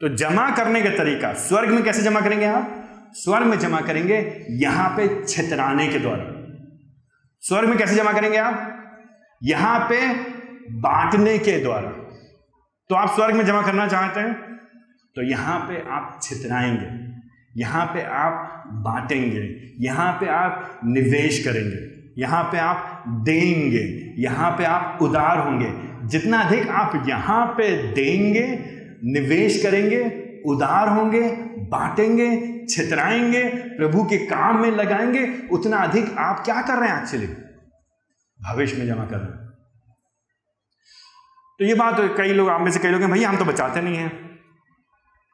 तो 0.00 0.08
जमा 0.16 0.48
करने 0.50 0.82
का 0.82 0.90
तरीका, 0.90 1.32
स्वर्ग 1.32 1.70
में 1.70 1.82
कैसे 1.84 2.02
जमा 2.02 2.20
करेंगे 2.20 2.44
आप? 2.46 2.82
स्वर्ग 3.12 3.46
में 3.46 3.58
जमा 3.58 3.80
करेंगे 3.80 4.18
यहाँ 4.50 4.88
पे 4.96 5.24
छितराने 5.24 5.86
के 5.88 5.98
द्वारा। 5.98 6.26
स्वर्ग 7.42 7.68
में 7.68 7.78
कैसे 7.78 7.96
जमा 7.96 8.12
करेंगे 8.12 8.38
आप? 8.38 8.56
यहाँ 9.42 9.78
पे 9.88 10.00
बांटने 10.80 11.38
के 11.38 11.58
द्वारा। 11.60 11.90
तो 12.90 12.94
आप 12.94 13.14
स्वर्ग 13.14 13.34
में 13.34 13.44
जमा 13.46 13.62
करना 13.62 13.88
चाहते 13.88 14.20
हैं 14.20 14.34
तो 15.16 15.22
यहाँ 15.22 15.58
पे 15.60 15.82
आप 15.90 16.20
छितराएँगे। 16.22 16.88
यहाँ 17.56 17.86
पे 17.86 18.02
आप 18.02 18.64
बांटेंगे। 18.84 19.48
यहाँ 19.80 20.12
पे 20.12 20.26
आप 20.28 20.80
निवेश 20.84 21.44
करेंगे। 21.44 21.95
यहाँ 22.18 22.44
पे 22.44 22.58
आप 22.58 23.04
देंगे, 23.08 24.14
यहाँ 24.22 24.50
पे 24.50 24.64
आप 24.64 24.98
उदार 25.02 25.38
होंगे। 25.38 25.72
जितना 26.08 26.40
अधिक 26.40 26.68
आप 26.68 27.04
यहाँ 27.08 27.46
पे 27.46 27.92
देंगे, 27.92 28.46
निवेश 29.04 29.62
करेंगे, 29.62 30.02
उदार 30.46 30.88
होंगे, 30.88 31.30
बांटेंगे, 31.58 32.66
छितराएँगे, 32.70 33.44
प्रभु 33.48 34.04
के 34.04 34.18
काम 34.18 34.62
में 34.62 34.70
लगाएँगे, 34.70 35.48
उतना 35.52 35.76
अधिक 35.76 36.18
आप 36.18 36.44
क्या 36.44 36.62
कर 36.62 36.74
रहे 36.74 36.88
हैं 36.88 37.02
एक्चुअली 37.02 37.26
भविष्य 38.42 38.76
में 38.76 38.86
जमा 38.86 39.04
कर 39.04 39.16
रहे 39.16 39.26
हैं। 39.26 39.46
तो 41.58 41.64
ये 41.64 41.74
बात 41.74 41.96
कई 42.00 42.32
लोग, 42.32 42.48
आप 42.48 42.60
में 42.60 42.70
से 42.70 42.78
कई 42.78 42.90
लोग 42.90 43.00
हैं, 43.00 43.10
भैया, 43.10 43.28
हम 43.28 43.36
तो 43.36 43.44
बचाते 43.44 43.80
नहीं 43.80 43.96
हैं। 43.96 44.40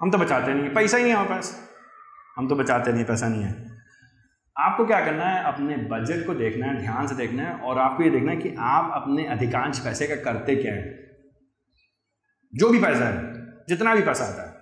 हम 0.00 0.10
तो 0.10 0.18
बचाते 0.18 0.54
नहीं 0.54 0.70
पैसा 0.70 0.96
ही 0.96 1.02
नहीं 1.02 1.12
है 1.12 1.18
हमारे 1.18 1.34
पास। 1.34 1.68
हम 2.36 2.48
तो 2.48 2.56
बचाते 2.56 2.92
नहीं 2.92 3.04
पैसा 3.04 3.28
नहीं 3.28 3.42
है। 3.42 3.71
आपको 4.58 4.86
क्या 4.86 5.04
करना 5.04 5.24
है? 5.24 5.44
अपने 5.44 5.76
बजट 5.76 6.26
को 6.26 6.34
देखना 6.34 6.66
है, 6.66 6.78
ध्यान 6.80 7.06
से 7.06 7.14
देखना 7.14 7.42
है 7.42 7.54
और 7.54 7.78
आपको 7.78 8.02
ये 8.02 8.10
देखना 8.10 8.30
है 8.30 8.36
कि 8.36 8.54
आप 8.58 8.90
अपने 8.94 9.26
अधिकांश 9.26 9.78
पैसे 9.78 10.06
का 10.06 10.14
करते 10.14 10.56
क्या 10.56 10.74
है? 10.74 11.10
जो 12.54 12.68
भी 12.68 12.80
पैसा 12.80 13.04
है, 13.04 13.46
जितना 13.68 13.94
भी 13.94 14.02
पैसा 14.02 14.24
आता 14.24 14.42
है, 14.42 14.56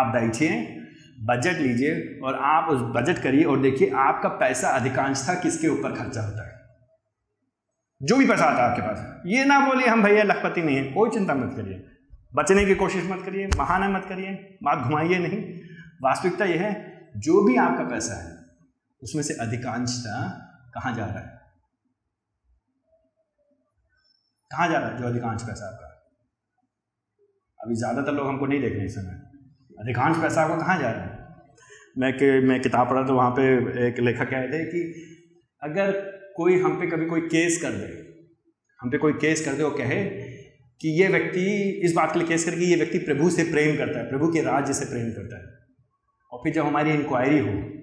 आप 0.00 0.12
बैठिए 0.12 0.78
बजट 1.20 1.52
लीजिए 1.52 2.20
और 2.24 2.34
आप 2.34 2.68
उस 2.68 2.80
बजट 2.80 3.22
करिए 3.22 3.44
और 3.44 3.58
देखिए 3.60 3.90
आपका 3.90 4.28
पैसा 4.28 4.68
अधिकांशता 4.68 5.34
किसके 5.34 5.68
ऊपर 5.68 5.92
खर्चा 5.92 6.22
होता 6.22 6.46
है? 6.46 6.60
जो 8.02 8.16
भी 8.16 8.26
पैसा 8.26 8.44
आता 8.44 8.64
है 8.64 8.70
आपके 8.70 8.82
पास। 8.82 9.22
ये 9.26 9.44
ना 9.44 9.66
बोलिए, 9.66 9.86
हम 9.86 10.02
भैया 10.02 10.22
लखपति 10.22 10.62
नहीं 10.62 10.76
है। 10.76 10.84
कोई 10.84 11.10
चिंता 11.10 11.34
मत 11.34 11.52
करिए। 11.56 11.86
बचने 12.34 12.64
की 12.64 12.74
कोशिश 12.74 13.10
मत 13.10 13.22
करिए 13.26 13.46
बहाना 13.46 13.88
मत 13.88 14.04
करिए, 14.08 14.58
बात 14.62 14.78
घुमाइए 14.78 15.18
नहीं। 15.18 15.54
वास्तविकता 16.02 16.44
यह 16.44 16.62
है, 16.62 17.00
जो 17.16 17.44
भी 17.44 17.56
आपका 17.56 17.84
पैसा 17.84 18.14
है 18.14 18.41
उसमें 19.02 19.22
से 19.22 19.34
अधिकांशता 19.34 20.28
कहाँ 20.74 20.96
जा 20.96 21.06
रहा 21.06 21.18
है? 21.18 21.40
कहाँ 24.50 24.68
जा 24.68 24.78
रहा 24.78 24.90
है 24.90 24.98
जो 24.98 25.06
अधिकांश 25.06 25.42
पैसा 25.42 25.66
आपका? 25.66 25.88
अभी 27.60 27.74
ज़्यादातर 27.74 28.12
लोग 28.12 28.28
हमको 28.28 28.46
नहीं 28.46 28.60
देख 28.60 28.72
रहे 28.72 28.84
इस 28.84 28.94
समय। 28.94 29.22
अधिकांश 29.78 30.16
पैसा 30.16 30.42
आपको 30.42 30.56
कहाँ 30.56 30.78
जा 30.78 30.90
रहा 30.90 31.02
है? 31.02 31.28
मैं 31.98 32.12
कि, 32.18 32.40
मैं 32.40 32.60
किताब 32.60 32.90
पढ़ा 32.90 33.02
तो 33.02 33.14
वहाँ 33.14 33.30
पे 33.30 33.42
एक 33.88 33.98
लेखक 33.98 34.30
कह 34.30 34.46
थे 34.46 34.64
कि 34.64 35.04
अगर 35.62 35.92
कोई 36.36 36.60
हम 36.62 36.80
पे 36.80 36.86
कभी 36.86 37.06
कोई 37.06 37.20
केस 37.20 37.62
कर 37.62 37.72
दे, 37.72 37.86
हम 38.80 38.90
पे 38.90 38.98
कोई 38.98 39.12
केस 39.12 39.44
कर 39.44 39.52
दे 39.52 39.62
और 39.62 39.76
कहे 39.78 40.04
कि 40.80 40.88
ये 41.02 41.08
व्यक्ति 41.08 41.80
इस 41.84 41.92
बात 41.92 42.12
के 42.12 42.18
लिए 42.18 42.28
केस 42.28 42.44
करके 42.44 42.64
ये 42.64 42.76
व्यक्ति 42.76 42.98
प्रभु 42.98 43.30
से 43.30 43.44
प्रेम 43.44 43.76
करता 43.76 43.98
है, 43.98 44.08
प्रभु 44.08 44.32
के 44.32 44.42
राज्य 44.42 44.72
से 44.72 44.84
प्रेम 44.84 45.10
करता 45.12 45.36
है। 45.36 45.58
और 46.32 46.38
फिर 46.38 46.52
जब 46.52 46.66
हमारी 46.66 46.90
इंक्वायरी 46.90 47.38
हो 47.38 47.81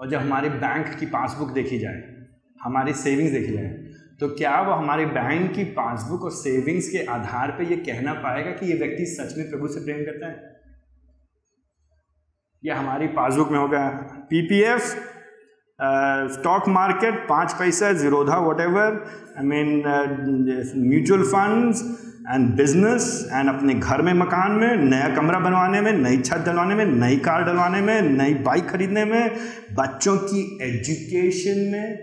और 0.00 0.10
जब 0.10 0.18
हमारे 0.18 0.48
बैंक 0.48 0.98
की 0.98 1.06
पासबुक 1.06 1.50
देखी 1.50 1.78
जाए, 1.78 2.26
हमारी 2.62 2.92
सेविंग्स 2.92 3.32
देखी 3.32 3.52
जाए 3.52 3.92
तो 4.20 4.28
क्या 4.28 4.60
वो 4.60 4.72
हमारे 4.72 5.06
बैंक 5.06 5.54
की 5.54 5.64
पासबुक 5.64 6.22
और 6.22 6.30
सेविंग्स 6.30 6.88
के 6.88 7.04
आधार 7.04 7.50
पे 7.50 7.64
ये 7.64 7.76
कहना 7.76 8.12
पाएगा 8.14 8.50
कि 8.50 8.66
ये 8.66 8.78
व्यक्ति 8.78 9.06
सच 9.06 9.36
में 9.38 9.50
प्रभु 9.50 9.68
से 9.68 9.84
प्रेम 9.84 10.04
करता 10.04 10.26
है? 10.26 10.60
या 12.64 12.78
हमारी 12.78 13.06
पासबुक 13.06 13.50
में 13.50 13.58
होगा 13.58 13.88
पीपीएफ 14.30 15.11
स्टॉक 16.32 16.68
मार्केट, 16.68 17.14
पाँच 17.28 17.52
पैसा 17.52 17.92
Zerodha 17.92 18.36
whatever 18.60 19.04
I 19.38 19.44
mean 19.44 19.82
mutual 20.88 21.22
funds 21.22 21.82
and 22.30 22.48
business 22.56 23.28
and 23.32 23.48
अपने 23.48 23.74
घर 23.74 24.02
में, 24.02 24.12
मकान 24.14 24.52
में, 24.52 24.76
नया 24.76 25.08
कमरा 25.16 25.38
बनवाने 25.38 25.80
में, 25.80 25.92
नई 25.92 26.18
छत 26.18 26.44
डलवाने 26.46 26.74
में, 26.74 26.84
नई 26.84 27.16
कार 27.16 27.44
डलवाने 27.44 27.80
में, 27.80 28.02
नई 28.02 28.34
बाइक 28.34 28.68
खरीदने 28.68 29.04
में, 29.04 29.30
बच्चों 29.74 30.16
की 30.16 30.58
एजुकेशन 30.62 31.58
में, 31.72 31.98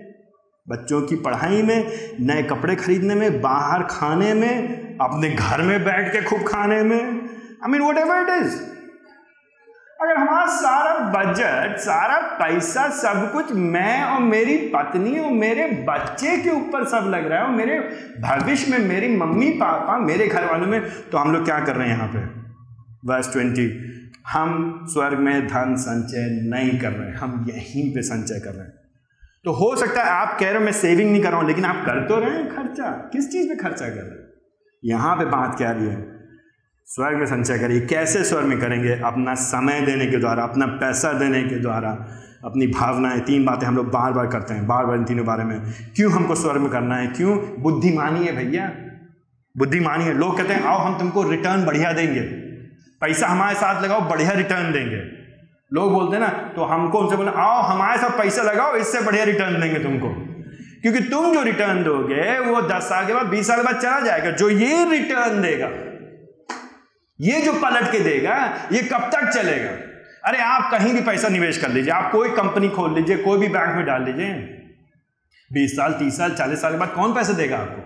बच्चों 0.69 1.01
की 1.01 1.15
पढ़ाई 1.15 1.61
में, 1.61 1.91
नए 2.19 2.43
कपड़े 2.43 2.75
खरीदने 2.75 3.15
में, 3.15 3.41
बाहर 3.41 3.83
खाने 3.83 4.33
में, 4.33 4.97
अपने 5.01 5.29
घर 5.29 5.61
में 5.61 5.83
बैठ 5.83 6.11
के 6.13 6.21
खूब 6.21 6.43
खाने 6.47 6.83
में. 6.83 6.99
I 6.99 7.71
mean 7.71 7.81
whatever 7.97 8.21
it 8.21 8.43
is 8.43 8.59
अगर 9.99 10.17
हमारा 10.17 10.45
सारा 10.47 10.91
बजट 11.11 11.77
सारा 11.77 12.17
पैसा, 12.37 12.87
सब 12.89 13.31
कुछ 13.31 13.51
मैं 13.53 14.03
और 14.03 14.19
मेरी 14.19 14.55
पत्नी 14.75 15.19
और 15.19 15.31
मेरे 15.31 15.65
बच्चे 15.87 16.37
के 16.37 16.49
ऊपर 16.49 16.83
सब 16.83 17.07
लग 17.07 17.25
रहा 17.27 17.39
है 17.39 17.45
और 17.45 17.51
मेरे 17.51 17.79
भविष्य 18.21 18.71
में 18.71 18.87
मेरी 18.87 19.15
मम्मी, 19.15 19.49
पापा, 19.51 19.97
मेरे 19.97 20.27
घर 20.27 20.45
वालों 20.45 20.67
में 20.67 20.81
तो 21.11 21.17
हम 21.17 21.31
लोग 21.33 21.45
क्या 21.45 21.59
कर 21.59 21.75
रहे 21.75 21.87
हैं 21.87 21.95
यहाँ 21.95 22.07
पे? 22.07 22.19
वर्स 23.05 23.31
ट्वेंटी 23.33 23.67
हम 24.27 24.85
स्वर्ग 24.89 25.19
में 25.19 25.47
धन 25.47 25.75
संचय 25.75 26.27
नहीं 26.49 26.79
कर 26.79 26.91
रहे, 26.91 27.11
हम 27.11 27.45
यहीं 27.49 27.93
पे 27.95 28.01
संचय 28.01 28.39
कर 28.39 28.51
रहे 28.51 28.65
हैं। 28.65 28.73
तो 29.45 29.51
हो 29.51 29.75
सकता 29.75 30.03
है 30.03 30.09
आप 30.11 30.37
कह 30.39 30.45
रहे 30.45 30.57
हो 30.57 30.65
मैं 30.65 30.71
सेविंग 30.71 31.11
नहीं 31.11 31.23
कर 31.23 31.29
रहा 31.29 31.39
हूँ, 31.39 31.47
लेकिन 31.47 31.65
आप 31.65 31.85
कर 31.85 32.07
तो 32.07 32.19
रहे 32.19 32.31
हैं 32.31 32.47
खर्चा। 32.55 32.91
किस 33.13 33.31
चीज़ 33.31 33.49
पे 33.49 33.55
खर्चा 33.55 33.89
कर 33.89 33.95
रहे 33.95 34.19
हैं? 34.19 34.27
यहाँ 34.83 35.15
पे 35.15 35.25
बात 35.25 35.57
क्या 35.57 35.71
रही 35.71 35.87
है? 35.87 36.18
स्वर्ग 36.91 37.17
में 37.17 37.25
संचय 37.25 37.59
करिए 37.59 37.81
कैसे 37.81 38.23
स्वर्ग 38.23 38.45
में 38.45 38.59
करेंगे? 38.59 38.99
अपना 39.05 39.33
समय 39.33 39.81
देने 39.81 40.05
के 40.05 40.17
द्वारा, 40.17 40.43
अपना 40.43 40.65
पैसा 40.65 41.13
देने 41.13 41.43
के 41.43 41.55
द्वारा, 41.55 41.89
अपनी 42.45 42.67
भावनाएँ। 42.67 43.19
तीन 43.19 43.45
बातें 43.45 43.67
हम 43.67 43.75
लोग 43.75 43.91
बार 43.91 44.11
बार 44.11 44.27
करते 44.27 44.53
हैं 44.53 44.67
बार 44.67 44.85
बार 44.85 44.97
इन 44.97 45.03
तीनों 45.03 45.25
बारे 45.25 45.43
में। 45.43 45.61
क्यों 45.95 46.11
हमको 46.11 46.35
स्वर्ग 46.35 46.61
में 46.61 46.69
करना 46.69 46.95
है? 46.95 47.07
क्यों? 47.07 47.37
बुद्धिमानी 47.59 48.25
है 48.25 48.35
भैया। 48.35 48.71
बुद्धिमानी 49.57 50.03
है। 50.05 50.13
लोग 50.13 50.37
कहते 50.37 50.53
हैं, 50.53 50.63
आओ, 50.63 50.77
हम 50.77 50.99
तुमको 50.99 51.29
रिटर्न 51.29 51.65
बढ़िया 51.65 51.93
देंगे। 51.93 52.21
पैसा 53.01 53.27
हमारे 53.27 53.55
साथ 53.55 53.83
लगाओ, 53.83 54.01
बढ़िया 54.01 54.31
रिटर्न 54.31 54.71
देंगे। 54.71 55.01
लोग 55.73 55.93
बोलते 55.93 56.15
हैं 56.15 56.23
ना 56.23 56.29
तो 56.29 56.63
हमको 56.63 56.99
उनसे 56.99 57.15
बोले 57.15 57.31
आओ, 57.35 57.61
हमारे 57.61 57.97
साथ 57.97 58.09
पैसा 58.09 58.41
लगाओ, 58.41 58.75
इससे 58.75 59.01
बढ़िया 59.01 59.23
रिटर्न 59.23 59.61
देंगे 59.61 59.79
तुमको। 59.79 60.09
क्योंकि 60.81 60.99
तुम 60.99 61.33
जो 61.33 61.41
रिटर्न 61.41 61.83
दोगे, 61.83 62.39
वो 62.39 62.61
दस 62.61 62.83
साल 62.83 63.05
के 63.05 63.13
बाद, 63.13 63.25
बीस 63.25 63.47
साल 63.47 63.57
के 63.57 63.63
बाद 63.63 63.75
चला 63.75 63.99
जाएगा। 63.99 64.31
जो 64.31 64.49
ये 64.49 64.91
रिटर्न 64.91 65.41
देगा 65.41 65.67
ये 67.21 67.41
जो 67.41 67.53
पलट 67.53 67.91
के 67.91 67.99
देगा, 67.99 68.67
ये 68.71 68.81
कब 68.81 69.11
तक 69.15 69.31
चलेगा? 69.31 69.69
अरे 70.25 70.37
आप 70.37 70.71
कहीं 70.71 70.93
भी 70.93 71.01
पैसा 71.01 71.27
निवेश 71.27 71.57
कर 71.57 71.69
लीजिए, 71.69 71.91
आप 71.91 72.11
कोई 72.11 72.29
कंपनी 72.29 72.69
खोल 72.69 72.95
लीजिए, 72.95 73.17
कोई 73.17 73.39
भी 73.39 73.47
बैंक 73.47 73.75
में 73.75 73.85
डाल 73.85 74.03
लीजिए। 74.03 74.33
बीस 75.53 75.71
साल, 75.77 75.93
तीस 75.93 76.17
साल, 76.17 76.35
चालीस 76.35 76.61
साल 76.61 76.71
के 76.71 76.77
बाद 76.77 76.93
कौन 76.93 77.13
पैसा 77.13 77.33
देगा 77.33 77.57
आपको? 77.57 77.81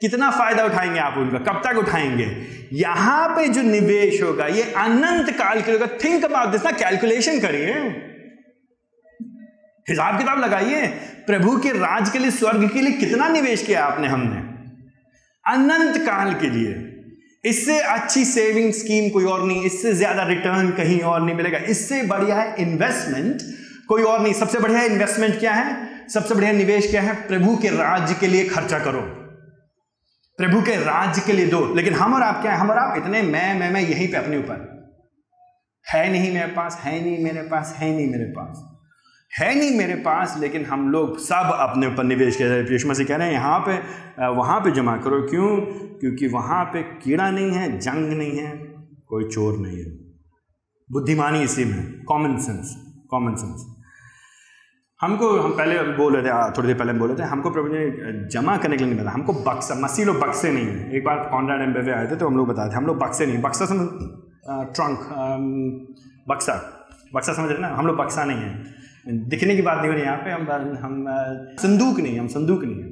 कितना 0.00 0.30
फ़ायदा 0.30 0.64
उठाएँगे 0.64 1.00
आप 1.00 1.14
उनका? 1.16 1.38
कब 1.38 1.62
तक 1.66 1.78
उठाएँगे? 1.78 2.46
यहाँ 2.72 3.28
पे 3.28 3.48
जो 3.48 3.62
निवेश 3.62 4.22
होगा, 4.22 4.46
ये 4.46 4.62
अनंत 4.62 5.30
काल 5.30 5.62
के 5.62 5.72
होगा। 5.72 5.86
थिंक 5.86 6.24
अबाउट 6.24 6.48
दिस 6.48 6.64
ना 6.64 6.70
कैलकुलेशन 6.70 7.40
करिए। 7.40 7.72
हिसाब 9.88 10.18
किताब 10.18 10.38
लगाइए। 10.38 10.86
प्रभु 11.26 11.58
के 11.58 11.70
राज 11.70 12.10
के 12.10 12.18
लिए, 12.18 12.30
स्वर्ग 12.30 12.70
के 12.70 12.80
लिए 12.80 12.92
कितना 12.92 13.28
निवेश 13.28 13.62
किया 13.62 13.84
आपने 13.84 14.06
हमने? 14.06 14.54
अनंत 15.52 15.98
काल 15.98 16.34
के 16.34 16.50
लिए। 16.50 16.90
इससे 17.44 17.78
अच्छी 17.80 18.24
सेविंग 18.24 18.72
स्कीम 18.72 19.08
कोई 19.10 19.24
और 19.24 19.42
नहीं, 19.46 19.64
इससे 19.64 19.92
ज़्यादा 19.92 20.22
रिटर्न 20.22 20.70
कहीं 20.70 21.00
और 21.00 21.20
नहीं 21.22 21.36
मिलेगा। 21.36 21.58
इससे 21.58 22.02
बढ़िया 22.02 22.36
है 22.36 22.54
इन्वेस्टमेंट 22.58 23.42
कोई 23.88 24.02
और 24.02 24.20
नहीं। 24.20 24.32
सबसे 24.32 24.58
बढ़िया 24.58 24.82
इन्वेस्टमेंट 24.82 25.38
क्या 25.40 25.52
है? 25.52 25.76
सबसे 26.08 26.34
बढ़िया 26.34 26.52
निवेश 26.52 26.90
क्या 26.90 27.02
है? 27.02 27.14
प्रभु 27.28 27.56
के 27.56 27.68
राज्य 27.68 28.14
के 28.20 28.26
लिए 28.26 28.44
खर्चा 28.44 28.78
करो। 28.78 29.00
प्रभु 30.38 30.62
के 30.62 30.76
राज्य 30.76 31.22
के 31.26 31.32
लिए 31.32 31.46
दो। 31.46 31.74
लेकिन 31.74 31.94
हम 31.94 32.14
और 32.14 32.22
आप 32.22 32.42
क्या 32.42 32.52
है? 32.52 32.58
हम 32.58 32.70
और 32.70 32.78
आप 32.78 32.96
इतने 32.96 33.22
मैं 33.22 33.54
मैं 33.60 33.70
मैं 33.70 33.80
यहीं 33.80 34.08
पे 34.08 34.16
अपने 34.16 34.38
ऊपर। 34.38 34.72
है 35.86 36.10
नहीं 36.12 36.32
मेरे 36.32 36.46
पास, 36.46 36.80
है 36.84 37.00
नहीं 37.00 37.24
मेरे 37.24 37.42
पास, 37.42 37.74
है 37.78 37.90
नहीं 37.96 38.06
मेरे 38.08 38.24
पास। 38.24 38.73
है 39.34 39.54
नहीं 39.54 39.76
मेरे 39.76 39.94
पास, 40.02 40.36
लेकिन 40.40 40.64
हम 40.64 40.88
लोग 40.90 41.18
सब 41.20 41.56
अपने 41.60 41.86
ऊपर 41.86 42.04
निवेश 42.04 42.36
किया 42.36 42.48
जाए 42.48 42.62
यीशु 42.64 42.88
मसीह 42.88 43.06
कह 43.06 43.16
रहे 43.16 43.26
हैं, 43.26 43.34
यहाँ 43.34 43.58
पे 43.60 43.76
वहाँ 44.30 44.60
पे 44.60 44.70
जमा 44.72 44.96
करो। 44.98 45.20
क्यों? 45.24 45.48
क्योंकि 46.00 46.26
वहाँ 46.28 46.64
पे 46.64 46.82
कीड़ा 47.02 47.30
नहीं 47.30 47.50
है, 47.52 47.78
जंग 47.78 48.12
नहीं 48.12 48.38
है, 48.38 48.50
कोई 49.08 49.24
चोर 49.26 49.58
नहीं 49.58 49.78
है। 49.78 49.84
बुद्धिमानी 50.88 51.42
इसी 51.42 51.64
में 51.64 52.04
कॉमन 52.04 52.36
सेंस 52.38 52.74
कॉमन 53.10 53.34
सेंस 53.36 53.64
हमको, 55.00 55.28
हम 55.32 55.52
पहले 55.52 55.82
बोल 55.96 56.16
रहे 56.16 56.22
थे 56.22 56.50
थोड़ी 56.56 56.66
देर 56.68 56.76
पहले 56.78 56.92
हम 56.92 56.98
बोल 56.98 57.08
रहे 57.08 57.18
थे, 57.18 57.28
हमको 57.30 57.50
प्रभु 57.50 57.68
ने 57.68 58.28
जमा 58.32 58.56
करने 58.56 58.76
के 58.76 58.84
लिए 58.84 58.92
नहीं 58.92 59.00
बताया। 59.00 59.14
हमको 59.14 59.32
बक्सा, 59.44 59.74
मसीह 59.80 60.06
लोग 60.06 60.20
बक्से 60.20 60.52
नहीं 60.52 60.66
है। 60.66 60.96
एक 60.96 61.04
बार 61.04 61.28
कॉन्ट्राड 61.30 61.62
एम्बे 61.62 61.90
आए 61.92 62.06
थे 62.10 62.16
तो 62.16 62.26
हम 62.26 62.36
लोग 62.36 62.48
बताए 62.48 62.68
थे, 62.68 62.74
हम 62.74 62.86
लोग 62.86 62.98
बक्से 62.98 63.26
नहीं 63.26 63.42
बक्सा 63.42 63.66
समझ 63.66 63.88
ट्रंक 64.70 64.98
बक्सा। 66.28 66.54
बक्सा 67.14 67.32
समझ 67.32 67.50
रहे 67.50 67.58
ना? 67.58 67.68
हम 67.68 67.86
लोग 67.86 67.96
बक्सा 67.96 68.24
नहीं 68.24 68.38
है। 68.38 68.82
दिखने 69.08 69.56
की 69.56 69.62
बात 69.62 69.78
नहीं 69.78 69.88
हो 69.88 69.94
रही 69.94 70.02
यहाँ 70.02 70.16
पे, 70.16 70.30
हम 70.30 70.42
हम, 70.84 71.06
संदूक 71.60 72.00
नहीं, 72.00 72.20
हम 72.20 72.26
संदूक 72.26 72.64
नहीं 72.64 72.82
है। 72.82 72.88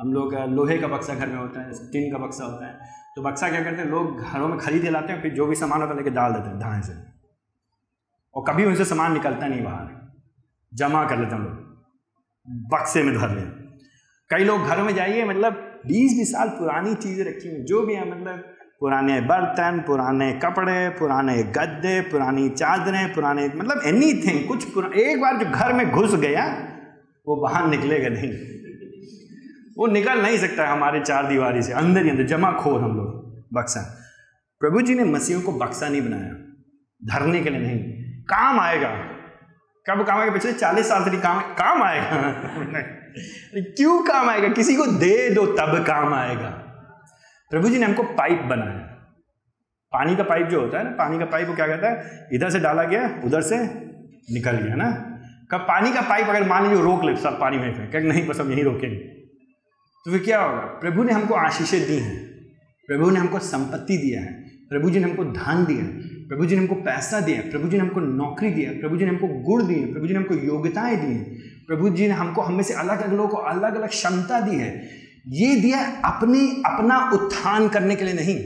हम 0.00 0.12
लोग, 0.12 0.34
लोहे 0.34 0.78
का 0.78 0.86
बक्सा 0.88 1.14
घर 1.14 1.26
में 1.26 1.36
होता 1.36 1.60
है 1.60 1.70
टिन 1.72 2.12
का 2.12 2.18
बक्सा 2.18 2.44
होता 2.44 2.66
है। 2.66 2.78
तो 3.16 3.22
बक्सा 3.22 3.50
क्या 3.50 3.64
करते 3.64 3.82
हैं, 3.82 3.88
लोग 3.88 4.20
घरों 4.20 4.48
में 4.48 4.58
खरीदे 4.58 4.90
लाते 4.90 5.12
हैं, 5.12 5.22
फिर 5.22 5.34
जो 5.34 5.46
भी 5.46 5.54
सामान 5.54 5.80
होता 5.80 5.90
है 5.90 5.96
लेके 5.96 6.10
डाल 6.10 6.32
देते 6.32 6.48
हैं 6.48 6.58
धाए 6.58 6.82
से। 6.82 6.92
और 8.34 8.44
कभी 8.48 8.64
उनसे 8.64 8.84
सामान 8.84 9.12
निकलता 9.12 9.46
नहीं 9.46 9.64
बाहर। 9.64 10.12
जमा 10.74 11.08
कर 11.08 11.18
लेते 11.18 11.34
हम 11.34 11.42
लोग। 11.42 11.52
बक्से 12.48 13.02
में 13.02 13.18
धर 13.18 13.30
लें। 13.30 13.50
कई 14.30 14.44
लोग 14.44 14.62
घरों 14.62 14.84
में 14.84 14.94
जाइए 14.94 15.24
मतलब 15.24 15.52
बीस 15.86 16.18
बीस 16.18 16.32
साल 16.32 16.48
पुरानी 16.48 16.94
चीज़ें 16.94 17.24
रखी 17.24 17.48
हुई 17.48 17.60
जो 17.60 17.86
भी 17.86 17.94
है 17.94 18.10
मतलब 18.10 18.44
पुराने 18.84 19.20
बर्तन, 19.20 19.84
पुराने 19.86 20.32
कपड़े, 20.32 20.88
पुराने 20.88 21.42
गद्दे, 21.42 22.00
पुरानी 22.00 22.48
चादरें, 22.48 23.14
पुराने 23.14 23.48
मतलब 23.48 23.82
एनी 23.84 24.14
थिंग 24.14 24.48
कुछ 24.48 24.78
एक 24.94 25.20
बार 25.20 25.36
जो 25.36 25.50
घर 25.50 25.72
में 25.72 25.90
घुस 25.90 26.14
गया, 26.14 26.68
वो 27.26 27.36
बाहर 27.36 27.66
निकलेगा 27.66 28.08
नहीं। 28.08 28.32
वो 29.78 29.86
निकल 29.86 30.22
नहीं 30.22 30.38
सकता 30.38 30.68
हमारे 30.68 31.00
चार 31.00 31.26
दीवारी 31.26 31.62
से, 31.62 31.72
अंदर 31.72 32.02
ही 32.02 32.10
अंदर 32.10 32.22
जमा 32.22 32.52
खोर 32.52 32.80
हम 32.80 32.96
लोग, 32.96 33.38
बक्सा। 33.54 33.80
प्रभु 34.60 34.80
जी 34.80 34.94
ने 34.94 35.04
मसीहों 35.04 35.42
को 35.42 35.52
बक्सा 35.52 35.88
नहीं 35.88 36.02
बनाया, 36.02 36.32
धरने 37.14 37.40
के 37.40 37.50
लिए 37.50 37.60
नहीं। 37.60 37.78
काम 38.22 38.60
आएगा। 38.60 38.88
कब 39.90 40.06
काम 40.06 40.20
आएगा 40.20 40.32
पिछले 40.32 40.52
चालीस 40.52 40.88
साल 40.88 41.04
से 41.04 41.10
काम 41.10 41.40
काम 41.40 41.82
आएगा। 41.82 42.32
क्यों 43.56 44.02
काम 44.02 44.28
आएगा? 44.28 44.48
किसी 44.48 44.76
को 44.76 44.86
दे 44.86 45.30
दो, 45.30 45.46
तब 45.46 45.84
काम 45.86 46.14
आएगा। 46.14 46.60
प्रभु 47.54 47.68
जी 47.68 47.78
ने 47.78 47.86
हमको 47.86 48.02
पाइप 48.02 48.42
बनाया। 48.42 48.78
पानी 49.92 50.16
का 50.16 50.22
पाइप 50.22 50.46
जो 50.46 50.60
होता 50.60 50.78
है 50.78 50.84
ना, 50.84 50.90
पानी 50.90 51.18
का 51.18 51.24
पाइप 51.24 51.48
वो 51.48 51.54
क्या 51.54 51.66
कहता 51.66 51.90
है? 51.90 52.28
इधर 52.32 52.50
से 52.50 52.60
डाला 52.60 52.84
गया, 52.84 53.20
उधर 53.24 53.40
से 53.40 53.58
निकल 54.34 54.52
गया 54.52 54.74
ना। 54.74 54.92
कब 55.50 55.60
पानी 55.60 55.92
का 55.92 56.00
पाइप 56.00 56.26
अगर 56.26 56.48
मान 56.48 56.62
लीजिए 56.62 56.84
रोक 56.84 57.04
ले, 57.04 57.16
सब 57.16 57.40
पानी 57.40 57.58
में 57.58 57.90
फेंक 57.90 58.04
नहीं, 58.04 58.26
बस 58.26 58.40
हम 58.40 58.52
यहीं 58.52 58.64
रोकेंगे। 58.64 58.96
तो 60.04 60.10
फिर 60.10 60.22
क्या 60.24 60.42
होगा? 60.42 60.58
प्रभु 60.58 61.02
ने 61.02 61.12
हमको 61.12 61.34
आशीषें 61.34 61.86
दी 61.86 61.96
हैं। 61.96 62.26
प्रभु 62.86 63.10
ने 63.10 63.20
हमको 63.20 63.38
संपत्ति 63.38 63.96
दिया 63.96 64.20
है। 64.20 64.32
प्रभु 64.48 64.90
जी 64.90 64.98
ने 64.98 65.04
हमको 65.04 65.24
धन 65.24 65.64
दिया 65.64 65.84
है। 65.84 65.88
प्रभु 66.28 66.46
जी 66.46 66.54
ने 66.54 66.60
हमको 66.60 66.74
पैसा 66.74 67.20
दिया 67.20 67.36
है। 67.36 67.50
प्रभु 67.50 67.68
जी 67.68 67.76
ने 67.76 67.82
हमको 67.82 68.00
नौकरी 68.00 68.50
दिया 68.50 68.70
है। 68.70 68.80
प्रभु 68.80 68.96
जी 68.96 69.04
ने 69.04 69.10
हमको 69.10 69.28
गुण 69.28 69.66
दिए 69.66 69.92
प्रभु 69.92 70.06
जी 70.06 70.12
ने 70.12 70.18
हमको 70.18 70.34
योग्यताएँ 70.34 70.96
दी 70.96 71.12
हैं। 71.12 71.36
प्रभु 71.66 71.88
जी 71.88 72.08
ने 72.08 72.14
हमको, 72.14 72.42
हमें 72.42 72.62
से 72.62 72.74
अलग 72.74 73.02
अलग 73.02 73.12
लोगों 73.12 73.28
को 73.28 73.36
अलग 73.36 73.74
अलग 73.74 73.88
क्षमता 73.88 74.40
दी 74.40 74.56
है। 74.56 75.03
ये 75.26 75.56
दिया 75.56 75.78
अपनी, 76.04 76.62
अपना 76.66 77.10
उत्थान 77.10 77.68
करने 77.68 77.96
के 77.96 78.04
लिए 78.04 78.14
नहीं। 78.14 78.36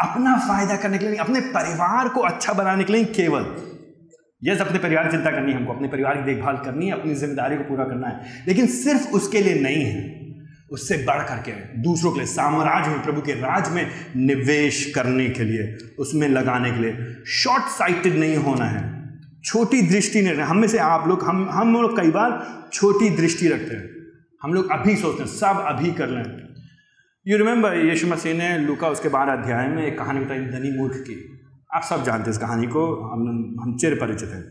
अपना 0.00 0.36
फ़ायदा 0.38 0.76
करने 0.76 0.98
के 0.98 1.04
लिए 1.04 1.10
नहीं, 1.10 1.20
अपने 1.20 1.40
परिवार 1.40 2.08
को 2.08 2.20
अच्छा 2.20 2.52
बनाने 2.52 2.84
के 2.84 2.92
लिए 2.92 3.04
केवल। 3.04 3.46
यस, 4.44 4.60
अपने 4.60 4.78
परिवार 4.78 5.04
की 5.04 5.10
चिंता 5.10 5.30
करनी 5.30 5.52
है 5.52 5.58
हमको, 5.58 5.72
अपने 5.72 5.88
परिवार 5.88 6.16
की 6.16 6.22
देखभाल 6.22 6.56
करनी 6.56 6.86
है, 6.86 6.92
अपनी 6.92 7.14
ज़िम्मेदारी 7.14 7.56
को 7.56 7.64
पूरा 7.64 7.84
करना 7.84 8.08
है, 8.08 8.44
लेकिन 8.48 8.66
सिर्फ़ 8.66 9.08
उसके 9.08 9.40
लिए 9.40 9.54
नहीं 9.54 9.84
है, 9.84 10.26
उससे 10.70 10.96
बढ़ 10.96 11.22
करके 11.22 11.52
दूसरों 11.82 12.12
के 12.12 12.18
लिए, 12.18 12.26
साम्राज्य 12.26 12.90
में, 12.90 13.02
प्रभु 13.02 13.20
के 13.20 13.32
राज 13.32 13.72
में 13.72 13.90
निवेश 14.16 14.92
करने 14.94 15.28
के 15.28 15.44
लिए, 15.44 15.78
उसमें 15.98 16.28
लगाने 16.28 16.70
के 16.70 16.80
लिए। 16.80 17.24
शॉर्ट 17.26 17.62
साइटेड 17.62 18.16
नहीं 18.16 18.36
होना 18.36 18.64
है। 18.64 18.84
छोटी 19.44 19.82
दृष्टि 19.82 20.22
नहीं 20.22 20.34
हम 20.34 20.58
में 20.58 20.68
से 20.68 20.78
आप 20.78 21.08
लोग, 21.08 21.24
हम 21.24 21.48
हम 21.50 21.72
लोग 21.72 22.00
कई 22.00 22.10
बार 22.10 22.70
छोटी 22.72 23.10
दृष्टि 23.10 23.48
रखते 23.48 23.74
हैं। 23.74 23.95
हम 24.46 24.52
लोग 24.54 24.70
अभी 24.72 24.94
सोचते 24.96 25.22
हैं, 25.22 25.28
सब 25.28 25.62
अभी 25.68 25.90
कर 25.92 26.08
लें। 26.08 26.24
यू 27.26 27.36
रिमेंबर 27.38 27.76
यीशु 27.76 28.06
मसीह 28.06 28.34
ने 28.34 28.58
लुका 28.58 28.88
उसके 28.88 29.08
बारह 29.08 29.32
अध्याय 29.32 29.68
में 29.68 29.82
एक 29.84 29.98
कहानी 29.98 30.20
बताई, 30.20 30.44
धनी 30.48 30.70
मूर्ख 30.72 30.96
की। 30.98 31.16
आप 31.70 31.82
सब 31.82 32.04
जानते 32.04 32.22
हैं 32.22 32.30
इस 32.30 32.38
कहानी 32.38 32.66
को, 32.66 32.84
हम 33.04 33.56
हम 33.60 33.76
चिर 33.76 33.94
परिचित 33.94 34.28
हैं। 34.28 34.42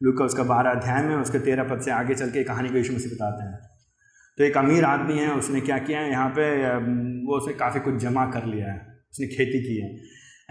लुका 0.00 0.24
उसका 0.24 0.42
बारह 0.44 0.70
अध्याय 0.70 1.02
में 1.02 1.14
उसके 1.16 1.38
तेरह 1.38 1.64
पद 1.64 1.80
से 1.80 1.90
आगे 1.90 2.14
चल 2.14 2.30
के 2.30 2.44
कहानी 2.44 2.68
को 2.68 2.76
यीशु 2.76 2.92
मसीह 2.92 3.12
बताते 3.14 3.44
हैं। 3.44 3.58
तो 4.38 4.44
एक 4.44 4.58
अमीर 4.58 4.84
आदमी 4.84 5.18
है, 5.18 5.30
उसने 5.32 5.60
क्या 5.60 5.78
किया 5.80 6.00
है, 6.00 6.10
यहाँ 6.10 6.28
पे 6.30 6.46
वो 7.26 7.36
उसने 7.36 7.54
काफ़ी 7.54 7.80
कुछ 7.80 7.94
जमा 8.02 8.26
कर 8.30 8.46
लिया 8.46 8.72
है, 8.72 8.78
उसने 9.12 9.26
खेती 9.26 9.62
की 9.64 9.80
है। 9.80 9.90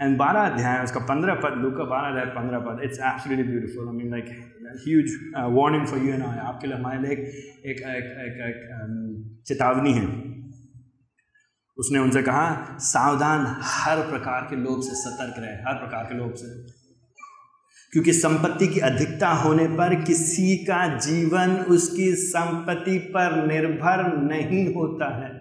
एंड 0.00 0.18
बारह 0.18 0.40
अध्याय 0.40 0.84
उसका 0.84 1.00
पंद्रह 1.00 1.34
पद 1.34 1.54
लुक 1.56 1.76
का 1.76 1.84
बारह 1.84 2.08
अध्याय 2.08 2.24
पंद्रह 2.24 2.58
पद 2.58 2.80
it's 2.84 2.98
absolutely 2.98 3.52
beautiful 3.52 3.88
I 3.88 3.94
mean 3.94 4.10
like 4.10 4.24
huge 4.88 5.32
warning 5.36 5.86
for 5.86 5.98
you 5.98 6.12
and 6.14 6.22
I 6.22 6.38
आपके 6.38 6.66
लिए 6.66 6.76
हमारे 6.76 6.98
लिए 6.98 7.12
एक 7.12 7.20
एक, 7.20 7.76
एक, 7.76 8.04
एक, 8.04 8.48
एक 8.48 8.80
um, 8.80 9.46
चेतावनी 9.46 9.92
है। 9.92 10.04
उसने 11.78 11.98
उनसे 11.98 12.22
कहा 12.22 12.78
सावधान 12.78 13.56
हर 13.60 13.96
प्रकार 13.96 14.42
के 14.42 14.56
लोभ 14.56 14.82
से 14.82 14.94
सतर्क 14.94 15.34
रहे 15.38 15.54
हर 15.54 15.74
प्रकार 15.74 16.04
के 16.04 16.14
लोभ 16.14 16.34
से। 16.34 16.72
क्योंकि 17.92 18.12
संपत्ति 18.12 18.68
की 18.68 18.80
अधिकता 18.80 19.28
होने 19.28 19.66
पर 19.68 20.04
किसी 20.04 20.56
का 20.56 20.98
जीवन 20.98 21.56
उसकी 21.56 22.14
संपत्ति 22.14 22.98
पर 22.98 23.46
निर्भर 23.46 24.16
नहीं 24.16 24.74
होता 24.74 25.24
है। 25.24 25.35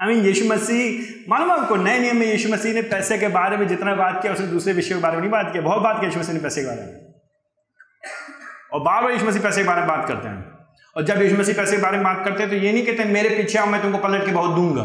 आई 0.00 0.08
मीन 0.08 0.24
यीशु 0.24 0.44
मसीह, 0.44 1.04
मालूम 1.28 1.50
आपको, 1.50 1.76
नए 1.76 1.98
नियम 1.98 2.16
में 2.16 2.26
यीशु 2.26 2.48
मसीह 2.48 2.74
ने 2.74 2.82
पैसे 2.82 3.18
के 3.18 3.28
बारे 3.28 3.56
में 3.56 3.66
जितना 3.68 3.94
बात 3.94 4.20
किया, 4.22 4.32
उसने 4.32 4.46
दूसरे 4.46 4.72
विषय 4.72 4.94
के 4.94 5.00
बारे 5.00 5.14
में 5.14 5.20
नहीं 5.20 5.30
बात 5.30 5.52
किया। 5.52 5.62
बहुत 5.62 5.82
बात 5.82 6.00
किया 6.00 6.08
यीशु 6.08 6.20
मसीह 6.20 6.34
ने 6.34 6.40
पैसे 6.40 6.60
के 6.60 6.66
बारे 6.66 6.80
में। 6.80 7.14
और 8.72 8.80
बार 8.80 9.02
बार 9.02 9.12
यीशु 9.12 9.26
मसीह 9.26 9.42
पैसे 9.42 9.62
के 9.62 9.66
बारे 9.68 9.80
में 9.80 9.88
बात 9.88 10.08
करते 10.08 10.28
हैं। 10.28 10.44
और 10.96 11.04
जब 11.04 11.22
यीशु 11.22 11.36
मसीह 11.36 11.54
पैसे 11.54 11.76
के 11.76 11.82
बारे 11.82 11.96
में 11.96 12.04
बात 12.04 12.24
करते 12.24 12.42
हैं 12.42 12.50
तो 12.50 12.56
ये 12.56 12.72
नहीं 12.72 12.86
कहते 12.86 13.04
मेरे 13.04 13.28
पीछे 13.28 13.58
आओ, 13.58 13.66
मैं 13.66 13.82
तुमको 13.82 13.98
पलट 13.98 14.24
के 14.26 14.32
बहुत 14.32 14.54
दूँगा। 14.56 14.84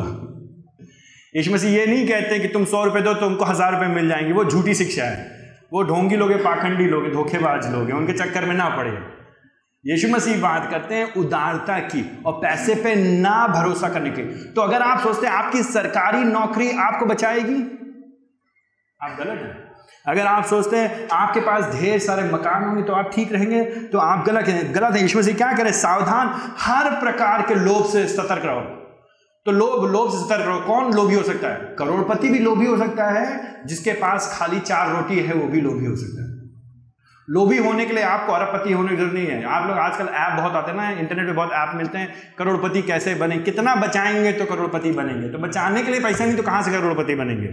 यीशु 1.35 1.51
मसीह 1.51 1.71
ये 1.71 1.85
नहीं 1.85 2.07
कहते 2.07 2.39
कि 2.39 2.47
तुम 2.47 2.65
सौ 2.65 2.83
रुपये 2.85 3.01
दो 3.01 3.13
तो 3.13 3.19
तुमको 3.19 3.45
हज़ार 3.45 3.73
रुपए 3.73 3.87
मिल 3.87 4.09
जाएँगे। 4.09 4.33
वो 4.33 4.45
झूठी 4.45 4.73
शिक्षा 4.75 5.03
है। 5.03 5.39
वो 5.73 5.83
ढोंगी 5.83 6.15
लोग 6.15 6.33
पाखंडी 6.43 6.85
लोग 6.85 7.11
धोखेबाज 7.13 7.71
लोग 7.73 7.89
हैं। 7.89 7.93
उनके 7.93 8.13
चक्कर 8.13 8.45
में 8.45 8.55
ना 8.55 8.69
पड़े। 8.69 8.91
यीशु 9.85 10.07
मसीह 10.07 10.41
बात 10.41 10.67
करते 10.71 10.95
हैं 10.95 11.13
उदारता 11.13 11.77
की 11.85 12.01
और 12.25 12.33
पैसे 12.33 12.73
पे 12.75 12.93
ना 13.21 13.47
भरोसा 13.47 13.87
करने 13.89 14.09
की 14.09 14.23
तो 14.53 14.61
अगर 14.61 14.81
आप 14.81 14.99
सोचते 14.99 15.27
हैं 15.27 15.33
आपकी 15.33 15.61
सरकारी 15.63 16.23
नौकरी 16.23 16.69
आपको 16.79 17.05
बचाएगी, 17.05 17.55
आप 18.99 19.15
गलत 19.19 19.39
हैं। 19.41 19.71
अगर 20.05 20.25
आप 20.25 20.45
सोचते 20.45 20.77
हैं 20.77 21.07
आपके 21.11 21.39
पास 21.39 21.65
ढेर 21.73 21.99
सारे 21.99 22.23
मकान 22.23 22.63
होंगे 22.63 22.83
तो 22.83 22.93
आप 22.93 23.09
ठीक 23.13 23.31
रहेंगे 23.33 23.63
तो 23.87 23.97
आप 23.99 24.25
गलत 24.25 24.47
हैं, 24.47 24.75
गलत 24.75 24.95
है। 24.95 25.01
यीशु 25.01 25.19
मसीह 25.19 25.35
क्या 25.35 25.51
करें? 25.53 25.71
सावधान 25.71 26.33
हर 26.59 26.89
प्रकार 26.99 27.41
के 27.41 27.55
लोभ 27.55 27.85
से 27.85 28.07
सतर्क 28.07 28.45
रहो। 28.45 28.61
तो 29.45 29.51
लोभ 29.51 29.85
लोभ 29.91 30.11
से 30.11 30.17
सतर्क 30.17 30.47
रहो। 30.47 30.59
कौन 30.63 30.93
लोभी 30.93 31.15
हो 31.15 31.23
सकता 31.23 31.47
है? 31.47 31.75
करोड़पति 31.79 32.29
भी 32.29 32.39
लोभी 32.39 32.65
हो 32.65 32.77
सकता 32.77 33.09
है, 33.09 33.65
जिसके 33.65 33.93
पास 33.99 34.35
खाली 34.37 34.59
चार 34.61 34.89
रोटी 34.89 35.19
है, 35.19 35.33
वो 35.33 35.47
भी 35.47 35.61
लोभी 35.61 35.85
हो 35.85 35.95
सकता 35.95 36.23
है। 36.23 36.30
लोभी 37.31 37.57
होने 37.57 37.85
के 37.85 37.93
लिए 37.93 38.03
आपको 38.03 38.33
अरबपति 38.33 38.73
होने 38.73 38.89
की 38.89 38.95
ज़रूरत 38.95 39.13
नहीं 39.13 39.27
है। 39.27 39.43
आप 39.43 39.67
लोग 39.67 39.77
आजकल 39.77 40.05
ऐप 40.05 40.37
बहुत 40.37 40.53
आते 40.53 40.71
हैं 40.71 40.77
ना, 40.77 40.89
इंटरनेट 40.89 41.25
पे 41.25 41.33
बहुत 41.33 41.51
ऐप 41.53 41.71
मिलते 41.75 41.97
हैं, 41.97 42.13
करोड़पति 42.37 42.81
कैसे 42.81 43.15
बने, 43.15 43.37
कितना 43.37 43.75
बचाएँगे 43.75 44.31
तो 44.31 44.45
करोड़पति 44.45 44.91
बनेंगे। 44.91 45.29
तो 45.29 45.37
बचाने 45.37 45.83
के 45.83 45.91
लिए 45.91 45.99
पैसा 45.99 46.25
नहीं 46.25 46.37
तो 46.37 46.43
कहाँ 46.43 46.61
से 46.63 46.71
करोड़पति 46.71 47.15
बनेंगे? 47.15 47.47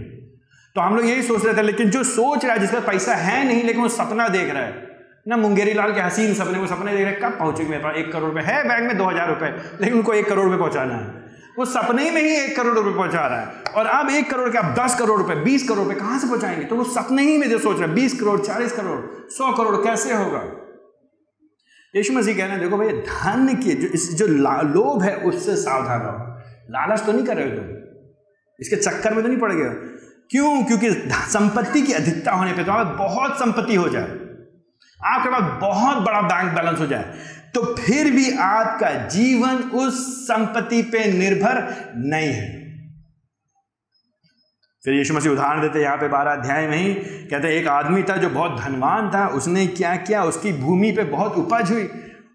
तो 0.75 0.81
हम 0.81 0.95
लोग 0.95 1.05
यही 1.05 1.21
सोच 1.21 1.45
रहे 1.45 1.57
थे, 1.57 1.61
लेकिन 1.61 1.89
जो 1.89 2.03
सोच 2.03 2.45
रहा 2.45 2.53
है 2.53 2.59
जिसका 2.59 2.79
पैसा 2.79 3.15
है 3.15 3.47
नहीं, 3.47 3.63
लेकिन 3.63 3.81
वो 3.81 3.87
सपना 3.89 4.27
देख 4.27 4.53
रहा 4.53 4.63
है। 4.63 4.87
ना 5.27 5.37
मुंगेरी 5.37 5.73
लाल 5.73 5.93
के 5.93 6.01
हसीन 6.01 6.33
सपने, 6.33 6.59
वो 6.59 6.67
सपने 6.67 6.91
देख 6.91 7.01
रहे 7.01 7.11
हैं, 7.11 7.19
कब 7.21 7.39
पहुँचेंगे? 7.39 7.69
मेरे 7.71 7.83
पास 7.83 7.95
एक 7.95 8.11
करोड़ 8.11 8.29
रुपए 8.29 8.41
है, 8.41 8.63
बैंक 8.67 8.87
में 8.87 8.97
दो 8.97 9.05
हज़ार 9.05 9.29
रुपये 9.29 9.49
लेकिन 9.81 9.93
उनको 9.93 10.13
एक 10.13 10.29
करोड़ 10.29 10.45
रुपए 10.45 10.57
पहुंचाना 10.57 10.93
है। 10.93 11.28
वो 11.57 11.65
सपने 11.65 12.11
में 12.11 12.21
ही 12.21 12.35
एक 12.35 12.57
करोड़ 12.57 12.79
रुपए 12.79 12.97
पहुँचा 12.97 13.27
रहा 13.27 13.39
है। 13.39 13.47
और 13.75 13.85
अब 13.85 14.09
एक 14.09 14.31
करोड़ 14.31 14.49
के, 14.49 14.57
अब 14.57 14.65
दस 14.65 14.99
करोड़ 14.99 15.21
रुपए, 15.21 15.35
बीस 15.35 15.69
करोड़ 15.69 15.79
रुपए 15.79 15.99
कहाँ 15.99 16.19
से 16.19 16.27
पहुंचाएँगे? 16.27 16.65
तो 16.65 16.75
वो 16.75 16.83
सपने 16.83 17.21
ही 17.23 17.37
में 17.37 17.49
जो 17.49 17.59
सोच 17.59 17.79
रहे 17.79 17.89
है, 17.89 17.95
बीस 17.95 18.19
करोड़, 18.19 18.41
चालीस 18.41 18.71
करोड़, 18.71 18.99
सौ 19.29 19.53
करोड़ 19.53 19.75
कैसे 19.75 20.13
होगा? 20.13 20.43
यीशु 21.95 22.13
मसीह 22.13 22.37
कह 22.37 22.41
रहे 22.41 22.51
हैं, 22.51 22.59
देखो 22.59 22.77
भाई 22.77 22.89
धन 22.89 23.55
के 23.55 23.75
जो 23.75 23.87
इस, 23.87 24.15
जो 24.15 24.27
लोभ 24.27 25.01
है, 25.01 25.15
उससे 25.15 25.55
सावधान 25.55 26.01
रहो। 26.01 26.39
लालच 26.69 27.05
तो 27.05 27.11
नहीं 27.11 27.25
कर 27.25 27.37
रहे 27.37 27.49
हो 27.49 27.55
तुम। 27.55 27.65
इसके 28.59 28.75
चक्कर 28.75 29.13
में 29.13 29.23
तो 29.23 29.29
नहीं 29.29 29.39
पड़ 29.39 29.53
गया 29.53 29.69
क्यों? 30.31 30.63
क्योंकि 30.63 30.91
संपत्ति 31.13 31.81
की 31.81 31.93
अधिकता 31.93 32.31
होने 32.31 32.53
पर 32.53 32.63
तो 32.63 32.97
बहुत 32.97 33.35
संपत्ति 33.35 33.75
हो 33.75 33.89
जाए। 33.89 34.28
आपके 34.99 35.29
पास 35.29 35.59
बहुत 35.61 35.97
बड़ा 36.03 36.21
बैंक 36.23 36.53
बैलेंस 36.55 36.79
हो 36.79 36.85
जाए 36.87 37.13
तो 37.55 37.61
फिर 37.75 38.09
भी 38.11 38.31
आपका 38.39 38.89
जीवन 39.09 39.57
उस 39.79 40.01
संपत्ति 40.23 40.81
पे 40.83 41.05
निर्भर 41.13 41.61
नहीं 41.97 42.27
है। 42.27 42.57
फिर 44.83 44.93
यीशु 44.93 45.13
मसीह 45.13 45.31
उदाहरण 45.31 45.61
देते 45.61 45.81
यहाँ 45.81 45.97
पे 45.97 46.07
बारह 46.07 46.31
अध्याय 46.31 46.67
में 46.67 46.77
ही, 46.77 46.93
कहते 46.93 47.57
एक 47.57 47.67
आदमी 47.67 48.03
था 48.03 48.15
जो 48.17 48.29
बहुत 48.29 48.59
धनवान 48.59 49.09
था, 49.09 49.25
उसने 49.29 49.65
क्या 49.69 49.95
किया? 49.97 50.23
उसकी 50.23 50.51
भूमि 50.53 50.91
पे 50.91 51.03
बहुत 51.05 51.35
उपज 51.37 51.71
हुई। 51.71 51.89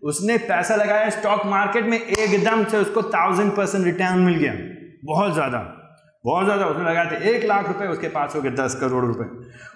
उसने 0.04 0.36
पैसा 0.40 0.76
लगाया 0.76 1.08
स्टॉक 1.10 1.46
मार्केट 1.46 1.84
में 1.84 1.98
एकदम 1.98 2.64
से 2.64 2.78
उसको 2.78 3.02
थाउज़ेंड 3.04 3.56
परसेंट 3.56 3.84
रिटर्न 3.84 4.18
मिल 4.20 4.34
गया, 4.34 4.52
बहुत 5.04 5.32
ज़्यादा। 5.34 5.58
बहुत 6.24 6.44
ज़्यादा 6.44 6.66
उसने 6.66 6.84
लगाए 6.84 7.10
थे, 7.10 7.30
एक 7.30 7.44
लाख 7.44 7.66
रुपए 7.68 7.86
उसके 7.86 8.08
पास 8.08 8.34
हो 8.36 8.40
गए 8.42 8.50
दस 8.50 8.74
करोड़ 8.80 9.04
रुपए। 9.04 9.24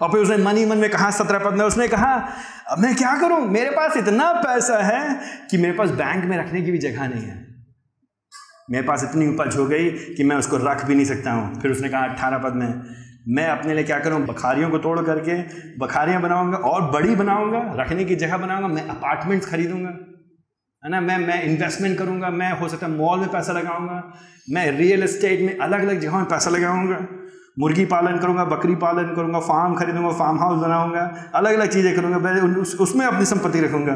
और 0.01 0.11
फिर 0.11 0.21
उसने 0.21 0.37
मनी 0.37 0.65
मन 0.65 0.77
में 0.77 0.89
कहा, 0.89 1.09
सत्रह 1.11 1.39
पद 1.39 1.53
में 1.53 1.65
उसने 1.65 1.87
कहा, 1.87 2.13
अब 2.69 2.79
मैं 2.79 2.95
क्या 2.95 3.15
करूँ? 3.21 3.39
मेरे 3.47 3.69
पास 3.69 3.97
इतना 3.97 4.31
पैसा 4.33 4.77
है 4.83 5.19
कि 5.51 5.57
मेरे 5.57 5.73
पास 5.73 5.89
बैंक 5.91 6.25
में 6.25 6.37
रखने 6.37 6.61
की 6.61 6.71
भी 6.71 6.77
जगह 6.77 7.07
नहीं 7.07 7.23
है। 7.23 7.37
मेरे 8.71 8.87
पास 8.87 9.03
इतनी 9.03 9.27
उपज 9.27 9.55
हो 9.57 9.65
गई 9.65 9.89
कि 10.15 10.23
मैं 10.23 10.35
उसको 10.35 10.57
रख 10.59 10.85
भी 10.85 10.95
नहीं 10.95 11.05
सकता 11.05 11.31
हूँ। 11.31 11.61
फिर 11.61 11.71
उसने 11.71 11.89
कहा 11.89 12.03
अट्ठारह 12.03 12.37
पद 12.37 12.55
में, 12.55 12.73
मैं 13.27 13.47
अपने 13.47 13.73
लिए 13.73 13.83
क्या 13.83 13.99
करूँ? 13.99 14.25
बखारियों 14.25 14.69
को 14.69 14.77
तोड़ 14.77 14.99
करके 15.01 15.41
बखारियाँ 15.77 16.21
बनाऊँगा 16.21 16.57
और 16.57 16.91
बड़ी 16.91 17.15
बनाऊँगा, 17.15 17.61
रखने 17.75 18.05
की 18.05 18.15
जगह 18.15 18.37
बनाऊँगा, 18.37 18.67
मैं 18.67 18.87
अपार्टमेंट्स 18.87 19.49
खरीदूँगा। 19.51 19.97
है 20.83 20.89
ना? 20.91 20.99
मैं 21.01 21.17
मैं 21.19 21.43
इन्वेस्टमेंट 21.43 21.97
करूँगा 21.97 22.29
मैं 22.31 22.51
हो 22.59 22.67
सकता 22.69 22.85
है 22.85 22.91
मॉल 22.91 23.19
में 23.19 23.29
पैसा 23.29 23.53
लगाऊँगा 23.53 24.01
मैं 24.49 24.69
रियल 24.77 25.03
एस्टेट 25.03 25.41
में 25.41 25.57
अलग 25.57 25.81
अलग 25.81 25.99
जगहों 25.99 26.19
में 26.19 26.27
पैसा 26.27 26.49
लगाऊँगा 26.49 26.99
मुर्गी 27.59 27.85
पालन 27.85 28.19
करूँगा 28.19 28.43
बकरी 28.45 28.75
पालन 28.75 29.13
करूँगा 29.15 29.39
फार्म 29.47 29.73
खरीदूँगा 29.75 30.11
फार्म 30.19 30.39
हाउस 30.39 30.59
बनाऊँगा 30.59 31.01
अलग 31.35 31.53
अलग 31.53 31.69
चीज़ें 31.69 31.95
करूँगा 31.95 32.17
मैं 32.19 32.33
उस, 32.55 32.75
उसमें 32.75 33.05
अपनी 33.05 33.25
संपत्ति 33.25 33.61
रखूँगा। 33.61 33.95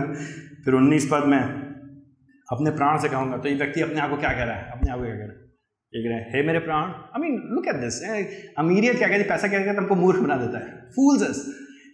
फिर 0.65 0.73
उन्नीस 0.73 1.07
पद 1.11 1.23
में 1.27 1.39
अपने 1.39 2.71
प्राण 2.71 2.99
से 2.99 3.09
कहूँगा 3.09 3.37
तो 3.37 3.49
ये 3.49 3.55
व्यक्ति 3.55 3.81
अपने 3.81 3.99
आप 3.99 4.09
को 4.09 4.17
क्या 4.17 4.31
कह 4.31 4.43
रहा 4.43 4.55
है? 4.55 4.71
अपने 4.71 4.91
आप 4.91 4.97
को 4.97 5.05
क्या 5.05 5.13
कह 5.13 5.19
रहा 5.19 5.27
है? 5.27 5.41
ये 5.93 6.03
कह 6.03 6.09
रहा 6.09 6.17
है 6.17 6.31
हे 6.33 6.47
मेरे 6.47 6.59
प्राण 6.59 6.83
I 6.83 7.21
mean 7.21 7.39
look 7.51 7.67
at 7.67 7.75
this 7.75 8.01
अमीरियत 8.57 8.97
क्या 8.97 9.07
कहती 9.07 9.21
है? 9.21 9.27
पैसा 9.29 9.47
क्या 9.47 9.59
कहता 9.59 9.71
है? 9.71 9.77
हमको 9.77 9.95
मूर्ख 9.95 10.19
बना 10.19 10.37
देता 10.37 10.57
है। 10.57 10.71
फूल्स 10.95 11.45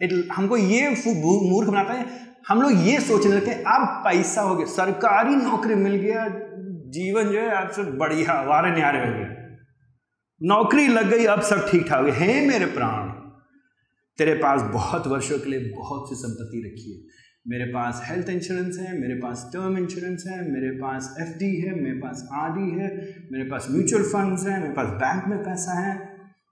इट 0.01 0.11
हमको 0.33 0.57
ये 0.57 0.89
मूर्ख 0.89 1.69
बनाता 1.69 1.93
है 1.93 2.05
हम 2.49 2.61
लोग 2.61 2.71
ये 2.71 2.99
सोचने 2.99 3.31
लगे, 3.31 3.51
अब 3.51 4.01
पैसा 4.05 4.41
हो 4.41 4.55
गया, 4.55 4.65
सरकारी 4.65 5.35
नौकरी 5.35 5.75
मिल 5.75 5.95
गया, 5.95 6.27
जीवन 6.89 7.23
जो 7.23 7.39
है 7.39 7.51
आपसे 7.55 7.83
बढ़िया, 7.83 8.41
वारे 8.41 8.71
न्यारे 8.71 8.99
हो 8.99 9.13
गए। 9.13 9.35
नौकरी 10.41 10.87
लग 10.87 11.09
गई, 11.09 11.25
अब 11.25 11.41
सब 11.41 11.67
ठीक 11.71 11.87
ठाक 11.89 12.07
है 12.07 12.47
मेरे 12.47 12.65
प्राण, 12.65 13.09
तेरे 14.17 14.33
पास 14.33 14.61
बहुत 14.61 15.07
वर्षों 15.07 15.39
के 15.39 15.49
लिए 15.49 15.59
बहुत 15.75 16.09
सी 16.09 16.15
संपत्ति 16.15 16.61
रखी 16.65 16.93
है। 16.93 17.27
मेरे 17.47 17.65
पास 17.65 18.01
हेल्थ 18.05 18.29
इंश्योरेंस 18.29 18.77
है, 18.79 18.99
मेरे 18.99 19.13
पास 19.13 19.49
टर्म 19.53 19.77
इंश्योरेंस 19.77 20.23
है, 20.27 20.51
मेरे 20.51 20.69
पास 20.69 21.15
एफडी 21.21 21.55
है, 21.61 21.75
मेरे 21.81 21.95
पास 21.95 22.27
आरडी 22.33 22.69
है, 22.71 22.89
मेरे 23.31 23.49
पास 23.49 23.67
म्यूचुअल 23.71 24.03
फंड्स 24.03 24.47
है, 24.47 24.61
मेरे 24.61 24.73
पास 24.73 24.87
बैंक 24.87 25.27
में 25.27 25.43
पैसा 25.43 25.79
है, 25.79 25.93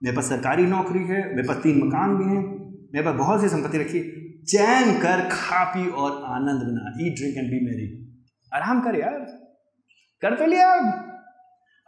मेरे 0.02 0.16
पास 0.16 0.28
सरकारी 0.28 0.66
नौकरी 0.66 0.98
है, 0.98 1.36
मेरे 1.36 1.48
पास 1.48 1.56
तीन 1.56 1.86
मकान 1.86 2.16
भी 2.16 2.24
हैं। 2.24 2.57
मेरे 2.90 3.04
पास 3.04 3.14
बहुत 3.14 3.40
सी 3.40 3.48
संपत्ति 3.48 3.78
रखी, 3.78 4.00
चैन 4.48 4.98
कर 5.00 5.28
खा 5.32 5.64
पी 5.64 5.88
और 5.88 6.22
आनंद 6.26 6.62
बना। 6.62 6.92
ई 7.00 7.10
ड्रिंक 7.10 7.36
एंड 7.36 7.50
बी 7.50 7.64
मेरी 7.64 7.86
आराम 8.52 8.80
कर 8.80 8.98
यार। 8.98 9.18
कर 10.22 10.34
तो 10.34 10.46
लिया 10.46 10.70
अब। 10.72 10.86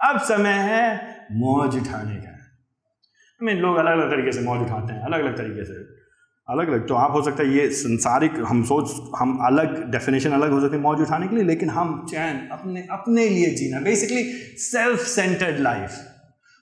अब 0.01 0.19
समय 0.25 0.59
है 0.65 0.83
मौज 1.33 1.77
उठाने 1.77 2.17
का। 2.17 2.31
आई 2.31 3.47
मीन 3.47 3.57
लोग 3.57 3.77
अलग 3.77 3.93
अलग 3.93 4.11
तरीके 4.11 4.33
से 4.33 4.41
मौज 4.41 4.61
उठाते 4.61 4.93
हैं 4.93 5.01
अलग 5.03 5.21
अलग 5.21 5.37
तरीके 5.37 5.65
से। 5.65 5.79
अलग 6.49 6.69
अलग 6.69 6.87
तो 6.89 6.95
आप 6.95 7.13
हो 7.13 7.23
सकता 7.23 7.43
है 7.43 7.55
ये 7.55 7.69
संसारिक, 7.71 8.33
हम 8.47 8.63
सोच, 8.65 8.91
हम 9.19 9.37
अलग 9.47 9.91
डेफिनेशन 9.91 10.31
अलग 10.31 10.51
हो 10.51 10.61
सकते 10.61 10.77
हैं 10.77 10.83
मौज 10.83 11.01
उठाने 11.01 11.29
के 11.29 11.37
लिए, 11.37 11.45
लेकिन 11.45 11.71
हम 11.71 12.07
चैन 12.11 12.47
अपने 12.53 12.87
अपने 12.91 13.29
लिए 13.29 13.51
जीना। 13.55 13.81
बेसिकली 13.81 14.23
सेल्फ 14.59 15.01
सेंटर्ड 15.07 15.61
लाइफ 15.61 15.91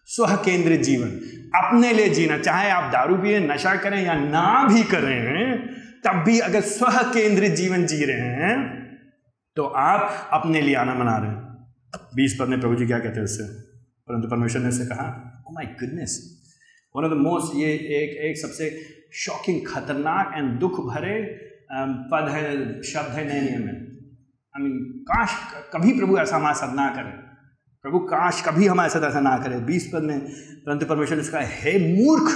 स्व 0.08 0.36
केंद्रित 0.44 0.82
जीवन। 0.82 1.08
अपने 1.56 1.92
लिए 1.92 2.08
जीना, 2.08 2.38
चाहे 2.38 2.70
आप 2.70 2.92
दारू 2.92 3.16
पिए, 3.16 3.38
नशा 3.40 3.74
करें 3.76 4.02
या 4.02 4.14
ना 4.14 4.66
भी 4.68 4.82
करें, 4.84 5.66
तब 6.04 6.22
भी 6.24 6.38
अगर 6.40 6.60
स्व 6.62 6.86
केंद्रित 7.14 7.52
जीवन 7.52 7.86
जी 7.86 8.04
रहे 8.04 8.32
हैं 8.36 8.56
तो 9.56 9.64
आप 9.64 10.28
अपने 10.32 10.60
लिए 10.60 10.74
आना 10.76 10.94
मना 10.94 11.16
रहे 11.16 11.30
हैं। 11.30 11.46
बीस 12.14 12.36
पद 12.40 12.48
में 12.48 12.60
प्रभु 12.60 12.74
जी 12.74 12.86
क्या 12.86 12.98
कहते 12.98 13.16
हैं 13.16 13.24
उससे? 13.24 13.44
परंतु 14.08 14.28
परमेश्वर 14.28 14.62
ने 14.62 14.68
उससे 14.68 14.86
कहा 14.86 15.06
my 15.52 15.66
goodness 15.80 16.16
one 16.94 17.04
of 17.04 17.12
the 17.12 17.16
most 17.16 17.56
ये 17.56 17.72
एक 17.96 18.16
एक 18.26 18.38
सबसे 18.38 18.70
शॉकिंग 19.14 19.60
खतरनाक 19.66 20.32
एंड 20.36 20.58
दुख 20.60 20.80
भरे 20.86 21.16
पद 22.12 22.28
है, 22.32 22.82
शब्द 22.82 23.12
है 23.12 23.24
नए 23.26 23.40
नियम 23.40 23.62
में। 23.62 23.74
आई 23.74 24.62
मीन 24.62 24.78
काश, 25.04 25.30
कभी 25.74 25.98
प्रभु 25.98 26.18
ऐसा 26.18 26.36
हमारे 26.36 26.54
साथ 26.54 26.74
ना 26.76 26.88
करे। 26.88 27.27
प्रभु, 27.84 27.98
काश 27.98 28.42
कभी 28.46 28.66
हमारे 28.66 28.90
साथ 28.90 29.08
ऐसा 29.08 29.20
ना 29.20 29.36
करे। 29.38 29.58
बीस 29.60 29.90
पद 29.94 30.02
में 30.02 30.18
परंतु 30.60 30.86
परमेश्वर 30.86 31.18
इसका 31.18 31.40
हे 31.42 31.78
मूर्ख, 31.96 32.32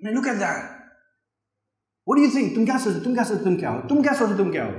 मैं 0.00 0.12
look 0.12 0.26
at 0.26 0.34
that. 0.34 0.76
What 2.06 2.18
you 2.18 2.30
think 2.34 2.54
तुम 2.54 2.64
क्या 2.64 2.78
सोचते, 2.78 3.00
तुम 3.00 3.14
क्या 3.14 3.24
सोचते, 3.24 3.44
तुम 3.44 3.56
क्या 3.56 3.70
हो? 3.70 3.80
तुम 3.80 4.02
क्या 4.02 4.12
सोचते, 4.12 4.36
तुम 4.36 4.50
क्या 4.50 4.64
हो? 4.64 4.70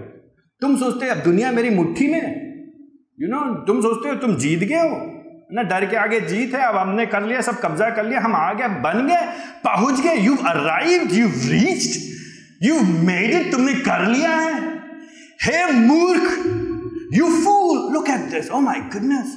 तुम 0.62 0.78
सोचते 0.78 1.10
अब 1.10 1.18
दुनिया 1.18 1.52
मेरी 1.52 1.70
मुट्ठी 1.70 2.08
में? 2.08 2.22
यू 3.20 3.28
नो 3.28 3.66
तुम 3.66 3.82
सोचते 3.82 4.10
हो 4.10 4.16
तुम 4.16 4.36
जीत 4.36 4.60
गए 4.60 4.89
हो? 4.89 5.16
ना 5.52 5.62
डर 5.64 5.86
के 5.86 5.95
आगे 5.95 6.20
जीत 6.22 6.54
है, 6.54 6.62
अब 6.62 6.76
हमने 6.76 7.06
कर 7.06 7.24
लिया, 7.24 7.41
सब 7.41 7.60
कब्जा 7.60 7.89
कर 7.89 8.06
लिया, 8.06 8.20
हम 8.20 8.36
आ 8.36 8.54
गए 8.54 8.68
बन 8.68 9.08
गए, 9.08 9.26
पहुँच 9.64 10.02
गए 10.02 10.16
you 10.16 10.36
arrive 10.36 11.10
you 11.12 11.28
reached 11.28 12.66
you 12.66 12.80
made 13.06 13.34
it 13.34 13.52
तुमने 13.52 13.74
कर 13.74 14.08
लिया 14.08 14.30
है। 14.30 14.78
हे 15.43 15.72
मूर्ख 15.72 16.59
You 17.12 17.43
fool! 17.43 17.91
Look 17.91 18.07
at 18.10 18.30
this! 18.30 18.49
Oh 18.51 18.62
my 18.62 18.88
goodness! 18.89 19.36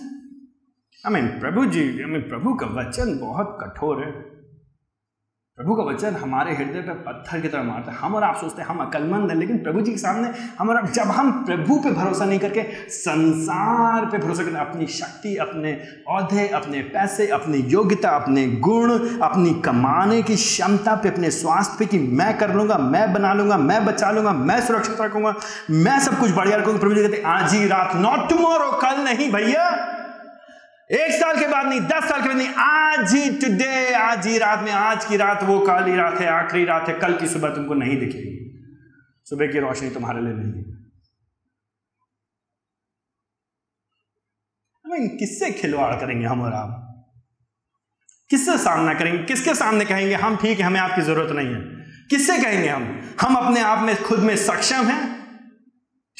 I 1.05 1.11
mean, 1.11 1.41
Prabhuji. 1.41 2.05
I 2.05 2.07
mean, 2.07 2.29
Prabhu 2.31 2.59
ka 2.59 2.67
vachan 2.69 3.19
bahut 3.19 3.59
kathor 3.59 4.05
hai. 4.05 4.32
प्रभु 5.59 5.75
का 5.75 5.83
वचन 5.83 6.15
हमारे 6.15 6.55
हृदय 6.55 6.81
पर 6.81 6.95
पत्थर 7.07 7.41
की 7.41 7.49
तरह 7.49 7.63
मारता 7.63 7.93
है। 7.93 7.99
हम 7.99 8.15
और 8.15 8.25
आप 8.25 8.37
सोचते 8.37 8.63
हैं, 8.63 8.69
हम 8.69 8.79
अकलमंद 8.79 9.31
हैं, 9.31 9.37
लेकिन 9.39 9.59
प्रभु 9.59 9.81
जी 9.81 9.91
के 9.93 9.99
सामने 9.99 10.29
हम 10.59 10.69
और 10.71 10.87
जब 10.87 11.11
हम 11.11 11.31
प्रभु 11.45 11.77
पे 11.79 11.91
भरोसा 11.91 12.25
नहीं 12.25 12.39
करके 12.39 12.63
संसार 12.89 14.07
पे 14.07 14.19
भरोसा 14.19 14.43
करते 14.43 14.59
अपनी 14.59 14.87
शक्ति, 14.87 15.37
अपने 15.37 15.73
औहदे, 16.09 16.49
अपने 16.49 16.81
पैसे, 16.89 17.27
अपनी 17.29 17.59
योग्यता, 17.59 18.11
अपने 18.11 18.47
गुण, 18.49 18.93
अपनी 19.21 19.55
कमाने 19.61 20.23
की 20.23 20.37
क्षमता 20.37 20.95
पे, 20.95 21.09
अपने 21.09 21.31
स्वास्थ्य 21.31 21.77
पे 21.79 21.87
कि 21.87 21.99
मैं 21.99 22.37
कर 22.39 22.55
लूँगा, 22.55 22.79
मैं 22.79 23.13
बना 23.13 23.35
लूँगा, 23.35 23.59
मैं 23.59 23.85
बचा 23.87 24.11
लूँगा, 24.11 24.33
मैं 24.33 24.61
सुरक्षित 24.61 25.01
रखूँगा, 25.01 25.35
मैं 25.71 25.99
सब 26.01 26.19
कुछ 26.21 26.31
बढ़िया 26.31 26.57
रखूँगा। 26.57 26.79
प्रभु 26.79 26.95
जी 26.95 27.03
कहते 27.03 27.23
आज 27.29 27.53
ही 27.55 27.67
रात 27.69 27.97
नॉट 27.97 28.29
टुमारो 28.29 28.71
कल 28.79 29.05
नहीं 29.05 29.33
भैया। 29.33 29.71
एक 30.91 31.13
साल 31.13 31.41
के 31.41 31.49
बाद 31.49 31.67
नहीं, 31.67 31.81
दस 31.81 32.09
साल 32.09 32.23
के 32.23 32.29
बाद 32.29 32.37
नहीं, 32.37 32.49
आज 32.49 33.15
ही 33.15 33.31
टुडे 33.31 33.93
आज 33.93 34.27
ही 34.27 34.39
रात 34.39 34.61
में, 34.61 34.73
आज 34.73 35.05
की 35.05 35.17
रात, 35.17 35.43
वो 35.43 35.61
काली 35.61 35.97
रात 35.97 36.21
है, 36.21 36.27
आखिरी 36.27 36.65
रात 36.65 36.89
है, 36.89 36.95
कल 36.95 37.19
की 37.19 37.27
सुबह 37.27 37.49
तुमको 37.49 37.75
नहीं 37.75 37.99
दिखेगी। 37.99 38.61
सुबह 39.25 39.47
की 39.47 39.59
रोशनी 39.59 39.91
तुम्हारे 39.91 40.21
लिए 40.21 40.33
नहीं 40.33 40.63
है। 40.63 40.83
किससे 45.09 45.51
खिलवाड़ 45.51 45.95
करेंगे 45.95 46.27
हम 46.27 46.43
और 46.43 46.53
आप? 46.53 46.79
किससे 48.31 48.59
सामना 48.59 48.95
करेंगे? 48.95 49.25
किसके 49.25 49.55
सामने 49.55 49.85
कहेंगे, 49.85 50.15
हम 50.15 50.37
ठीक 50.37 50.59
है, 50.59 50.65
हमें 50.65 50.81
आपकी 50.81 51.03
ज़रूरत 51.03 51.31
नहीं 51.31 51.49
है 51.49 51.61
किससे 52.11 52.39
कहेंगे 52.39 52.69
हम? 52.69 53.15
हम 53.21 53.35
अपने 53.35 53.61
आप 53.61 53.79
में 53.79 54.03
खुद 54.03 54.19
में 54.19 54.37
सक्षम 54.37 54.85
हैं? 54.85 55.22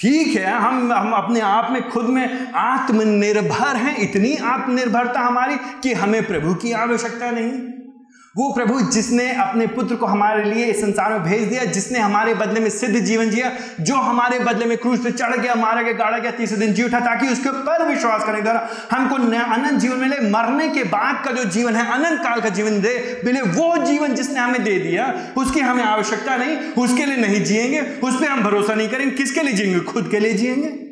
ठीक 0.03 0.37
है, 0.37 0.53
हम 0.53 0.93
हम 0.93 1.13
अपने 1.13 1.41
आप 1.41 1.69
में 1.71 1.91
खुद 1.91 2.05
में 2.05 2.53
आत्मनिर्भर 2.53 3.77
हैं, 3.77 3.97
इतनी 3.97 4.37
आत्मनिर्भरता 4.37 5.21
हमारी 5.21 5.57
कि 5.83 5.93
हमें 5.93 6.27
प्रभु 6.27 6.55
की 6.55 6.73
आवश्यकता 6.73 7.31
नहीं। 7.31 7.82
वो 8.37 8.53
प्रभु 8.53 8.81
जिसने 8.81 9.33
अपने 9.33 9.67
पुत्र 9.67 9.97
को 9.97 10.07
हमारे 10.07 10.45
लिए 10.45 10.67
इस 10.67 10.81
संसार 10.81 11.13
में 11.13 11.23
भेज 11.23 11.49
दिया, 11.49 11.65
जिसने 11.65 11.99
हमारे 11.99 12.35
बदले 12.35 12.61
में 12.61 12.71
सिद्ध 12.71 13.01
जीवन 13.01 13.31
जिया, 13.31 13.53
जो 13.81 13.95
हमारे 13.95 14.39
बदले 14.39 14.65
में 14.65 14.79
क्रूज 14.79 15.05
पे 15.05 15.11
चढ़ 15.11 15.37
गया, 15.37 15.55
मारा 15.55 15.83
गया, 15.83 15.93
गाड़ा 15.93 16.19
गया, 16.19 16.31
तीसरे 16.31 16.57
दिन 16.57 16.73
जी 16.73 16.83
उठा 16.83 17.01
ताकि 17.01 17.29
उसके 17.29 17.49
ऊपर 17.49 17.89
विश्वास 17.89 18.25
करने 18.25 18.41
द्वारा 18.41 18.69
हमको 18.93 19.15
अनंत 19.15 19.81
जीवन 19.81 19.97
मिले, 19.97 20.17
मरने 20.31 20.69
के 20.69 20.83
बाद 20.83 21.25
का 21.25 21.33
जो 21.33 21.45
जीवन 21.45 21.77
है, 21.77 21.93
अनंत 21.93 22.21
काल 22.21 22.41
का 22.41 22.49
जीवन 22.49 22.81
दे 22.81 23.23
मिले, 23.25 23.43
वो 23.43 23.85
जीवन 23.85 24.15
जिसने 24.15 24.41
हमें 24.41 24.65
दे 24.65 24.79
दिया, 24.79 25.23
उसकी 25.37 25.61
हमें 25.61 25.85
आवश्यकता 25.85 26.37
नहीं, 26.37 26.57
उसके 26.57 27.07
लिए 27.07 27.17
नहीं 27.17 27.45
जिएँगे, 27.45 27.81
उस 27.81 28.21
पर 28.21 28.27
हम 28.27 28.43
भरोसा 28.43 28.75
नहीं 28.75 28.89
करेंगे, 28.89 29.17
किसके 29.17 29.43
लिए 29.43 29.53
जिएँगे? 29.53 29.81
खुद 29.81 30.09
के 30.11 30.19
लिए 30.19 30.33
जिएँगे। 30.33 30.92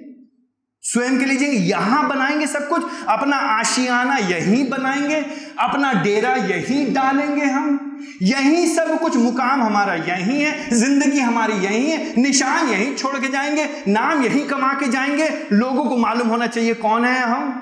स्वयं 0.85 1.19
के 1.19 1.25
लिए 1.25 1.49
यहाँ 1.49 2.09
बनाएँगे 2.09 2.47
सब 2.47 2.69
कुछ, 2.69 2.83
अपना 3.09 3.37
आशियाना 3.37 4.17
यहीं 4.17 4.69
बनाएँगे, 4.71 5.21
अपना 5.59 5.93
डेरा 5.93 6.35
यहीं 6.35 6.93
डालेंगे 6.95 7.45
हम। 7.45 7.87
यहीं 8.23 8.67
सब 8.75 8.99
कुछ, 9.01 9.17
मुकाम 9.17 9.63
हमारा 9.63 9.95
यहीं 9.95 10.41
है, 10.41 10.71
ज़िंदगी 10.71 11.19
हमारी 11.19 11.53
यहीं 11.53 11.91
है, 11.91 12.23
निशान 12.23 12.69
यहीं 12.69 12.95
छोड़ 12.97 13.17
के 13.17 13.29
जाएँगे, 13.29 13.69
नाम 13.89 14.23
यहीं 14.23 14.47
कमा 14.47 14.73
के 14.75 14.89
जाएँगे। 14.89 15.29
लोगों 15.53 15.85
को 15.85 15.97
मालूम 15.97 16.29
होना 16.29 16.47
चाहिए 16.47 16.75
कौन 16.75 17.05
है 17.05 17.21
हम। 17.21 17.57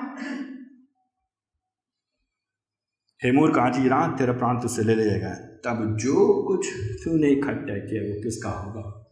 हेमूर 3.21 3.49
कांची 3.49 3.87
रात 3.87 4.17
तेरा 4.17 4.33
प्रांत 4.33 4.69
से 4.69 4.83
ले 4.83 4.95
जाएगा 4.95 5.29
तब 5.65 5.97
जो 5.97 6.25
कुछ 6.43 6.67
तूने 7.03 7.29
इकट्ठा 7.29 7.73
किया 7.77 8.01
वो 8.03 8.21
किसका 8.23 8.49
होगा? 8.49 9.08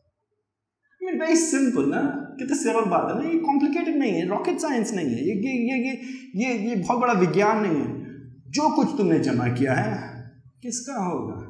मीन 1.08 1.20
वेरी 1.22 1.36
सिंपल 1.36 1.86
ना? 1.86 2.02
कितने 2.40 2.56
सरल 2.58 2.90
बात 2.90 3.10
है 3.10 3.24
ना? 3.24 3.30
ये 3.30 3.40
कॉम्प्लिकेटेड 3.40 3.96
नहीं 3.96 4.12
है 4.12 4.28
रॉकेट 4.28 4.58
साइंस 4.60 4.94
नहीं 4.94 5.06
है। 5.06 5.22
ये 5.22 5.36
ये 5.36 5.54
ये 5.68 5.78
ये 5.86 5.94
ये 6.36 6.58
ये 6.70 6.76
बहुत 6.76 7.00
बड़ा 7.00 7.14
विज्ञान 7.14 7.62
नहीं 7.66 7.82
है। 7.82 8.06
जो 8.50 8.70
कुछ 8.76 8.98
तुमने 8.98 9.20
जमा 9.20 9.48
किया 9.48 9.74
है, 9.74 9.94
किसका 10.62 11.04
होगा? 11.06 11.44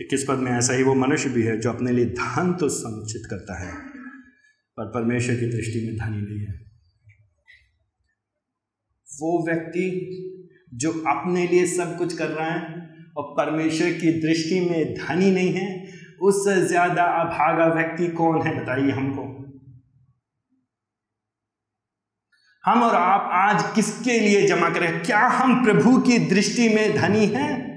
इक्कीस 0.00 0.24
पद 0.28 0.38
में 0.38 0.50
ऐसा 0.52 0.74
ही 0.74 0.82
वो 0.82 0.94
मनुष्य 0.94 1.28
भी 1.28 1.42
है 1.42 1.60
जो 1.60 1.70
अपने 1.70 1.92
लिए 1.92 2.06
धन 2.06 2.52
तो 2.60 2.68
संचित 2.68 3.22
करता 3.30 3.58
है, 3.58 3.72
पर 4.78 4.86
परमेश्वर 4.86 5.34
की 5.34 5.46
दृष्टि 5.46 5.86
में 5.86 5.96
धनी 5.96 6.20
नहीं 6.22 6.46
है। 6.46 6.54
वो 9.08 9.46
व्यक्ति 9.46 9.84
जो 10.74 10.92
अपने 10.92 11.46
लिए 11.46 11.66
सब 11.66 11.96
कुछ 11.98 12.16
कर 12.16 12.28
रहा 12.28 12.50
है 12.50 12.86
और 13.16 13.34
परमेश्वर 13.36 13.92
की 13.92 14.12
दृष्टि 14.20 14.60
में 14.60 14.94
धनी 14.94 15.30
नहीं 15.30 15.52
है 15.52 15.87
उससे 16.20 16.62
ज़्यादा 16.62 17.02
अभागा 17.02 17.66
व्यक्ति 17.66 18.08
कौन 18.08 18.42
है, 18.42 18.62
बताइए 18.62 18.90
हमको। 18.90 19.38
हम 22.64 22.82
और 22.82 22.94
आप 22.94 23.30
आज 23.32 23.74
किसके 23.74 24.20
लिए 24.20 24.46
जमा 24.46 24.70
करें? 24.70 25.02
क्या 25.02 25.18
हम 25.18 25.64
प्रभु 25.64 25.98
की 25.98 26.18
दृष्टि 26.18 26.68
में 26.68 26.96
धनी 26.96 27.26
हैं? 27.26 27.68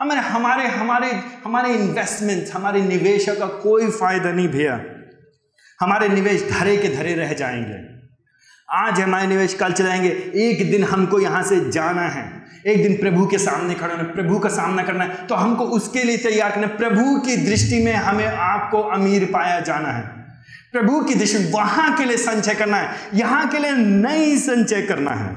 हमारे 0.00 0.20
हमारे 0.20 0.66
हमारे 0.66 1.12
हमारे 1.44 1.74
इन्वेस्टमेंट 1.74 2.48
हमारे 2.48 2.82
निवेश 2.82 3.28
का 3.28 3.46
कोई 3.46 3.90
फ़ायदा 3.90 4.32
नहीं, 4.32 4.48
भैया। 4.48 4.84
हमारे 5.80 6.08
निवेश 6.08 6.50
धरे 6.50 6.76
के 6.76 6.88
धरे 6.88 7.14
रह 7.14 7.32
जाएँगे। 7.32 7.99
आज 8.72 8.94
हम 8.94 9.02
हमारे 9.02 9.26
निवेश 9.26 9.54
कल 9.54 9.72
चलाएँगे। 9.72 10.08
एक 10.40 10.70
दिन 10.70 10.84
हमको 10.84 11.20
यहाँ 11.20 11.42
से 11.42 11.70
जाना 11.70 12.02
है। 12.02 12.42
एक 12.66 12.82
दिन 12.82 12.96
प्रभु 12.96 13.26
के 13.26 13.38
सामने 13.38 13.74
खड़े 13.74 13.94
होना 13.94 14.04
प्रभु 14.04 14.38
का 14.38 14.48
सामना 14.48 14.82
करना 14.82 15.04
है। 15.04 15.26
तो 15.26 15.34
हमको 15.34 15.64
उसके 15.64 16.02
लिए 16.04 16.16
तैयार 16.16 16.50
करना 16.50 16.66
प्रभु 16.66 17.20
की 17.20 17.36
दृष्टि 17.36 17.82
में 17.84 17.92
हमें 17.92 18.26
आपको 18.26 18.82
अमीर 18.82 19.24
पाया 19.32 19.60
जाना 19.60 19.88
है। 19.88 20.06
प्रभु 20.72 21.00
की 21.00 21.14
दृष्टि 21.14 21.52
वहाँ 21.52 21.96
के 21.96 22.04
लिए 22.04 22.16
संचय 22.16 22.54
करना 22.54 22.76
है। 22.76 23.10
यहाँ 23.14 23.48
के 23.48 23.58
लिए 23.58 23.72
नहीं 23.72 24.36
संचय 24.38 24.82
करना 24.82 25.10
है। 25.10 25.34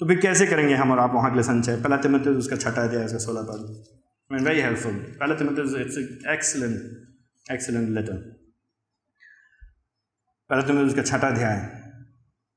तो 0.00 0.06
फिर 0.06 0.20
कैसे 0.20 0.46
करेंगे 0.46 0.74
हम 0.74 0.92
और 0.92 0.98
आप 0.98 1.12
वहाँ 1.14 1.30
के 1.30 1.34
लिए 1.34 1.44
संचय? 1.44 1.76
पहला 1.76 1.96
तिमत 1.96 2.26
उसका 2.28 2.56
छठा 2.56 2.86
दिया 2.86 3.04
इसका 3.04 3.18
सोलह 3.18 3.42
पद। 3.42 4.42
वेरी 4.42 4.60
हेल्पफुल 4.60 4.92
पहला 4.92 5.34
तिमत 5.34 5.56
इट्स 5.80 6.26
एक्सलेंट 6.28 7.52
एक्सलेंट 7.52 7.88
लेटर 7.90 8.16
पहला 10.50 10.62
तिमत 10.62 10.90
उसका 10.90 11.02
छठा 11.02 11.28
अध्याय। 11.28 11.81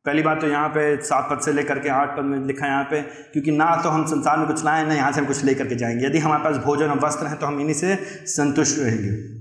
पहली 0.06 0.22
बात 0.22 0.42
तो 0.42 0.48
यहाँ 0.48 0.70
पे 0.70 0.82
सात 1.04 1.28
पद 1.30 1.40
से 1.42 1.52
लेकर 1.54 1.80
के 1.80 1.90
आठ 1.92 2.18
पद 2.18 2.24
में 2.24 2.40
लिखा 2.40 2.66
है 2.66 2.72
यहाँ 2.72 2.84
पे, 2.84 3.02
क्योंकि 3.02 3.52
ना 3.54 3.76
तो 3.84 3.90
हम 3.90 4.06
संसार 4.08 4.38
में 4.38 4.48
कुछ 4.48 4.64
लाए, 4.66 4.86
ना 4.86 4.94
यहाँ 4.94 5.12
से 5.12 5.20
हम 5.22 5.28
कुछ 5.28 5.44
लेकर 5.46 5.68
के 5.68 5.76
जाएँगे। 5.76 6.06
यदि 6.06 6.20
हमारे 6.20 6.44
पास 6.44 6.58
भोजन 6.66 6.90
और 6.90 7.00
वस्त्र 7.00 7.28
हैं 7.28 7.38
तो 7.38 7.46
हम 7.46 7.60
इन्हीं 7.60 7.76
से 7.76 7.96
संतुष्ट 8.30 8.80
रहेंगे। 8.80 9.34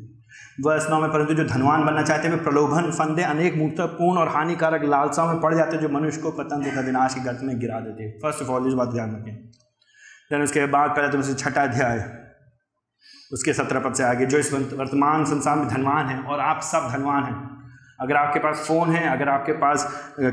वर्ष 0.61 0.87
नौ 0.91 1.01
में 1.01 1.11
परंतु 1.13 1.35
जो 1.35 1.45
धनवान 1.45 1.85
बनना 1.85 2.03
चाहते 2.03 2.29
हैं, 2.29 2.35
वे 2.35 2.43
प्रलोभन, 2.43 2.91
फंदे, 2.93 3.23
अनेक 3.25 3.57
मूर्तपूर्ण 3.57 4.19
और 4.19 4.29
हानिकारक 4.29 4.85
लालसाओं 4.87 5.29
में 5.29 5.41
पड़ 5.41 5.55
जाते 5.55 5.77
हैं, 5.77 5.83
जो 5.83 5.89
मनुष्य 5.91 6.21
को 6.21 6.31
पतंग 6.33 6.67
तथा 6.67 6.81
विनाश 6.83 7.15
की 7.15 7.21
गर्त 7.21 7.41
में 7.43 7.59
गिरा 7.61 7.81
देते 7.81 8.03
हैं। 8.03 8.19
फ़र्स्ट 8.21 8.43
ऑफ़ 8.43 8.49
ऑल 8.51 8.69
इस 8.69 8.75
बात 8.75 8.89
ध्यान 8.89 9.17
रखें। 9.17 9.35
देन 10.31 10.43
उसके 10.43 10.67
बाद 10.69 10.91
पहले 10.91 11.09
तो 11.09 11.19
उसे 11.19 11.35
छठा 11.37 11.63
अध्याय, 11.63 12.05
उसके 13.33 13.53
सत्रह 13.53 13.81
पद 13.81 13.95
से 13.95 14.05
आगे, 14.05 14.27
जो 14.27 14.39
इस 14.39 14.53
वर्तमान 14.53 15.25
संसार 15.27 15.57
में 15.57 15.69
धनवान 15.69 16.07
है, 16.07 16.19
और 16.21 16.41
आप 16.43 16.61
सब 16.65 16.89
धनवान 16.93 17.25
हैं। 17.25 17.37
अगर 18.01 18.17
आपके 18.17 18.41
पास 18.41 18.65
फ़ोन 18.69 18.91
है, 18.91 19.09
अगर 19.09 19.29
आपके 19.29 19.53
पास 19.53 19.85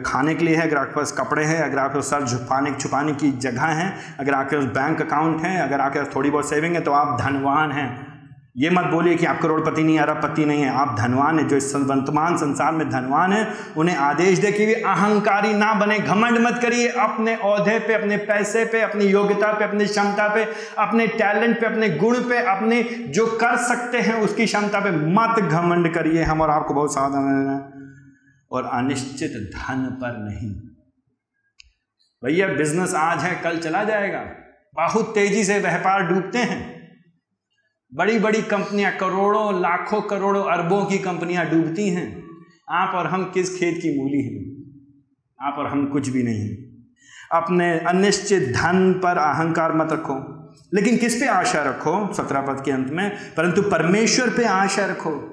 खाने 0.05 0.35
के 0.35 0.45
लिए 0.45 0.55
है, 0.55 0.67
अगर 0.67 0.77
आपके 0.77 0.95
पास 0.95 1.11
कपड़े 1.11 1.43
हैं, 1.45 1.61
अगर 1.61 1.79
आपके 1.79 1.95
पास 1.95 2.05
सर 2.05 2.27
छुपाने 2.27 2.71
छुपाने 2.71 3.13
की 3.13 3.31
जगह 3.31 3.65
है, 3.65 3.93
अगर 4.19 4.33
आपके 4.33 4.55
पास 4.55 4.65
बैंक 4.65 5.01
अकाउंट 5.01 5.41
है, 5.41 5.57
अगर 5.61 5.81
आपके 5.81 5.99
पास 5.99 6.15
थोड़ी 6.15 6.29
बहुत 6.29 6.49
सेविंग 6.49 6.75
है 6.75 6.81
तो 6.81 6.91
आप 6.91 7.21
धनवान 7.21 7.71
हैं। 7.71 8.10
ये 8.57 8.69
मत 8.69 8.83
बोलिए 8.83 9.15
कि 9.15 9.25
आप 9.25 9.41
करोड़पति 9.41 9.83
नहीं, 9.83 9.99
अरबपति 9.99 10.45
नहीं 10.45 10.61
है। 10.61 10.69
आप 10.69 10.95
धनवान 10.99 11.39
है, 11.39 11.47
जो 11.47 11.55
इस 11.55 11.75
वर्तमान 11.75 12.37
संसार 12.37 12.71
में 12.71 12.89
धनवान 12.89 13.33
है, 13.33 13.53
उन्हें 13.77 13.95
आदेश 13.95 14.39
दे 14.39 14.51
कि 14.51 14.65
वे 14.65 14.73
अहंकारी 14.73 15.53
ना 15.53 15.73
बने। 15.73 15.99
घमंड 15.99 16.37
मत 16.37 16.59
करिए। 16.61 16.87
अपने 16.87 17.35
औहदे 17.35 17.79
पे, 17.79 17.93
अपने 17.93 18.17
पैसे 18.17 18.65
पे, 18.65 18.81
अपनी 18.81 19.05
योग्यता 19.05 19.53
पे, 19.53 19.65
अपनी 19.65 19.85
क्षमता 19.85 20.35
पे, 20.35 20.43
अपने 20.77 21.07
टैलेंट 21.07 21.59
पे, 21.59 21.65
अपने 21.65 21.89
गुण 21.89 22.15
पे, 22.15 22.37
अपने 22.37 22.83
जो 22.83 23.25
कर 23.27 23.57
सकते 23.57 23.97
हैं, 23.97 24.13
उसकी 24.13 24.45
क्षमता 24.45 24.79
पे 24.79 24.91
मत 24.91 25.51
घमंड 25.51 25.93
करिए। 25.93 26.23
हम 26.23 26.41
और 26.41 26.49
आपको 26.49 26.73
बहुत 26.73 26.93
सावधान 26.93 27.23
रहना 27.23 27.71
और 28.51 28.65
अनिश्चित 28.65 29.31
धन 29.31 29.97
पर 30.03 30.17
नहीं। 30.17 30.51
भैया 32.25 32.47
बिज़नेस 32.47 32.93
आज 32.95 33.19
है, 33.19 33.41
कल 33.43 33.57
चला 33.57 33.83
जाएगा। 33.83 34.19
बहुत 34.75 35.15
तेज़ी 35.15 35.43
से 35.43 35.59
व्यापार 35.59 36.03
डूबते 36.03 36.37
हैं। 36.37 36.80
बड़ी 37.93 38.19
बड़ी 38.19 38.41
कंपनियाँ, 38.41 38.97
करोड़ों, 38.97 39.61
लाखों, 39.61 40.01
करोड़ों 40.01 40.43
अरबों 40.43 40.85
की 40.85 40.97
कंपनियाँ 40.97 41.49
डूबती 41.49 41.89
हैं। 41.89 42.27
आप 42.69 42.95
और 42.95 43.07
हम 43.07 43.31
किस 43.33 43.59
खेत 43.59 43.77
की 43.77 43.99
मूली 43.99 44.21
हैं? 44.21 44.61
आप 45.41 45.55
और 45.57 45.67
हम 45.67 45.85
कुछ 45.85 46.09
भी 46.09 46.23
नहीं। 46.23 46.49
अपने 47.31 47.79
अनिश्चित 47.79 48.43
धन 48.43 48.93
पर 48.93 49.17
अहंकार 49.17 49.73
मत 49.73 49.91
रखो। 49.91 50.41
लेकिन 50.73 50.97
किस 50.97 51.15
पे 51.15 51.27
आशा 51.27 51.63
रखो? 51.63 52.13
सत्रह 52.13 52.41
पद 52.41 52.61
के 52.65 52.71
अंत 52.71 52.87
में। 52.91 53.11
परंतु 53.37 53.61
परमेश्वर 53.61 54.29
पे 54.29 54.45
आशा 54.45 54.85
रखो। 54.85 55.27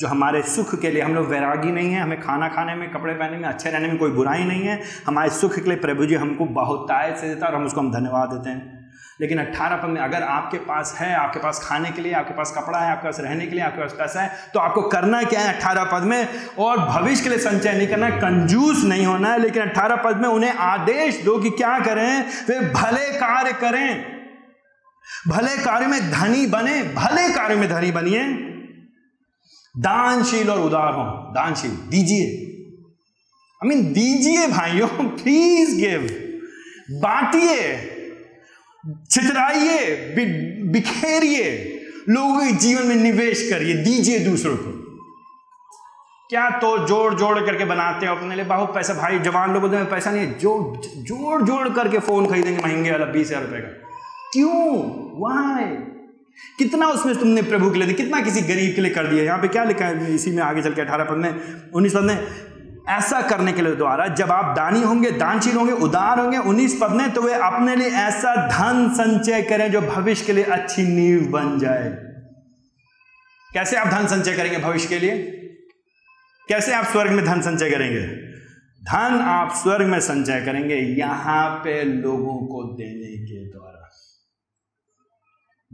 जो 0.00 0.08
हमारे 0.08 0.42
सुख 0.42 0.80
के 0.80 0.90
लिए 0.90 1.02
हम 1.02 1.14
लोग 1.14 1.26
वैरागी 1.26 1.72
नहीं 1.72 1.92
है, 1.92 2.00
हमें 2.00 2.20
खाना 2.20 2.48
खाने 2.48 2.74
में, 2.74 2.90
कपड़े 2.90 3.14
पहनने 3.14 3.38
में, 3.38 3.48
अच्छे 3.48 3.70
रहने 3.70 3.88
में 3.88 3.98
कोई 3.98 4.10
बुराई 4.10 4.44
नहीं 4.44 4.62
है। 4.62 4.82
हमारे 5.06 5.30
सुख 5.30 5.54
के 5.54 5.60
लिए 5.60 5.76
प्रभु 5.76 6.06
जी 6.06 6.14
हमको 6.14 6.44
बहुत 6.44 6.86
तायत 6.88 7.16
से 7.16 7.28
देता 7.28 7.46
है 7.46 7.52
और 7.52 7.58
हम 7.58 7.66
उसको 7.66 7.80
हम 7.80 7.92
धन्यवाद 7.92 8.28
देते 8.28 8.50
हैं। 8.50 8.81
लेकिन 9.20 9.38
अट्ठारह 9.38 9.86
में 9.86 10.00
अगर 10.00 10.22
आपके 10.22 10.58
पास 10.58 10.96
है, 11.00 11.14
आपके 11.14 11.40
पास 11.40 11.60
खाने 11.68 11.90
के 11.90 12.02
लिए, 12.02 12.12
आपके 12.12 12.34
पास 12.34 12.54
कपड़ा 12.58 12.78
है, 12.78 12.90
आपके 12.90 13.08
पास 13.08 13.20
रहने 13.20 13.46
के 13.46 13.50
लिए, 13.50 13.64
आपके 13.64 13.80
पास 13.80 13.92
पैसा 13.92 14.22
है 14.22 14.50
तो 14.54 14.60
आपको 14.60 14.82
करना 14.82 15.22
क्या 15.22 15.40
है 15.40 15.54
अट्ठारह 15.54 15.84
पद 15.84 16.02
में? 16.02 16.28
और 16.58 16.78
भविष्य 16.78 17.22
के 17.22 17.28
लिए 17.28 17.38
संचय 17.38 17.72
नहीं 17.72 17.88
करना, 17.88 18.10
कंजूस 18.10 18.84
नहीं 18.84 19.06
होना 19.06 19.32
है, 19.32 19.38
लेकिन 19.38 19.62
अट्ठारह 19.62 19.96
पद 19.96 20.16
में 20.16 20.28
उन्हें 20.28 20.54
आदेश 20.54 21.22
दो 21.24 21.38
कि 21.38 21.50
क्या 21.50 21.78
करें? 21.78 22.22
वे 22.22 22.60
भले 22.60 23.12
कार्य 23.12 23.52
करें। 23.52 24.12
भले 25.28 25.64
कार्य 25.64 25.86
में 25.86 26.10
धनी 26.10 26.46
बने, 26.46 26.82
भले 26.82 27.34
कार्य 27.34 27.54
में 27.54 27.68
धनी 27.68 27.90
बनिए। 27.90 28.48
दानशील 29.78 30.50
और 30.50 30.58
उदार 30.58 30.92
हो। 30.92 31.02
दानशील, 31.34 31.70
दीजिए। 31.70 32.48
आई 33.64 33.68
मीन 33.68 33.92
दीजिए 33.92 34.46
भाइयों 34.46 34.88
प्लीज़ 35.08 35.76
गिव 35.76 36.18
बांटिए। 37.00 37.88
छितराइए 39.10 39.96
बिखेरिए, 40.72 41.78
लोगों 42.08 42.44
के 42.44 42.52
जीवन 42.52 42.86
में 42.86 42.96
निवेश 42.96 43.50
करिए, 43.50 43.74
दीजिए 43.74 44.18
दूसरों 44.18 44.56
को। 44.56 44.78
क्या 46.30 46.50
तो 46.50 46.86
जोड़ 46.86 47.14
जोड़ 47.14 47.38
करके 47.38 47.64
बनाते 47.64 48.06
हो 48.06 48.16
अपने 48.16 48.34
लिए? 48.34 48.44
बहुत 48.44 48.74
पैसा, 48.74 48.94
भाई, 48.94 49.18
जवान 49.18 49.52
लोग 49.52 49.62
बोलते 49.62 49.84
पैसा 49.84 50.10
नहीं 50.10 50.26
है। 50.26 50.38
जो, 50.38 50.82
जोड़ 50.96 51.42
जोड़ 51.42 51.68
करके 51.68 51.98
फ़ोन 51.98 52.26
खरीदेंगे 52.26 52.62
महँगे 52.62 52.90
वाला, 52.90 53.04
बीस 53.04 53.28
हज़ार 53.28 53.42
रुपए 53.42 53.58
का। 53.58 53.68
क्यों? 54.32 54.76
वाई 55.20 55.64
कितना 56.58 56.86
उसमें 56.86 57.16
तुमने 57.16 57.42
प्रभु 57.42 57.70
के 57.70 57.78
लिए 57.78 57.86
दिया 57.86 57.96
कितना 57.96 58.20
किसी 58.20 58.40
गरीब 58.40 58.74
के 58.74 58.80
लिए 58.80 58.90
कर 58.90 59.06
दिया? 59.06 59.24
यहाँ 59.24 59.38
पे 59.38 59.48
क्या 59.48 59.64
लिखा 59.64 59.86
है? 59.86 60.14
इसी 60.14 60.30
में 60.30 60.42
आगे 60.42 60.62
चल 60.62 60.74
के 60.74 60.80
अठारह 60.80 61.04
पद 61.04 61.16
में, 61.16 61.34
उन्नीस 61.74 61.94
पद 61.94 62.00
में 62.00 62.26
ऐसा 62.88 63.22
करने 63.22 63.52
के 63.52 63.62
लिए 63.62 63.76
द्वारा 63.76 64.06
जब 64.06 64.32
आप 64.32 64.56
दानी 64.56 64.82
होंगे, 64.82 65.10
दानशील 65.10 65.56
होंगे, 65.56 65.72
उदार 65.72 66.20
होंगे, 66.20 66.38
उन्नीस 66.38 66.78
पद 66.82 66.90
में 66.90 67.10
तो 67.10 67.22
वे 67.22 67.34
अपने 67.34 67.76
लिए 67.76 67.90
ऐसा 67.90 68.48
धन 68.48 68.88
संचय 68.94 69.42
करें 69.42 69.72
जो 69.72 69.80
भविष्य 69.80 70.24
के 70.24 70.32
लिए 70.32 70.44
अच्छी 70.44 70.82
नींव 70.82 71.30
बन 71.30 71.58
जाए। 71.58 71.88
कैसे 73.54 73.76
आप 73.76 73.86
धन 73.86 74.06
संचय 74.06 74.36
करेंगे 74.36 74.58
भविष्य 74.58 74.88
के 74.88 74.98
लिए? 74.98 75.18
कैसे 76.48 76.72
आप 76.72 76.84
स्वर्ग 76.84 77.10
में 77.10 77.24
धन 77.24 77.40
संचय 77.40 77.70
करेंगे? 77.70 78.06
धन 78.82 79.20
आप 79.20 79.52
स्वर्ग 79.54 79.86
में 79.86 80.00
संचय 80.00 80.40
करेंगे 80.40 80.74
यहाँ 80.74 81.50
पे 81.50 81.84
लोगों 81.84 82.46
को 82.46 82.76
देने 82.76 83.26
के 83.26 83.58
द्वारा। 83.58 83.90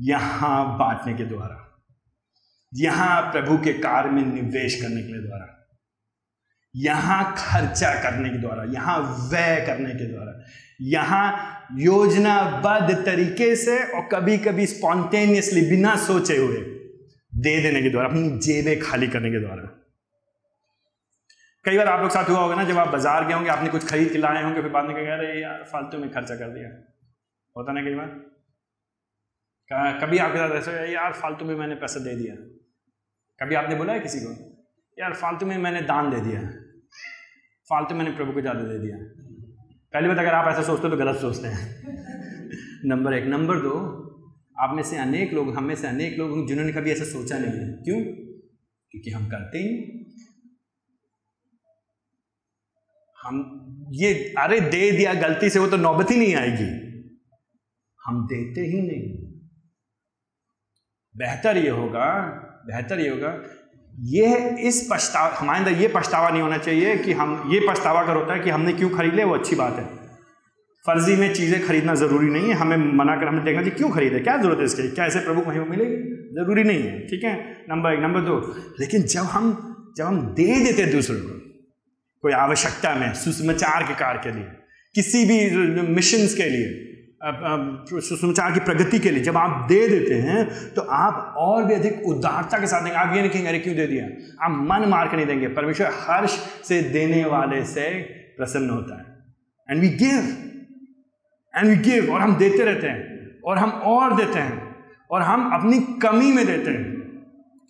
यहाँ 0.01 0.79
बांटने 0.79 1.15
के 1.15 1.25
द्वारा। 1.25 1.83
यहाँ 2.75 3.23
प्रभु 3.23 3.59
के 3.59 3.73
कार्य 3.73 4.11
में 4.11 4.27
निवेश 4.27 4.83
करने 4.83 5.03
के 5.03 5.27
द्वारा। 5.27 5.58
यहाँ 6.75 7.35
खर्चा 7.39 7.93
करने 8.03 8.31
के 8.31 8.39
द्वारा, 8.39 8.65
यहाँ 8.65 8.99
व्यय 9.31 9.65
करने 9.67 9.95
के 9.95 10.13
द्वारा, 10.13 10.33
यहाँ 10.81 11.67
योजनाबद्ध 11.79 12.95
तरीके 13.07 13.55
से 13.57 13.79
और 13.85 14.09
कभी 14.13 14.37
कभी 14.39 14.67
स्पॉन्टेनियसली 14.67 15.63
बिना 15.71 15.97
सोचे 15.97 16.37
हुए 16.37 16.61
दे 17.37 17.61
देने 17.63 17.83
के 17.83 17.91
द्वारा, 17.91 18.09
अपनी 18.09 18.39
जेबें 18.39 18.79
खाली 18.81 19.09
करने 19.09 19.31
के 19.31 19.41
द्वारा। 19.41 19.63
कई 21.65 21.77
बार 21.77 21.87
आप 21.87 22.01
लोग 22.01 22.11
साथ 22.11 22.29
हुआ 22.31 22.39
होगा 22.39 22.55
ना, 22.55 22.65
जब 22.65 22.79
आप 22.79 22.89
बाज़ार 22.89 23.27
गए 23.27 23.35
होंगे, 23.35 23.51
आपने 23.51 23.69
कुछ 23.69 23.87
खरीद 23.89 24.13
के 24.13 24.19
लाए 24.19 24.43
होंगे, 24.43 24.63
फिर 24.63 24.71
बाद 24.71 24.85
में 24.85 24.95
कह 24.97 25.15
रहे 25.15 25.41
यार, 25.43 25.63
फालतू 25.73 25.99
में 25.99 26.11
खर्चा 26.11 26.37
कर 26.37 26.51
दिया। 26.51 26.69
होता 27.57 27.73
ना 27.73 27.83
कई 27.83 27.95
बार? 27.95 28.07
कभी 30.01 30.19
आपके 30.19 30.39
साथ 30.39 30.55
ऐसे 30.57 30.93
यार, 30.93 31.13
फालतू 31.13 31.45
में 31.45 31.55
मैंने 31.55 31.75
पैसा 31.75 32.01
दे 32.01 32.15
दिया। 32.17 32.35
कभी 33.39 33.55
आपने 33.55 33.75
बोला 33.75 33.93
है 33.93 34.01
किसी 34.01 34.21
को? 34.21 34.48
यार, 35.01 35.15
फालतू 35.15 35.47
में 35.47 35.59
मैंने 35.59 35.81
दान 35.81 36.11
दे 36.11 36.21
दिया। 36.21 36.41
फालतू 37.69 37.95
मैंने 37.95 38.11
प्रभु 38.11 38.33
को 38.33 38.41
ज़्यादा 38.41 38.61
दे 38.61 38.79
दिया। 38.79 38.97
पहली 39.93 40.09
बात, 40.09 40.19
अगर 40.19 40.35
आप 40.35 40.49
ऐसा 40.49 40.63
सोचते 40.63 40.89
हो 40.89 40.89
तो 40.89 40.97
गलत 40.97 41.17
सोचते 41.17 41.49
हैं। 41.49 41.83
नंबर 42.85 43.15
एक। 43.15 43.25
नंबर 43.25 43.57
दो, 43.57 43.75
आप 44.61 44.75
में 44.77 44.83
से 44.83 44.97
अनेक 44.97 45.33
लोग, 45.33 45.57
हम 45.57 45.65
में 45.65 45.75
से 45.75 45.87
अनेक 45.87 46.19
लोग 46.19 46.49
जिन्होंने 46.49 46.73
कभी 46.73 46.91
ऐसा 46.91 47.05
सोचा 47.05 47.39
नहीं 47.39 47.53
है। 47.53 47.73
क्यों? 47.73 48.01
क्योंकि 48.91 49.11
हम 49.11 49.29
करते 49.29 49.59
ही। 49.59 49.95
हम 53.25 53.65
ये, 53.93 54.15
अरे 54.15 54.61
दे 54.61 54.91
दिया, 54.91 55.15
गलती 55.15 55.51
से 55.51 55.59
वो 55.59 55.67
तो 55.67 55.77
नौबत 55.77 56.11
ही 56.11 56.17
नहीं 56.17 56.35
आएगी। 56.35 56.69
हम 58.07 58.27
देते 58.27 58.61
ही 58.61 58.81
नहीं। 58.83 59.29
बेहतर 61.17 61.57
ये 61.57 61.71
होगा, 61.71 62.27
बेहतर 62.67 63.01
ये 63.01 63.09
होगा 63.09 63.58
ये 64.05 64.57
इस 64.61 64.89
पछतावा 64.93 65.37
हमारे 65.39 65.59
अंदर 65.59 65.73
ये 65.73 65.89
पछतावा 65.89 66.29
नहीं 66.29 66.43
होना 66.43 66.59
चाहिए 66.59 66.97
कि 66.97 67.13
हम, 67.13 67.51
ये 67.53 67.61
पछतावा 67.69 68.01
अगर 68.01 68.17
होता 68.17 68.35
है 68.35 68.41
कि 68.41 68.51
हमने 68.51 68.73
क्यों 68.73 68.91
खरीद 68.91 69.15
लिया, 69.15 69.27
वो 69.27 69.35
अच्छी 69.35 69.57
बात 69.57 69.77
है। 69.77 69.85
फर्जी 70.87 71.17
में 71.17 71.35
चीज़ें 71.35 71.67
खरीदना 71.67 71.95
ज़रूरी 71.95 72.27
नहीं 72.27 72.49
है, 72.49 72.55
हमें 72.55 72.77
मना 72.77 73.17
कर, 73.17 73.29
हमने 73.29 73.43
देखा 73.43 73.63
कि 73.63 73.71
क्यों 73.71 73.91
खरीदे, 73.91 74.21
क्या 74.21 74.37
ज़रूरत 74.37 74.59
है 74.59 74.65
इसके 74.65 74.83
क्या 74.83 75.07
ऐसे 75.07 75.21
प्रभु 75.21 75.51
महिमा 75.51 75.65
मिलेगी? 75.65 75.97
ज़रूरी 76.35 76.65
नहीं 76.65 76.83
है, 76.83 77.07
ठीक 77.07 77.25
है? 77.25 77.65
नंबर 77.71 77.93
एक 77.93 78.01
नंबर 78.01 78.21
दो। 78.21 78.57
लेकिन 78.81 79.03
जब 79.03 79.21
हम 79.21 79.75
जब 79.97 80.05
हम 80.05 80.21
दे 80.21 80.65
देते 80.65 80.93
दूसरों 80.93 81.21
को, 81.21 81.63
कोई 82.23 82.33
आवश्यकता 82.33 82.95
में 82.95 83.15
सुसमाचार 83.15 83.83
के 83.83 83.95
कार्य 83.95 84.21
के 84.25 84.33
लिए, 84.33 84.45
किसी 84.95 85.25
भी 85.25 85.57
मिशंस 85.83 86.35
के 86.35 86.43
लिए 86.43 86.88
सुसमाचार 87.21 88.53
की 88.53 88.61
प्रगति 88.61 88.99
के 88.99 89.11
लिए 89.11 89.23
जब 89.23 89.37
आप 89.37 89.67
दे 89.69 89.87
देते 89.89 90.15
हैं 90.23 90.45
तो 90.75 90.83
आप 90.83 91.35
और 91.39 91.65
भी 91.65 91.75
अधिक 91.75 92.07
उदारता 92.09 92.59
के 92.59 92.67
साथ 92.67 92.83
देंगे। 92.83 92.97
आप 92.97 93.15
ये 93.15 93.21
नहीं 93.21 93.31
कहेंगे 93.31 93.49
अरे 93.49 93.59
क्यों 93.59 93.75
दे 93.77 93.87
दिया? 93.87 94.05
आप 94.41 94.51
मन 94.63 94.89
मार 94.89 95.09
के 95.09 95.17
नहीं 95.17 95.27
देंगे। 95.27 95.49
परमेश्वर 95.55 95.91
हर्ष 96.01 96.39
से 96.65 96.81
देने 96.91 97.25
वाले 97.27 97.65
से 97.67 97.89
प्रसन्न 98.37 98.71
होता 98.71 98.99
है। 98.99 99.05
And 99.69 99.81
we 99.81 99.89
give 99.97 100.21
and 101.55 101.69
we 101.69 101.77
give 101.85 102.13
और 102.15 102.21
हम 102.21 102.37
देते 102.37 102.65
रहते 102.65 102.87
हैं, 102.87 103.41
और 103.45 103.59
हम 103.59 103.71
और 103.71 104.15
देते 104.17 104.39
हैं, 104.39 104.77
और 105.11 105.23
हम 105.23 105.51
अपनी 105.53 105.79
कमी 106.03 106.33
में 106.33 106.45
देते 106.47 106.71
हैं। 106.71 106.97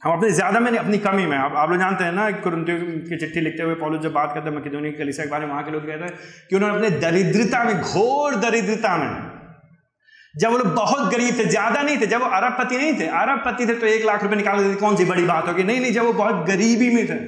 हम 0.02 0.12
अपने, 0.12 0.30
ज़्यादा 0.30 0.60
में 0.60 0.70
नहीं 0.70 0.80
अपनी 0.80 0.98
कमी 1.00 1.24
में, 1.26 1.36
आप 1.36 1.52
आप 1.54 1.70
लोग 1.70 1.78
जानते 1.78 2.04
हैं 2.04 2.12
ना, 2.12 2.30
कुरंतियों 2.32 2.78
की 3.08 3.16
चिट्ठी 3.16 3.40
लिखते 3.40 3.62
हुए 3.62 3.74
पॉलिस 3.76 4.00
जब 4.00 4.12
बात 4.12 4.34
करते 4.34 4.50
हैं 4.50 4.56
मकिदोनी 4.56 4.92
कलिसा 4.92 5.24
के 5.24 5.30
बारे 5.30 5.46
में, 5.46 5.52
वहाँ 5.52 5.64
के 5.64 5.70
लोग 5.70 5.86
कहते 5.86 6.04
हैं 6.04 6.12
कि 6.50 6.56
उन्होंने 6.56 6.76
अपने 6.76 6.90
दरिद्रता 7.00 7.64
में, 7.64 7.74
घोर 7.74 8.36
दरिद्रता 8.40 8.96
में 8.96 9.27
जब 10.38 10.50
वो 10.50 10.58
लोग 10.58 10.74
बहुत 10.74 11.12
गरीब 11.12 11.38
थे, 11.38 11.44
ज़्यादा 11.46 11.82
नहीं 11.82 11.96
थे, 12.00 12.06
जब 12.06 12.20
वो 12.20 12.26
अरबपति 12.26 12.76
नहीं 12.76 12.92
थे 13.00 13.06
अरबपति 13.16 13.66
थे 13.66 13.74
तो 13.74 13.86
एक 13.86 14.04
लाख 14.04 14.22
रुपए 14.22 14.36
निकाल 14.36 14.62
देते 14.64 14.74
कौन 14.74 14.96
सी 14.96 15.04
बड़ी 15.04 15.24
बात 15.24 15.48
होगी? 15.48 15.62
नहीं 15.64 15.80
नहीं, 15.80 15.92
जब 15.92 16.04
वो 16.04 16.12
बहुत 16.14 16.46
गरीबी 16.46 16.90
में 16.94 17.06
थे। 17.06 17.18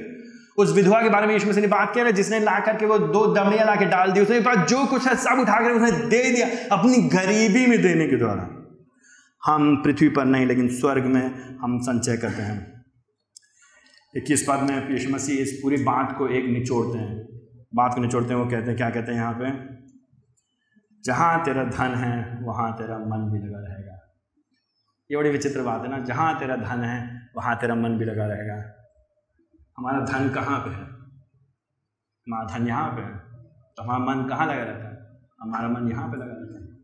उस 0.57 0.71
विधवा 0.75 1.01
के 1.01 1.09
बारे 1.09 1.27
में 1.27 1.33
यीशु 1.33 1.59
ने 1.61 1.67
बात 1.67 1.93
किया 1.93 2.11
जिसने 2.11 2.39
ला 2.39 2.59
करके 2.59 2.85
वो 2.85 2.97
दो 2.97 3.25
दमड़ियाँ 3.35 3.65
ला 3.65 3.75
के 3.75 3.85
डाल 3.85 4.11
दी, 4.11 4.21
उसने 4.21 4.39
जो 4.65 4.85
कुछ 4.85 5.07
है 5.07 5.15
सब 5.17 5.39
उठा 5.39 5.59
कर 5.59 5.71
उसने 5.71 5.91
दे 5.91 6.23
दिया। 6.31 6.47
अपनी 6.71 6.97
गरीबी 7.09 7.65
में 7.65 7.81
देने 7.81 8.07
के 8.07 8.15
द्वारा। 8.15 8.47
हम 9.43 9.75
पृथ्वी 9.83 10.09
पर 10.09 10.25
नहीं, 10.25 10.45
लेकिन 10.45 10.67
स्वर्ग 10.69 11.05
में 11.05 11.21
हम 11.61 11.79
संचय 11.81 12.17
करते 12.17 12.41
हैं। 12.41 12.85
इक्कीस 14.15 14.45
पद 14.49 14.67
में 14.69 14.89
यीशु 14.91 15.09
मसीह 15.09 15.41
इस 15.41 15.51
पूरी 15.63 15.83
बात 15.83 16.15
को 16.17 16.27
एक 16.27 16.45
निचोड़ते 16.45 16.97
हैं। 16.97 17.15
बात 17.75 17.93
को 17.95 18.01
निचोड़ते 18.01 18.33
हैं, 18.33 18.41
वो 18.41 18.49
कहते 18.49 18.67
हैं, 18.67 18.75
क्या 18.77 18.89
कहते 18.89 19.11
हैं 19.11 19.19
यहाँ 19.19 19.33
पे? 19.33 19.51
जहाँ 21.05 21.45
तेरा 21.45 21.63
धन 21.63 21.95
है, 21.95 22.39
वहाँ 22.43 22.77
तेरा 22.77 22.97
मन 22.97 23.31
भी 23.31 23.39
लगा 23.39 23.59
रहेगा। 23.59 24.17
ये 25.11 25.17
बड़ी 25.17 25.29
विचित्र 25.29 25.61
बात 25.61 25.81
है 25.81 25.89
ना, 25.89 25.99
जहाँ 25.99 26.39
तेरा 26.39 26.55
धन 26.55 26.83
है, 26.83 27.29
वहाँ 27.35 27.57
तेरा 27.57 27.75
मन 27.75 27.97
भी 27.97 28.05
लगा 28.05 28.25
रहेगा। 28.25 28.77
हमारा 29.77 29.99
धन 29.99 30.29
कहाँ 30.29 30.59
पे 30.59 30.69
है? 30.69 30.83
हमारा 32.27 32.57
धन 32.57 32.67
यहाँ 32.67 32.89
पे 32.89 33.01
है। 33.01 33.17
तो 33.77 33.83
हमारा 33.83 33.99
मन 33.99 34.29
कहाँ 34.29 34.45
लगा 34.45 34.63
रहता 34.63 34.89
है? 34.89 35.19
हमारा 35.41 35.67
मन 35.67 35.91
यहाँ 35.91 36.07
पे 36.07 36.17
लगा 36.17 36.33
रहता 36.37 36.65
है। 36.65 36.77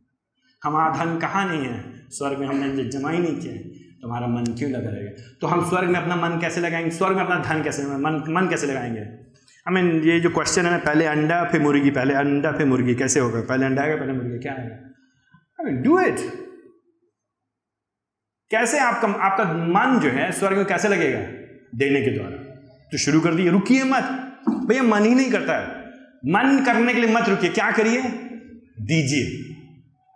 हमारा 0.63 1.05
धन 1.05 1.20
कहाँ 1.20 1.45
नहीं 1.45 1.65
है? 1.65 2.09
स्वर्ग 2.09 2.39
में 2.39 2.47
हमने 2.47 2.86
जमा 2.86 3.09
ही 3.09 3.20
नहीं 3.20 3.39
किया 3.39 3.53
तो 4.01 4.07
हमारा 4.07 4.28
मन 4.28 4.43
क्यों 4.43 4.72
लगा 4.72 4.89
रहेगा? 4.89 5.38
तो 5.41 5.47
हम 5.47 5.70
स्वर्ग 5.70 5.89
में 5.89 5.99
अपना 5.99 6.15
मन 6.15 6.39
कैसे 6.39 6.61
लगाएँगे? 6.61 6.89
स्वर्ग 6.89 7.15
में 7.15 7.24
अपना 7.24 7.39
धन 7.39 7.63
कैसे, 7.63 7.84
मन 7.84 8.24
मन 8.30 8.47
कैसे 8.49 8.68
लगाएँगे? 8.68 9.27
आई 9.68 9.74
मीन 9.74 10.03
ये 10.03 10.20
जो 10.20 10.30
क्वेश्चन 10.30 10.65
है 10.65 10.72
ना, 10.72 10.78
पहले 10.78 11.05
अंडा, 11.05 11.43
फिर 11.43 11.61
मुर्गी, 11.61 11.91
पहले 11.91 12.13
अंडा, 12.13 12.51
फिर 12.51 12.65
मुर्गी, 12.65 12.95
कैसे 12.95 13.20
होगा? 13.20 13.41
पहले 13.41 13.65
अंडा 13.65 13.82
आएगा, 13.82 13.95
पहले 13.95 14.13
मुर्गी, 14.13 14.39
क्या 14.39 14.53
आएगा? 14.53 14.76
आई 15.36 15.65
मीन 15.65 15.84
डू 15.84 15.99
इट 15.99 16.15
कैसे 18.51 18.80
आपका 18.80 19.07
आपका 19.07 19.43
मन 19.43 19.99
जो 19.99 20.09
है, 20.09 20.32
स्वर्ग 20.32 20.57
में 20.57 20.65
कैसे 20.65 20.88
लगेगा? 20.88 21.20
देने 21.78 22.01
के 22.01 22.11
द्वारा। 22.11 22.38
तो 22.91 22.97
शुरू 22.97 23.20
कर 23.20 23.34
दिए, 23.34 23.49
रुकिए 23.49 23.84
मत। 23.84 24.03
भैया, 24.49 24.84
मन 24.84 25.05
ही 25.05 25.15
नहीं 25.15 25.32
करता 25.32 25.57
है। 25.57 25.88
मन 26.26 26.63
करने 26.65 26.93
के 26.93 27.01
लिए 27.01 27.15
मत 27.15 27.30
रुकिए। 27.30 27.49
क्या 27.49 27.72
करिए? 27.72 28.01
दीजिए। 28.82 29.53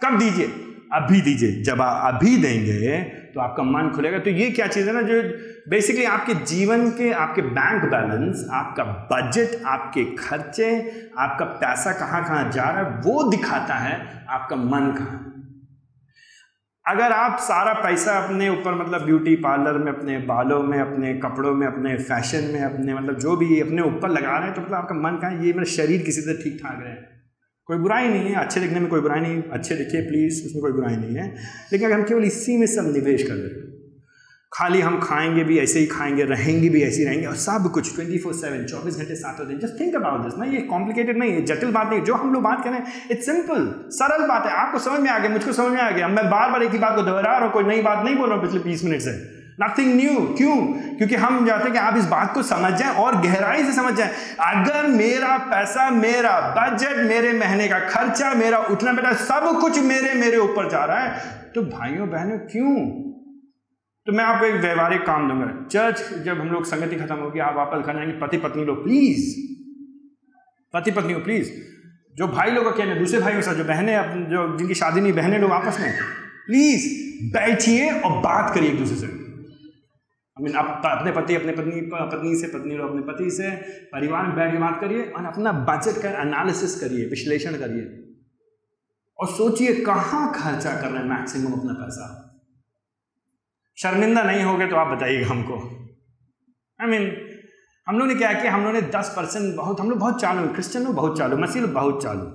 कब 0.05 0.19
दीजिए? 0.19 0.45
अभी 0.93 1.21
दीजिए। 1.21 1.63
जब 1.63 1.81
आप 1.81 2.15
अभी 2.15 2.37
देंगे 2.37 3.20
तो 3.33 3.41
आपका 3.41 3.63
मन 3.63 3.89
खुलेगा। 3.95 4.19
तो 4.19 4.29
ये 4.29 4.49
क्या 4.51 4.67
चीज़ 4.67 4.87
है 4.87 4.93
ना, 4.93 5.01
जो 5.01 5.21
बेसिकली 5.69 6.05
आपके 6.05 6.33
जीवन 6.45 6.89
के, 6.89 7.11
आपके 7.13 7.41
बैंक 7.41 7.83
बैलेंस 7.85 8.47
आपका 8.51 8.83
बजट 9.11 9.65
आपके 9.65 10.03
खर्चे, 10.15 10.69
आपका 11.17 11.45
पैसा 11.45 11.91
कहाँ 11.91 12.23
कहाँ 12.23 12.49
जा 12.51 12.63
रहा 12.63 12.83
है, 12.83 13.01
वो 13.01 13.29
दिखाता 13.31 13.75
है 13.75 14.25
आपका 14.29 14.55
मन 14.55 14.95
कहाँ। 14.97 15.27
अगर 16.85 17.11
आप 17.11 17.37
सारा 17.39 17.73
पैसा 17.73 18.17
अपने 18.19 18.47
ऊपर 18.49 18.73
मतलब 18.75 19.01
ब्यूटी 19.01 19.35
पार्लर 19.35 19.77
में, 19.77 19.91
अपने 19.91 20.17
बालों 20.25 20.61
में, 20.63 20.79
अपने 20.79 21.13
कपड़ों 21.15 21.53
में, 21.53 21.65
अपने 21.67 21.95
फ़ैशन 21.99 22.49
में, 22.53 22.61
अपने 22.61 22.93
मतलब 22.93 23.19
जो 23.19 23.35
भी 23.35 23.59
अपने 23.61 23.81
ऊपर 23.81 24.09
लगा 24.09 24.37
रहे 24.37 24.47
हैं 24.47 24.53
तो 24.55 24.61
मतलब 24.61 24.75
आपका 24.75 24.95
मन 24.95 25.17
कहाँ 25.17 25.43
ये 25.43 25.53
मेरा 25.53 25.71
शरीर 25.71 26.01
किसी 26.01 26.21
से 26.21 26.43
ठीक 26.43 26.59
ठाक 26.63 26.79
रहे। 26.83 27.10
कोई 27.71 27.79
बुराई 27.79 28.07
नहीं 28.07 28.29
है, 28.29 28.35
अच्छे 28.35 28.59
दिखने 28.59 28.79
में 28.79 28.89
कोई 28.89 29.01
बुराई 29.01 29.19
नहीं, 29.19 29.43
अच्छे 29.51 29.75
दिखिए 29.75 30.01
प्लीज़ 30.01 30.45
उसमें 30.45 30.61
कोई 30.61 30.71
बुराई 30.71 30.95
नहीं 30.95 31.15
है। 31.15 31.35
लेकिन 31.73 31.87
अगर 31.87 31.95
हम 31.95 32.03
केवल 32.03 32.23
इसी 32.23 32.57
में 32.57 32.67
सब 32.67 32.91
निवेश 32.93 33.23
कर 33.23 33.33
रहे 33.33 33.43
हैं, 33.43 33.69
खाली 34.53 34.81
हम 34.81 34.99
खाएँगे 34.99 35.43
भी 35.43 35.59
ऐसे 35.59 35.79
ही 35.79 35.85
खाएँगे, 35.85 36.23
रहेंगे 36.23 36.69
भी 36.69 36.81
ऐसे 36.83 36.99
ही 36.99 37.05
रहेंगे, 37.05 37.25
और 37.25 37.35
सब 37.35 37.71
कुछ 37.73 37.95
ट्वेंटी 37.95 38.17
फोर 38.17 38.33
सेवन 38.33 38.65
चौबीस 38.65 38.97
घंटे 38.97 39.15
सातों 39.15 39.47
दिन 39.47 39.59
जस्ट 39.59 39.79
थिंक 39.79 39.95
अबाउट 39.95 40.23
दिस 40.23 40.37
ना, 40.39 40.45
ये 40.45 40.61
कॉम्प्लिकेटेड 40.61 41.17
नहीं 41.17 41.31
है, 41.31 41.45
जटिल 41.45 41.71
बात 41.71 41.89
नहीं 41.89 42.01
जो 42.01 42.13
हम 42.13 42.33
लोग 42.33 42.43
बात 42.43 42.63
करें 42.63 42.83
इट्स 43.11 43.25
सिंपल 43.25 43.73
सरल 43.89 44.27
बात 44.27 44.45
है, 44.45 44.51
आपको 44.51 44.79
समझ 44.79 44.99
में 44.99 45.09
आ 45.09 45.19
गया, 45.19 45.29
मुझको 45.29 45.53
समझ 45.53 45.71
में 45.71 45.81
आ 45.81 45.91
गया, 45.91 46.07
मैं 46.07 46.29
बार 46.29 46.51
बार 46.51 46.63
एक 46.63 46.71
ही 46.71 46.79
बात 46.79 46.95
को 46.95 47.01
दोहरा 47.01 47.31
रहा 47.31 47.45
हूँ, 47.45 47.51
कोई 47.51 47.63
नई 47.63 47.81
बात 47.81 48.05
नहीं 48.05 48.15
बोल 48.15 48.29
रहा 48.29 48.37
हूँ 48.37 48.45
पिछले 48.45 48.59
बीस 48.59 48.83
मिनट 48.85 49.01
से। 49.01 49.40
नथिंग 49.61 49.95
न्यू 49.95 50.19
क्यों? 50.37 50.55
क्योंकि 50.97 51.15
हम 51.15 51.45
चाहते 51.47 51.63
हैं 51.63 51.73
कि 51.73 51.79
आप 51.79 51.97
इस 51.97 52.05
बात 52.05 52.33
को 52.33 52.43
समझ 52.43 52.73
जाएँ 52.73 52.95
और 52.95 53.21
गहराई 53.21 53.63
से 53.63 53.73
समझ 53.73 53.93
जाएँ। 53.93 54.11
अगर 54.47 54.87
मेरा 54.87 55.37
पैसा, 55.37 55.89
मेरा 55.89 56.39
बजट 56.57 56.97
मेरे 57.07 57.33
महीने 57.33 57.67
का 57.67 57.79
खर्चा, 57.79 58.33
मेरा 58.33 58.57
उठना 58.71 58.93
बेटा 58.93 59.13
सब 59.13 59.59
कुछ 59.61 59.79
मेरे 59.83 60.13
मेरे 60.13 60.37
ऊपर 60.39 60.69
जा 60.69 60.83
रहा 60.85 60.99
है 60.99 61.39
तो 61.55 61.61
भाइयों, 61.61 62.09
बहनों, 62.09 62.37
क्यों? 62.37 62.75
तो 64.07 64.11
मैं 64.11 64.23
आपको 64.23 64.45
एक 64.45 64.55
व्यवहारिक 64.55 65.01
काम 65.01 65.27
दूँगा। 65.29 65.47
चर्च 65.71 66.23
जब 66.25 66.39
हम 66.39 66.47
लोग 66.47 66.65
संगति 66.65 66.95
खत्म 66.95 67.15
होगी, 67.15 67.39
आप 67.39 67.55
वापस 67.55 67.85
घर 67.85 67.93
जाएँगे। 67.93 68.13
पति 68.19 68.37
पत्नी 68.37 68.65
लोग 68.65 68.83
प्लीज़ 68.83 69.27
पति 70.73 70.91
पत्नी 70.91 71.13
को 71.13 71.19
प्लीज़ 71.19 71.51
जो 72.17 72.27
भाई 72.27 72.51
लोग 72.51 72.77
कहने 72.77 72.95
दूसरे 72.95 73.19
भाई 73.19 73.33
के 73.33 73.41
साथ, 73.41 73.53
जो 73.53 73.63
बहनें 73.63 74.29
जो 74.29 74.57
जिनकी 74.57 74.73
शादी 74.73 75.01
नहीं, 75.01 75.13
बहनें 75.13 75.39
लोग 75.39 75.51
आपस 75.51 75.79
में 75.79 75.93
प्लीज़ 76.47 76.87
बैठिए 77.33 77.91
और 77.91 78.17
बात 78.19 78.53
करिए 78.55 78.69
एक 78.69 78.79
दूसरे 78.79 78.95
से। 78.97 79.20
आई 80.37 80.43
मीन 80.43 80.55
आप 80.55 80.81
अपने 80.85 81.11
पति 81.11 81.35
अपने 81.35 81.51
पत्नी 81.51 81.81
पत्नी 81.91 82.35
से 82.35 82.47
पत्नी 82.47 82.75
लोग 82.75 82.89
अपने 82.89 83.01
पति 83.03 83.29
से 83.31 83.49
परिवार 83.87 84.27
में 84.27 84.35
बैठ 84.35 84.51
के 84.51 84.57
बात 84.57 84.79
करिए 84.81 85.01
और 85.09 85.25
अपना 85.25 85.51
बजट 85.69 86.01
का 86.03 86.09
एनालिसिस 86.21 86.79
करिए 86.81 87.05
विश्लेषण 87.05 87.57
करिए। 87.59 87.85
और 89.19 89.27
सोचिए 89.29 89.73
कहाँ 89.85 90.31
खर्चा 90.33 90.75
कर 90.81 90.87
रहे 90.87 91.01
हैं 91.01 91.09
मैक्सिमम 91.09 91.51
अपना 91.53 91.73
पैसा। 91.73 92.05
शर्मिंदा 93.77 94.23
नहीं 94.23 94.43
हो 94.43 94.57
गए 94.57 94.67
तो 94.67 94.75
आप 94.75 94.87
बताइएगा 94.87 95.27
हमको। 95.27 95.57
आई 96.79 96.87
I 96.87 96.89
मीन 96.91 97.01
mean, 97.01 97.17
हम 97.87 97.99
लोग 97.99 98.07
ने 98.07 98.15
क्या 98.15 98.33
किया? 98.33 98.51
हम 98.53 98.63
लोग 98.63 98.73
ने 98.73 98.81
दस 98.81 99.13
परसेंट 99.17 99.55
बहुत 99.55 99.79
हम 99.79 99.89
लोग 99.89 99.99
बहुत 99.99 100.21
चालू 100.21 100.47
क्रिश्चियन 100.53 100.83
लोग 100.85 100.95
बहुत 100.95 101.17
चालू 101.17 101.37
मसीह 101.37 101.61
लोग 101.61 101.71
बहुत 101.73 102.03
चालू 102.03 102.25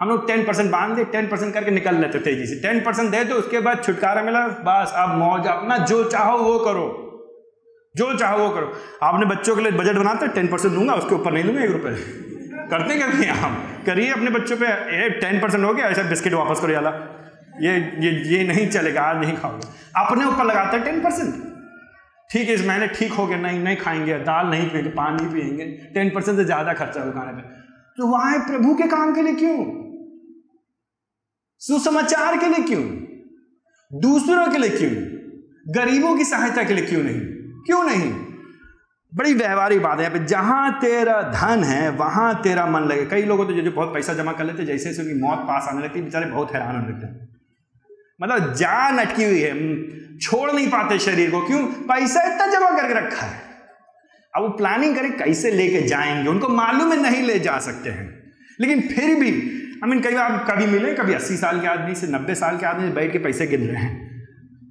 हम 0.00 0.08
लोग 0.08 0.26
टेन 0.26 0.44
परसेंट 0.46 0.70
बाँध 0.70 0.96
दे 0.96 1.04
टेन 1.04 1.26
परसेंट 1.28 1.52
करके 1.54 1.70
निकल 1.70 1.94
लेते 1.94 2.18
तेज़ी 2.18 2.46
से। 2.46 2.60
टेन 2.60 2.80
परसेंट 2.80 3.10
दे 3.10 3.24
दो 3.24 3.34
उसके 3.34 3.60
बाद 3.60 3.82
छुटकारा 3.84 4.22
मिला 4.22 4.46
बस 4.66 4.92
अब 4.96 5.16
मौज 5.18 5.46
अपना 5.46 5.76
जो 5.86 6.02
चाहो 6.10 6.38
वो 6.38 6.58
करो। 6.64 6.86
जो 7.94 8.12
चाहो 8.16 8.38
वो 8.38 8.50
करो। 8.50 8.72
आपने 9.02 9.26
बच्चों 9.26 9.54
के 9.56 9.62
लिए 9.62 9.72
बजट 9.72 9.96
बनाते 9.96 10.28
टेन 10.28 10.48
परसेंट 10.48 10.74
दूँगा, 10.74 10.94
उसके 10.94 11.14
ऊपर 11.14 11.32
नहीं 11.32 11.44
लूँगा 11.44 11.62
एक 11.62 11.70
रुपये 11.70 11.94
करते 12.70 12.96
क्या 12.96 13.06
नहीं 13.08 13.28
आप? 13.28 13.56
करिए 13.86 14.10
अपने 14.12 14.30
बच्चों 14.30 14.56
पे। 14.56 14.66
टेन 15.20 15.40
परसेंट 15.40 15.64
हो 15.64 15.72
गया, 15.74 15.86
ऐसा 15.86 16.02
बिस्किट 16.02 16.34
वापस 16.34 16.60
करो, 16.60 16.72
याला। 16.72 16.90
ये 17.62 17.72
ये 18.00 18.10
ये 18.28 18.42
नहीं 18.44 18.68
चलेगा, 18.68 19.02
आज 19.02 19.16
नहीं 19.20 19.36
खाओगे। 19.36 19.68
अपने 19.96 20.24
ऊपर 20.24 20.44
लगाते 20.44 20.76
हैं 20.76 20.84
टेन 20.84 21.00
परसेंट 21.00 21.34
ठीक 22.30 22.48
है, 22.48 22.54
इस 22.54 22.66
महीने 22.66 22.86
ठीक 22.88 23.12
हो 23.12 23.26
गया, 23.26 23.38
नहीं 23.38 23.58
नहीं 23.60 23.76
खाएँगे, 23.76 24.18
दाल 24.20 24.46
नहीं 24.46 24.68
पिएँगे, 24.70 24.90
पानी 24.90 25.26
पिएँगे 25.32 25.64
टेन 25.94 26.10
परसेंट 26.10 26.36
से 26.38 26.44
ज़्यादा 26.44 26.72
खर्चा 26.72 27.00
होगा 27.00 27.12
खाने 27.12 27.32
पर 27.32 27.58
तो 27.98 28.06
वहाँ 28.06 28.38
प्रभु 28.40 28.74
के 28.74 28.86
काम 28.88 29.14
के 29.14 29.22
लिए 29.22 29.34
क्यों? 29.34 29.56
सुसमाचार 31.62 32.36
के 32.36 32.48
लिए 32.48 32.64
क्यों? 32.64 32.82
दूसरों 33.90 34.46
के 34.46 34.58
लिए 34.58 34.70
क्यों? 34.70 34.90
गरीबों 35.74 36.16
की 36.16 36.24
सहायता 36.24 36.62
के 36.62 36.74
लिए 36.74 36.86
क्यों 36.86 37.02
नहीं? 37.02 37.20
क्यों 37.66 37.84
नहीं? 37.84 38.12
बड़ी 39.14 39.34
व्यवहारिक 39.34 39.82
बात 39.82 39.98
है 39.98 40.04
यहाँ 40.04 40.18
पे। 40.18 40.24
जहाँ 40.24 40.80
तेरा 40.80 41.22
धन 41.22 41.64
है, 41.64 41.90
वहाँ 41.90 42.42
तेरा 42.42 42.66
मन 42.66 42.80
लगे। 42.80 43.06
कई 43.06 43.22
लोगों 43.22 43.46
तो 43.46 43.52
जो 43.52 43.62
जो 43.62 43.70
बहुत 43.70 43.94
पैसा 43.94 44.12
जमा 44.12 44.32
कर 44.32 44.44
लेते 44.44 44.64
जैसे 44.64 44.84
जैसे 44.84 45.02
उनकी 45.02 45.14
मौत 45.14 45.38
पास 45.38 45.68
आने 45.68 45.84
लगती 45.84 46.00
बेचारे 46.00 46.26
बहुत 46.26 46.52
हैरान 46.52 46.76
होने 46.76 46.88
लगते 46.88 47.06
हैं। 47.06 47.36
मतलब 48.22 48.54
जान 48.54 48.98
अटकी 48.98 49.24
हुई 49.24 49.40
है। 49.40 49.80
छोड़ 50.18 50.52
नहीं 50.52 50.68
पाते 50.68 50.98
शरीर 50.98 51.30
को। 51.30 51.40
क्यों? 51.40 51.66
पैसा 51.66 52.22
इतना 52.22 52.46
जमा 52.46 52.70
करके 52.70 52.94
रखा 52.94 53.26
है। 53.26 53.42
अब 54.36 54.42
वो 54.42 54.48
प्लानिंग 54.48 54.96
करें 54.96 55.16
कैसे 55.16 55.50
लेके 55.50 55.82
जाएँगे? 55.82 56.30
उनको 56.30 56.48
मालूम 56.48 56.92
है 56.92 57.02
नहीं 57.02 57.22
ले 57.22 57.38
जा 57.38 57.58
सकते 57.58 57.90
हैं। 57.90 58.32
लेकिन 58.60 58.80
फिर 58.80 59.20
भी 59.20 59.56
आई 59.84 59.90
मीन 59.90 60.00
कई 60.00 60.14
बार 60.14 60.46
कभी 60.50 60.66
मिले, 60.66 60.94
कभी 60.94 61.14
अस्सी 61.14 61.36
साल 61.36 61.60
के 61.60 61.66
आदमी 61.66 61.94
से 61.94 62.06
नब्बे 62.06 62.34
साल 62.34 62.58
के 62.58 62.66
आदमी 62.66 62.88
से 62.88 62.94
बैठ 62.94 63.12
के 63.12 63.18
पैसे 63.18 63.46
गिन 63.46 63.68
रहे 63.68 63.82
हैं। 63.82 64.09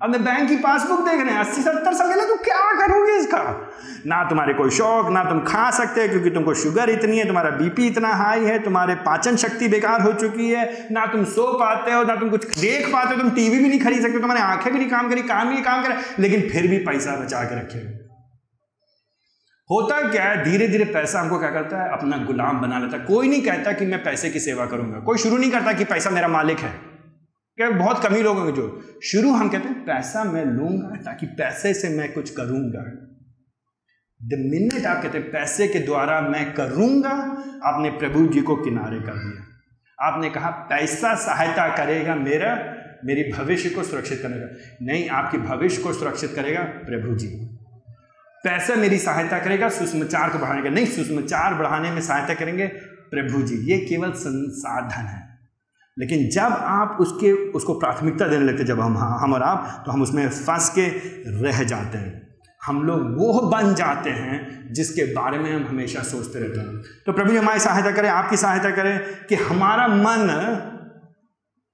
अपने 0.02 0.18
बैंक 0.18 0.50
की 0.50 0.56
पासबुक 0.56 1.00
देख 1.00 1.22
रहे 1.22 1.34
हैं 1.34 1.40
अस्सी, 1.40 1.62
सत्तर 1.62 1.94
साल 1.94 2.10
के 2.10 2.16
लिए 2.16 2.28
तो 2.28 2.36
क्या 2.36 2.88
करोगे 2.88 3.18
इसका? 3.18 3.72
ना 4.06 4.30
तुम्हारे 4.30 4.54
कोई 4.54 4.70
शौक, 4.70 5.10
ना 5.10 5.24
तुम 5.24 5.40
खा 5.40 5.72
सकते, 5.72 6.08
क्योंकि 6.08 6.30
तुमको 6.30 6.54
शुगर 6.54 6.90
इतनी 6.90 7.18
है, 7.18 7.28
तुम्हारा 7.28 7.50
बीपी 7.50 7.88
इतना 7.88 8.10
हाई 8.10 8.40
है, 8.40 8.60
तुम्हारे 8.60 8.96
पाचन 8.96 9.36
शक्ति 9.36 9.68
बेकार 9.68 10.02
हो 10.02 10.14
चुकी 10.14 10.50
है। 10.50 10.88
ना 10.92 11.06
तुम 11.06 11.26
सो 11.26 11.54
पाते 11.54 11.92
हो, 11.92 12.04
ना 12.04 12.16
तुम 12.16 12.30
कुछ 12.30 12.60
देख 12.60 12.94
पाते 12.94 13.16
हो, 13.16 13.22
तुम 13.22 13.30
टीवी 13.30 13.60
भी 13.60 13.70
नहीं 13.70 13.80
खरीद 13.80 14.02
सकते, 14.02 14.20
तुम्हारी 14.20 14.42
आँखें 14.42 14.74
भी 14.74 14.80
नहीं 14.80 14.90
काम 14.90 15.10
करी 15.10 15.22
कान 15.22 15.48
भी 15.48 15.54
नहीं 15.54 15.64
काम 15.64 15.84
करे, 15.84 15.96
लेकिन 16.20 16.50
फिर 16.50 16.68
भी 16.68 16.78
पैसा 16.78 17.16
बचा 17.16 17.44
के 17.44 17.56
रखे 17.56 18.00
होता 19.70 20.10
क्या 20.10 20.24
है 20.24 20.44
धीरे 20.44 20.68
धीरे 20.68 20.86
पैसा 20.86 21.20
हमको 21.20 21.40
क्या 21.40 21.50
करता 21.50 21.84
है? 21.84 21.92
अपना 21.92 22.18
गुलाम 22.18 22.62
बना 22.62 22.80
लेता 22.80 22.98
है। 22.98 23.06
कोई 23.06 23.28
नहीं 23.30 23.42
कहता 23.42 23.72
कि 23.72 23.86
मैं 23.86 24.04
पैसे 24.04 24.30
की 24.30 24.40
सेवा 24.40 24.66
करूँगा। 24.66 25.00
कोई 25.00 25.18
शुरू 25.18 25.38
नहीं 25.38 25.52
करता 25.52 25.74
कि 25.74 25.84
पैसा 25.84 26.10
मेरा 26.10 26.28
मालिक 26.28 26.60
है। 26.60 26.89
क्या 27.60 27.70
बहुत 27.70 28.08
कमी 28.08 28.22
लोग 28.22 28.38
होंगे 28.38 28.52
जो, 28.52 29.00
शुरू 29.04 29.32
हम 29.32 29.50
कहते 29.50 29.68
हैं, 29.68 29.86
पैसा 29.86 30.24
मैं 30.24 30.46
लूँगा 30.46 30.96
ताकि 30.96 31.26
पैसे 31.26 31.74
से 31.74 31.90
मैं 31.90 32.14
कुछ 32.14 32.30
करूँगा। 32.30 32.82
द 34.24 34.40
मिनट 34.40 34.86
आप 34.86 35.04
कहते 35.04 35.18
हैं, 35.18 35.32
पैसे 35.32 35.68
के 35.68 35.80
द्वारा 35.80 36.22
मैं 36.22 36.54
करूँगा, 36.54 37.10
आपने 37.64 37.90
प्रभु 37.90 38.28
जी 38.28 38.42
को 38.42 38.56
किनारे 38.56 39.00
कर 39.00 39.14
दिया। 39.14 39.44
आपने 40.08 40.30
कहा, 40.30 40.50
पैसा 40.50 41.16
सहायता 41.16 41.78
करेगा 41.78 42.16
मेरा, 42.16 42.76
मेरी 43.06 43.32
भविष्य 43.32 43.70
को 43.70 43.84
सुरक्षित 43.84 44.20
करेगा 44.22 44.48
नहीं, 44.82 45.10
आपकी 45.10 45.38
भविष्य 45.38 45.82
को 45.82 45.94
सुरक्षित 45.94 46.32
करेगा 46.36 46.62
प्रभु 46.62 47.16
जी। 47.16 47.28
पैसा 48.44 48.76
मेरी 48.76 48.98
सहायता 48.98 49.40
करेगा, 49.40 49.70
सुषमाचार 49.70 50.30
को 50.30 50.40
बढ़ाने 50.40 50.64
का। 50.64 50.70
नहीं, 50.70 50.86
सुषमाचार 50.86 51.54
बढ़ाने 51.54 51.92
में 51.92 52.02
सहायता 52.02 52.34
करेंगे 52.34 52.68
प्रभु 53.12 53.42
जी। 53.42 53.56
ये 53.56 53.86
केवल 53.86 54.12
संसाधन 54.12 55.08
है। 55.08 55.29
लेकिन 56.00 56.30
जब 56.30 56.56
आप 56.72 56.98
उसके, 57.02 57.32
उसको 57.52 57.74
प्राथमिकता 57.80 58.28
देने 58.28 58.46
लगते 58.46 58.64
जब 58.64 58.80
हम 58.80 58.98
हम 58.98 59.34
और 59.34 59.44
आप 59.44 59.84
तो 59.86 59.92
हम 59.92 60.02
उसमें 60.02 60.28
फंस 60.30 60.70
के 60.78 60.88
रह 61.42 61.64
जाते 61.64 61.98
हैं। 61.98 62.28
हम 62.62 62.82
लोग 62.84 63.02
वो 63.18 63.50
बन 63.50 63.74
जाते 63.76 64.10
हैं 64.12 64.74
जिसके 64.74 65.04
बारे 65.14 65.38
में 65.38 65.52
हम 65.52 65.66
हमेशा 65.68 66.02
सोचते 66.04 66.40
रहते 66.40 66.60
हैं। 66.60 66.82
तो 67.06 67.14
प्रभु 67.14 67.32
जी 67.32 67.38
हमारी 67.38 67.60
सहायता 67.60 67.92
करें, 67.92 68.10
आपकी 68.10 68.38
सहायता 68.38 68.72
करें 68.72 69.00
कि 69.30 69.36
हमारा 69.36 69.88
मन 69.88 70.26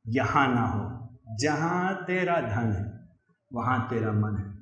यहाँ 0.05 0.47
ना 0.55 0.65
हो। 0.65 0.83
जहाँ 1.39 1.93
तेरा 2.03 2.35
धन 2.41 2.71
है, 2.71 2.83
वहाँ 3.51 3.79
तेरा 3.89 4.11
मन 4.11 4.37
है। 4.39 4.53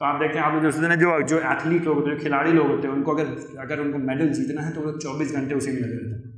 तो 0.00 0.04
आप 0.04 0.20
देखते 0.20 0.38
हैं 0.38 0.44
आप 0.44 0.62
जो 0.62 0.70
जो 0.70 1.20
जो 1.22 1.38
एथलीट 1.40 1.84
लोग 1.84 1.96
होते 1.96 2.10
हैं 2.10 2.18
खिलाड़ी 2.18 2.52
लोग 2.52 2.66
होते 2.68 2.88
हैं, 2.88 2.94
उनको 2.94 3.14
अगर 3.14 3.26
अगर 3.60 3.80
उनको 3.80 3.98
मेडल 4.06 4.28
जीतना 4.32 4.62
है 4.62 4.72
तो 4.72 4.80
वो 4.80 4.86
लोग 4.86 5.02
चौबीस 5.02 5.34
घंटे 5.34 5.54
उसी 5.54 5.72
में 5.72 5.80
लगे 5.80 5.94
रहते 5.94 6.28
हैं। 6.28 6.33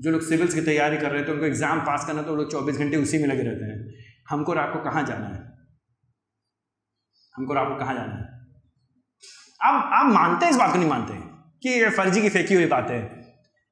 जो 0.00 0.10
लोग 0.10 0.20
सिविल्स 0.22 0.54
की 0.54 0.60
तैयारी 0.60 0.96
कर 0.96 1.10
रहे 1.10 1.24
थे 1.24 1.32
उनको 1.32 1.44
एग्ज़ाम 1.44 1.80
पास 1.80 2.04
करना 2.06 2.22
तो 2.22 2.30
वो 2.30 2.36
लोग 2.36 2.50
चौबीस 2.52 2.76
घंटे 2.76 2.96
उसी 2.96 3.18
में 3.18 3.28
लगे 3.28 3.42
रहते 3.42 3.64
हैं। 3.64 3.94
हमको 4.30 4.52
रात 4.52 4.70
को 4.72 4.78
कहाँ 4.78 5.02
जाना 5.02 5.26
है? 5.26 5.40
हमको 7.36 7.54
रात 7.54 7.68
को 7.68 7.74
कहाँ 7.74 7.94
जाना 7.94 8.14
है? 8.14 8.28
आप 9.60 9.90
आप 9.92 10.12
मानते 10.12 10.46
हैं 10.46 10.52
इस 10.52 10.58
बात 10.58 10.72
को? 10.72 10.78
नहीं 10.78 10.88
मानते? 10.88 11.14
कि 11.62 11.68
ये 11.68 11.90
फर्जी 11.90 12.22
की 12.22 12.28
फेंकी 12.28 12.54
हुई 12.54 12.66
बात 12.66 12.90
है। 12.90 13.00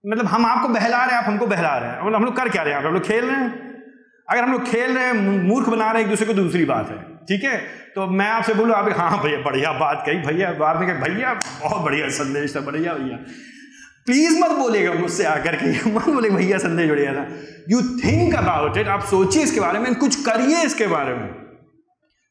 मतलब 0.06 0.26
हम 0.26 0.46
आपको 0.46 0.68
बहला 0.68 1.04
रहे 1.04 1.14
हैं, 1.14 1.22
आप 1.22 1.28
हमको 1.28 1.46
बहला 1.46 1.78
रहे 1.78 1.90
हैं। 1.90 2.14
हम 2.14 2.24
लोग 2.24 2.36
कर 2.36 2.48
क्या 2.48 2.62
रहे 2.62 2.74
हैं? 2.74 2.82
हम 2.82 2.94
लोग 2.94 3.02
खेल 3.02 3.24
रहे 3.24 3.36
हैं? 3.36 3.50
अगर 4.28 4.42
हम 4.42 4.52
लोग 4.52 4.64
खेल 4.64 4.96
रहे 4.96 5.06
हैं 5.06 5.42
मूर्ख 5.42 5.68
बना 5.68 5.90
रहे 5.92 6.02
हैं, 6.02 6.04
एक 6.04 6.10
दूसरे 6.10 6.26
को 6.26 6.32
तो 6.32 6.42
दूसरी 6.42 6.64
बात 6.64 6.88
है। 6.88 7.26
ठीक 7.26 7.44
है? 7.44 7.58
तो 7.94 8.06
मैं 8.06 8.28
आपसे 8.28 8.54
बोलूँ, 8.54 8.74
आप 8.74 8.92
हाँ 8.98 9.22
भैया, 9.22 9.38
बढ़िया 9.38 9.72
बात 9.72 10.02
कही। 10.06 10.18
भैया 10.18 10.48
आपने 10.48 10.86
कहा, 10.86 11.00
भैया, 11.00 11.34
बहुत 11.34 11.84
बढ़िया 11.84 12.08
संदेश 12.08 12.56
था, 12.56 12.60
बढ़िया, 12.60 12.94
भैया। 12.94 13.18
प्लीज़ 14.08 14.38
मत 14.40 14.50
बोलेगा 14.50 14.92
मुझसे 14.92 15.24
आकर 15.24 15.56
के। 15.56 15.90
मत 15.94 16.08
बोले 16.08 16.30
भैया 16.30 16.58
संदेश 16.58 16.88
बढ़िया 16.90 17.12
था। 17.14 17.26
यू 17.70 17.80
थिंक 17.80 18.34
अबाउट 18.34 18.76
इट 18.76 18.88
आप 18.88 19.04
सोचिए 19.04 19.42
इसके 19.42 19.60
बारे 19.60 19.78
में, 19.78 19.94
कुछ 19.94 20.16
करिए 20.24 20.62
इसके 20.64 20.86
बारे 20.86 21.14
में। 21.14 21.28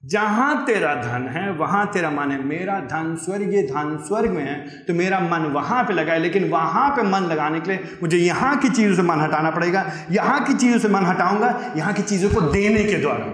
जहाँ 0.03 0.65
तेरा 0.65 0.93
धन 0.95 1.27
है, 1.27 1.51
वहाँ 1.51 1.85
तेरा 1.93 2.09
मन 2.11 2.31
है। 2.31 2.43
मेरा 2.43 2.79
धन 2.79 3.15
स्वर्गीय 3.15 3.61
धन 3.63 3.97
स्वर्ग 4.07 4.29
में 4.29 4.43
है 4.43 4.55
तो 4.85 4.93
मेरा 4.93 5.19
मन 5.19 5.45
वहाँ 5.53 5.83
पे 5.83 5.93
लगा 5.93 6.13
है, 6.13 6.19
लेकिन 6.19 6.49
वहाँ 6.49 6.89
पे 6.89 7.03
मन 7.03 7.19
लगाने 7.19 7.59
के 7.59 7.71
लिए 7.71 7.97
मुझे 8.03 8.17
यहाँ 8.17 8.57
की 8.57 8.69
चीज़ों 8.69 8.95
से 8.95 9.01
मन 9.01 9.19
हटाना 9.19 9.51
पड़ेगा, 9.51 9.91
यहाँ 10.11 10.43
की 10.45 10.53
चीज़ों 10.53 10.79
से 10.79 10.87
मन 10.87 11.05
हटाऊँगा, 11.05 11.73
यहाँ 11.77 11.93
की 11.93 12.01
चीज़ों 12.01 12.29
को 12.29 12.41
देने 12.41 12.83
के 12.83 12.93
द्वारा। 12.93 13.25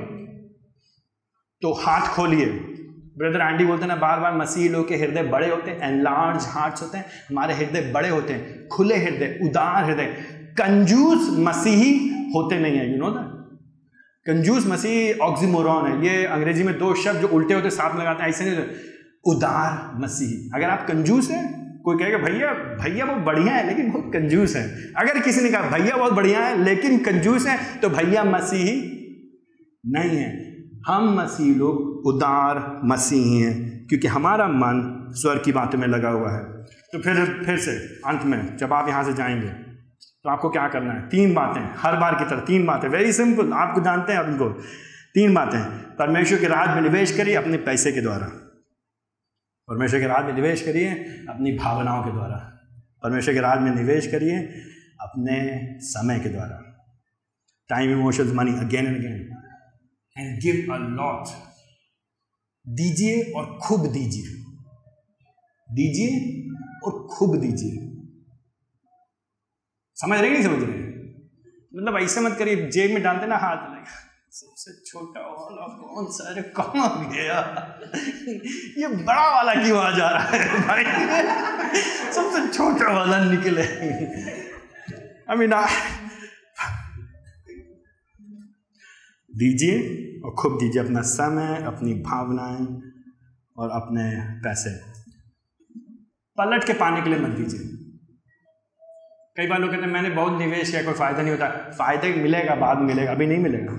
तो 1.61 1.73
हाथ 1.73 2.07
खोलिए। 2.07 2.45
ब्रदर 3.15 3.41
आंटी 3.41 3.65
बोलते 3.65 3.81
हैं 3.81 3.87
ना, 3.87 3.95
बार 3.97 4.19
बार 4.19 4.37
मसीह 4.37 4.71
लोग 4.71 4.87
के 4.87 4.95
हृदय 4.95 5.23
बड़े 5.23 5.49
होते 5.49 5.71
हैं 5.71 5.81
एनलार्ज 5.83 6.45
हार्ट्स 6.49 6.81
होते 6.81 6.97
हैं, 6.97 7.05
हमारे 7.29 7.53
हृदय 7.53 7.91
बड़े 7.93 8.09
होते 8.09 8.33
हैं, 8.33 8.67
खुले 8.67 8.95
हृदय, 8.97 9.37
उदार 9.43 9.83
हृदय। 9.85 10.05
कंजूस 10.57 11.29
मसीही 11.39 11.93
होते 12.35 12.59
नहीं 12.59 12.77
है 12.77 12.91
यू 12.91 12.97
नो 12.97 13.09
दैट 13.09 13.31
कंजूस 14.25 14.67
मसीह 14.67 15.23
ऑक्सीमोरॉन 15.23 15.87
है। 15.87 16.05
ये 16.07 16.25
अंग्रेज़ी 16.27 16.63
में 16.63 16.77
दो 16.79 16.93
शब्द 16.95 17.19
जो 17.21 17.27
उल्टे 17.27 17.53
होते 17.53 17.69
साथ 17.69 17.99
लगाते 17.99 18.23
हैं, 18.23 18.29
ऐसे 18.29 18.45
नहीं 18.45 18.55
होते। 18.57 18.91
उदार 19.25 19.99
मसीह। 20.01 20.55
अगर 20.57 20.69
आप 20.69 20.87
कंजूस 20.87 21.29
हैं, 21.31 21.81
कोई 21.83 21.97
कहेगा, 21.97 22.17
भैया 22.17 22.53
भैया 22.53 23.05
बहुत 23.05 23.21
बढ़िया 23.21 23.53
है, 23.53 23.65
लेकिन 23.67 23.91
बहुत 23.91 24.11
कंजूस 24.13 24.55
है। 24.55 24.63
अगर 24.97 25.19
किसी 25.19 25.41
ने 25.41 25.49
कहा, 25.49 25.69
भैया 25.69 25.95
बहुत 25.97 26.13
बढ़िया 26.13 26.39
है, 26.39 26.63
लेकिन 26.63 26.97
कंजूस 27.03 27.47
है 27.47 27.57
तो 27.81 27.89
भैया 27.89 28.23
मसीही 28.23 28.75
नहीं 29.85 30.17
है। 30.17 30.52
हम 30.87 31.13
मसीह 31.17 31.55
लोग 31.55 32.07
उदार 32.07 32.57
मसीह 32.85 33.45
हैं, 33.45 33.87
क्योंकि 33.87 34.07
हमारा 34.07 34.47
मन 34.47 35.11
स्वर 35.15 35.37
की 35.37 35.51
बातों 35.51 35.79
में 35.79 35.87
लगा 35.87 36.09
हुआ 36.09 36.31
है। 36.31 36.43
तो 36.63 36.99
फिर 37.01 37.43
फिर 37.45 37.57
से, 37.57 37.71
अंत 38.07 38.23
में, 38.23 38.57
जब 38.57 38.73
आप 38.73 38.87
यहाँ 38.87 39.03
से 39.03 39.13
जाएँगे 39.13 39.47
तो 39.47 40.29
आपको 40.29 40.49
क्या 40.49 40.67
करना 40.67 40.93
है? 40.93 41.07
तीन 41.09 41.33
बातें, 41.33 41.61
हर 41.77 41.95
बार 41.97 42.15
की 42.15 42.25
तरह, 42.25 42.39
तीन 42.39 42.65
बातें। 42.65 42.87
वेरी 42.89 43.13
सिंपल 43.13 43.51
आपको 43.53 43.81
जानते 43.81 44.13
हैं 44.13 44.19
उनको 44.19 44.49
तीन 45.15 45.33
बातें, 45.33 45.59
परमेश्वर 45.95 46.39
के 46.39 46.47
राज 46.47 46.75
में 46.75 46.81
निवेश 46.81 47.15
करिए 47.17 47.35
अपने 47.35 47.57
पैसे 47.57 47.91
के 47.91 48.01
द्वारा। 48.01 48.27
परमेश्वर 49.67 49.99
के 49.99 50.07
राज 50.07 50.25
में 50.25 50.33
निवेश 50.33 50.61
करिए 50.61 50.91
अपनी 51.29 51.51
भावनाओं 51.57 52.03
के 52.03 52.11
द्वारा। 52.11 52.37
परमेश्वर 53.03 53.33
के 53.33 53.39
राज 53.39 53.61
में 53.61 53.73
निवेश 53.75 54.07
करिए 54.07 54.37
अपने 55.01 55.37
समय 55.81 56.19
के 56.19 56.29
द्वारा। 56.29 56.61
Time 57.69 57.91
emotions 57.91 58.33
money 58.35 58.51
again 58.59 58.85
and 58.85 58.97
again 58.97 59.32
and 60.17 60.39
give 60.41 60.73
a 60.73 60.77
lot 60.77 61.27
दीजिए 62.65 63.21
और 63.31 63.45
खूब 63.63 63.87
दीजिए। 63.87 64.27
दीजिए 65.69 66.11
और 66.85 67.07
खूब 67.07 67.35
दीजिए। 67.41 67.89
समझ 69.97 70.19
रहे 70.19 70.29
नहीं 70.29 70.43
समझ 70.43 70.63
रहे 70.63 70.81
मतलब 71.75 71.97
ऐसे 71.99 72.21
मत 72.21 72.35
करिए, 72.39 72.69
जेब 72.69 72.91
में 72.91 73.01
डालते 73.03 73.27
ना 73.27 73.37
हाथ 73.37 73.69
लगे 73.69 74.01
सबसे 74.31 74.71
छोटा 74.85 75.21
वाला 75.21 75.65
कौन 75.77 76.05
सा? 76.11 76.29
अरे 76.29 76.41
कौन 76.41 77.09
गया? 77.09 77.39
ये 78.77 78.87
बड़ा 78.87 79.25
वाला 79.35 79.53
क्यों 79.55 79.79
आ 79.79 79.89
जा 79.91 80.09
रहा 80.09 80.23
है 80.27 80.39
भाई? 80.67 80.83
सबसे 82.13 82.47
छोटा 82.53 82.91
वाला 82.93 83.23
निकले। 83.23 83.65
आई 85.29 85.37
मीन 85.37 85.53
दीजिए 89.35 89.77
और 90.25 90.31
खूब 90.31 90.59
दीजिए 90.59 90.83
अपना 90.83 91.01
समय, 91.01 91.63
अपनी 91.63 91.93
भावनाएँ 91.93 92.81
और 93.57 93.69
अपने 93.69 94.33
पैसे। 94.39 94.93
पलट 96.37 96.63
के 96.63 96.73
पाने 96.73 97.01
के 97.01 97.09
लिए 97.09 97.19
मत 97.19 97.29
दीजिए। 97.29 97.59
कई 99.37 99.47
बार 99.47 99.61
लोग 99.61 99.71
कहते 99.71 99.81
हैं, 99.81 99.89
मैंने 99.89 100.09
बहुत 100.09 100.39
निवेश 100.39 100.71
किया, 100.71 100.83
कोई 100.83 100.93
फ़ायदा 100.93 101.21
नहीं 101.21 101.31
होता। 101.31 101.71
फ़ायदे 101.71 102.13
मिलेगा, 102.13 102.55
बाद 102.55 102.77
में 102.77 102.85
मिलेगा, 102.85 103.11
अभी 103.11 103.27
नहीं 103.27 103.37
मिलेगा। 103.37 103.71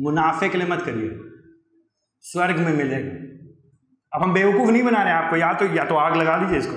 मुनाफे 0.00 0.48
के 0.48 0.58
लिए 0.58 0.66
मत 0.66 0.82
करिए। 0.82 1.10
स्वर्ग 2.20 2.56
में 2.56 2.72
मिलेगा। 2.72 3.10
अब 4.16 4.22
हम 4.22 4.34
बेवकूफ़ 4.34 4.70
नहीं 4.70 4.82
बना 4.82 5.02
रहे 5.02 5.12
हैं 5.12 5.20
आपको, 5.20 5.36
या 5.36 5.52
तो 5.52 5.74
या 5.74 5.84
तो 5.84 5.94
आग 5.94 6.16
लगा 6.16 6.38
दीजिए 6.38 6.58
इसको। 6.58 6.76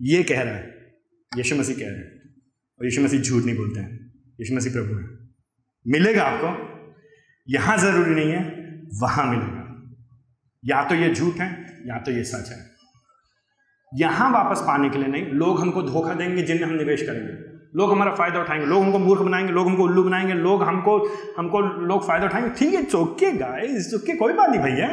ये 0.00 0.22
कह 0.22 0.42
रहा 0.42 0.54
है, 0.54 0.94
यीशु 1.36 1.56
मसीह 1.56 1.76
कह 1.76 1.86
रहे 1.86 1.96
हैं, 1.96 2.34
और 2.78 2.84
यीशु 2.84 3.02
मसीह 3.02 3.20
झूठ 3.20 3.44
नहीं 3.44 3.56
बोलते 3.56 3.80
हैं, 3.80 4.12
यीशु 4.40 4.54
मसीह 4.54 4.72
प्रभु 4.72 4.94
है। 4.94 5.26
मिलेगा 5.86 6.22
आपको 6.22 6.65
यहाँ 7.48 7.76
ज़रूरी 7.78 8.14
नहीं 8.14 8.30
है, 8.30 8.40
वहाँ 9.00 9.24
मिलेगा 9.26 9.62
या 10.62 10.82
तो 10.84 10.94
ये 10.94 11.12
झूठ 11.14 11.40
है, 11.40 11.48
या 11.86 11.98
तो 11.98 12.12
ये 12.12 12.22
सच 12.24 12.50
है। 12.50 12.58
यहाँ 13.92 14.30
वापस 14.32 14.60
पाने 14.60 14.88
के 14.90 14.98
लिए 14.98 15.08
नहीं, 15.08 15.26
लोग 15.32 15.60
हमको 15.60 15.82
धोखा 15.82 16.14
देंगे 16.14 16.42
जिनमें 16.42 16.64
हम 16.64 16.74
निवेश 16.74 17.02
करेंगे। 17.02 17.32
लोग 17.76 17.90
हमारा 17.92 18.14
फ़ायदा 18.14 18.40
उठाएँगे, 18.40 18.66
लोग 18.66 18.82
हमको 18.82 18.98
मूर्ख 18.98 19.20
बनाएँगे, 19.22 19.52
लोग 19.52 19.66
हमको 19.66 19.82
उल्लू 19.82 20.02
बनाएँगे, 20.02 20.34
लोग 20.34 20.62
हमको 20.62 20.98
हमको 21.38 21.60
लोग 21.60 22.06
फ़ायदा 22.06 22.26
उठाएँगे। 22.26 22.50
ठीक 22.50 22.74
है 22.74 22.84
चौके 22.84 23.32
गाय 23.32 23.80
चौके 23.80 24.16
कोई 24.16 24.32
बात 24.32 24.50
नहीं 24.50 24.60
भैया। 24.60 24.88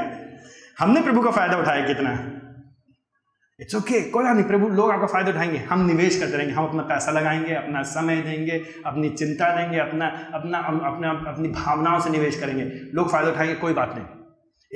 हमने 0.80 1.02
प्रभु 1.02 1.22
का 1.22 1.32
फ़ायदा 1.32 1.58
उठाया 1.58 1.86
कितना? 1.88 2.12
इट्स 3.62 3.76
ओके 3.76 4.02
कोई 4.02 4.24
बात 4.24 4.36
नहीं, 4.36 4.46
प्रभु, 4.46 4.70
लोग 4.70 4.92
आपका 4.92 5.08
फ़ायदा 5.08 5.32
उठाएँगे। 5.32 5.58
हम 5.58 5.86
निवेश 5.86 6.20
करते 6.20 6.38
रहेंगे। 6.38 6.54
हम 6.54 6.68
अपना 6.68 6.82
पैसा 6.82 7.12
लगाएँगे, 7.12 7.56
अपना 7.56 7.82
समय 7.82 8.16
देंगे, 8.16 8.64
अपनी 8.86 9.10
चिंता 9.10 9.56
देंगे, 9.56 9.78
अपना 9.78 10.08
अपना 10.34 10.58
अपना, 10.58 11.10
अपनी 11.10 11.48
भावनाओं 11.48 12.00
से 12.00 12.10
निवेश 12.10 12.40
करेंगे। 12.40 12.64
लोग 12.94 13.12
फ़ायदा 13.12 13.30
उठाएँगे, 13.30 13.56
कोई 13.56 13.74
बात 13.74 13.96
नहीं। 13.96 14.06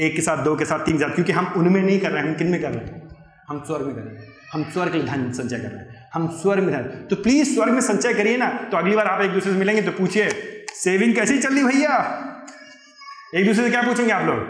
एक 0.08 0.16
के 0.16 0.22
साथ, 0.22 0.38
दो 0.38 0.56
के 0.56 0.66
साथ, 0.66 0.80
तीन 0.80 0.98
के 0.98 1.04
साथ, 1.04 1.16
क्योंकि 1.16 1.32
हम 1.32 1.54
उनमें 1.58 1.82
नहीं 1.82 2.00
कर 2.00 2.12
रहे 2.12 2.24
हैं। 2.24 2.30
हम 2.30 2.36
किन 2.36 2.48
में 2.48 2.62
कर 2.62 2.70
रहे 2.70 2.86
हैं? 2.86 3.08
हम 3.50 3.64
स्वर्ग 3.68 3.86
में 3.86 3.96
करें 3.96 4.28
हम 4.54 4.64
स्वर्ग 4.64 4.92
के 4.92 5.04
धन 5.04 5.32
संचय 5.32 5.58
कर 5.58 5.64
रहे 5.64 5.80
हैं। 5.80 6.10
हम 6.14 6.28
स्वर्ग 6.28 6.64
में 6.64 6.76
धन। 6.76 6.82
तो 6.82 7.16
प्लीज़ 7.16 7.56
स्वर्ग 7.56 7.74
में 7.74 7.82
संचय 7.82 8.14
करिए 8.14 8.38
ना। 8.38 8.50
तो 8.50 8.78
अगली 8.78 8.96
बार 8.96 9.08
आप 9.08 9.22
एक 9.22 9.32
दूसरे 9.32 9.54
से 9.54 9.58
मिलेंगे 9.60 9.82
तो 9.82 9.92
पूछिए 9.92 10.30
सेविंग 10.72 11.16
कैसी 11.16 11.38
चल 11.38 11.54
रही 11.54 11.64
भैया? 11.64 11.98
एक 13.36 13.48
दूसरे 13.48 13.64
से 13.64 13.70
क्या 13.70 13.82
पूछेंगे 13.82 14.14
आप 14.14 14.26
लोग? 14.26 14.48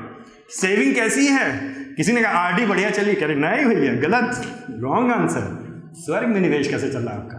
सेविंग 0.49 0.95
कैसी 0.95 1.27
है? 1.27 1.77
किसी 1.97 2.13
ने 2.13 2.21
कहा, 2.21 2.31
आरडी 2.31 2.65
बढ़िया 2.65 2.89
चली, 2.89 3.13
कह 3.15 3.25
रहे, 3.25 3.35
नहीं 3.35 3.65
भैया, 3.65 3.93
गलत 3.99 4.41
रॉन्ग 4.81 5.11
आंसर 5.11 5.45
स्वर्ग 5.95 6.27
में 6.27 6.39
निवेश 6.41 6.67
कैसे 6.67 6.89
चल 6.91 6.99
रहा 6.99 7.13
है 7.13 7.21
आपका? 7.21 7.37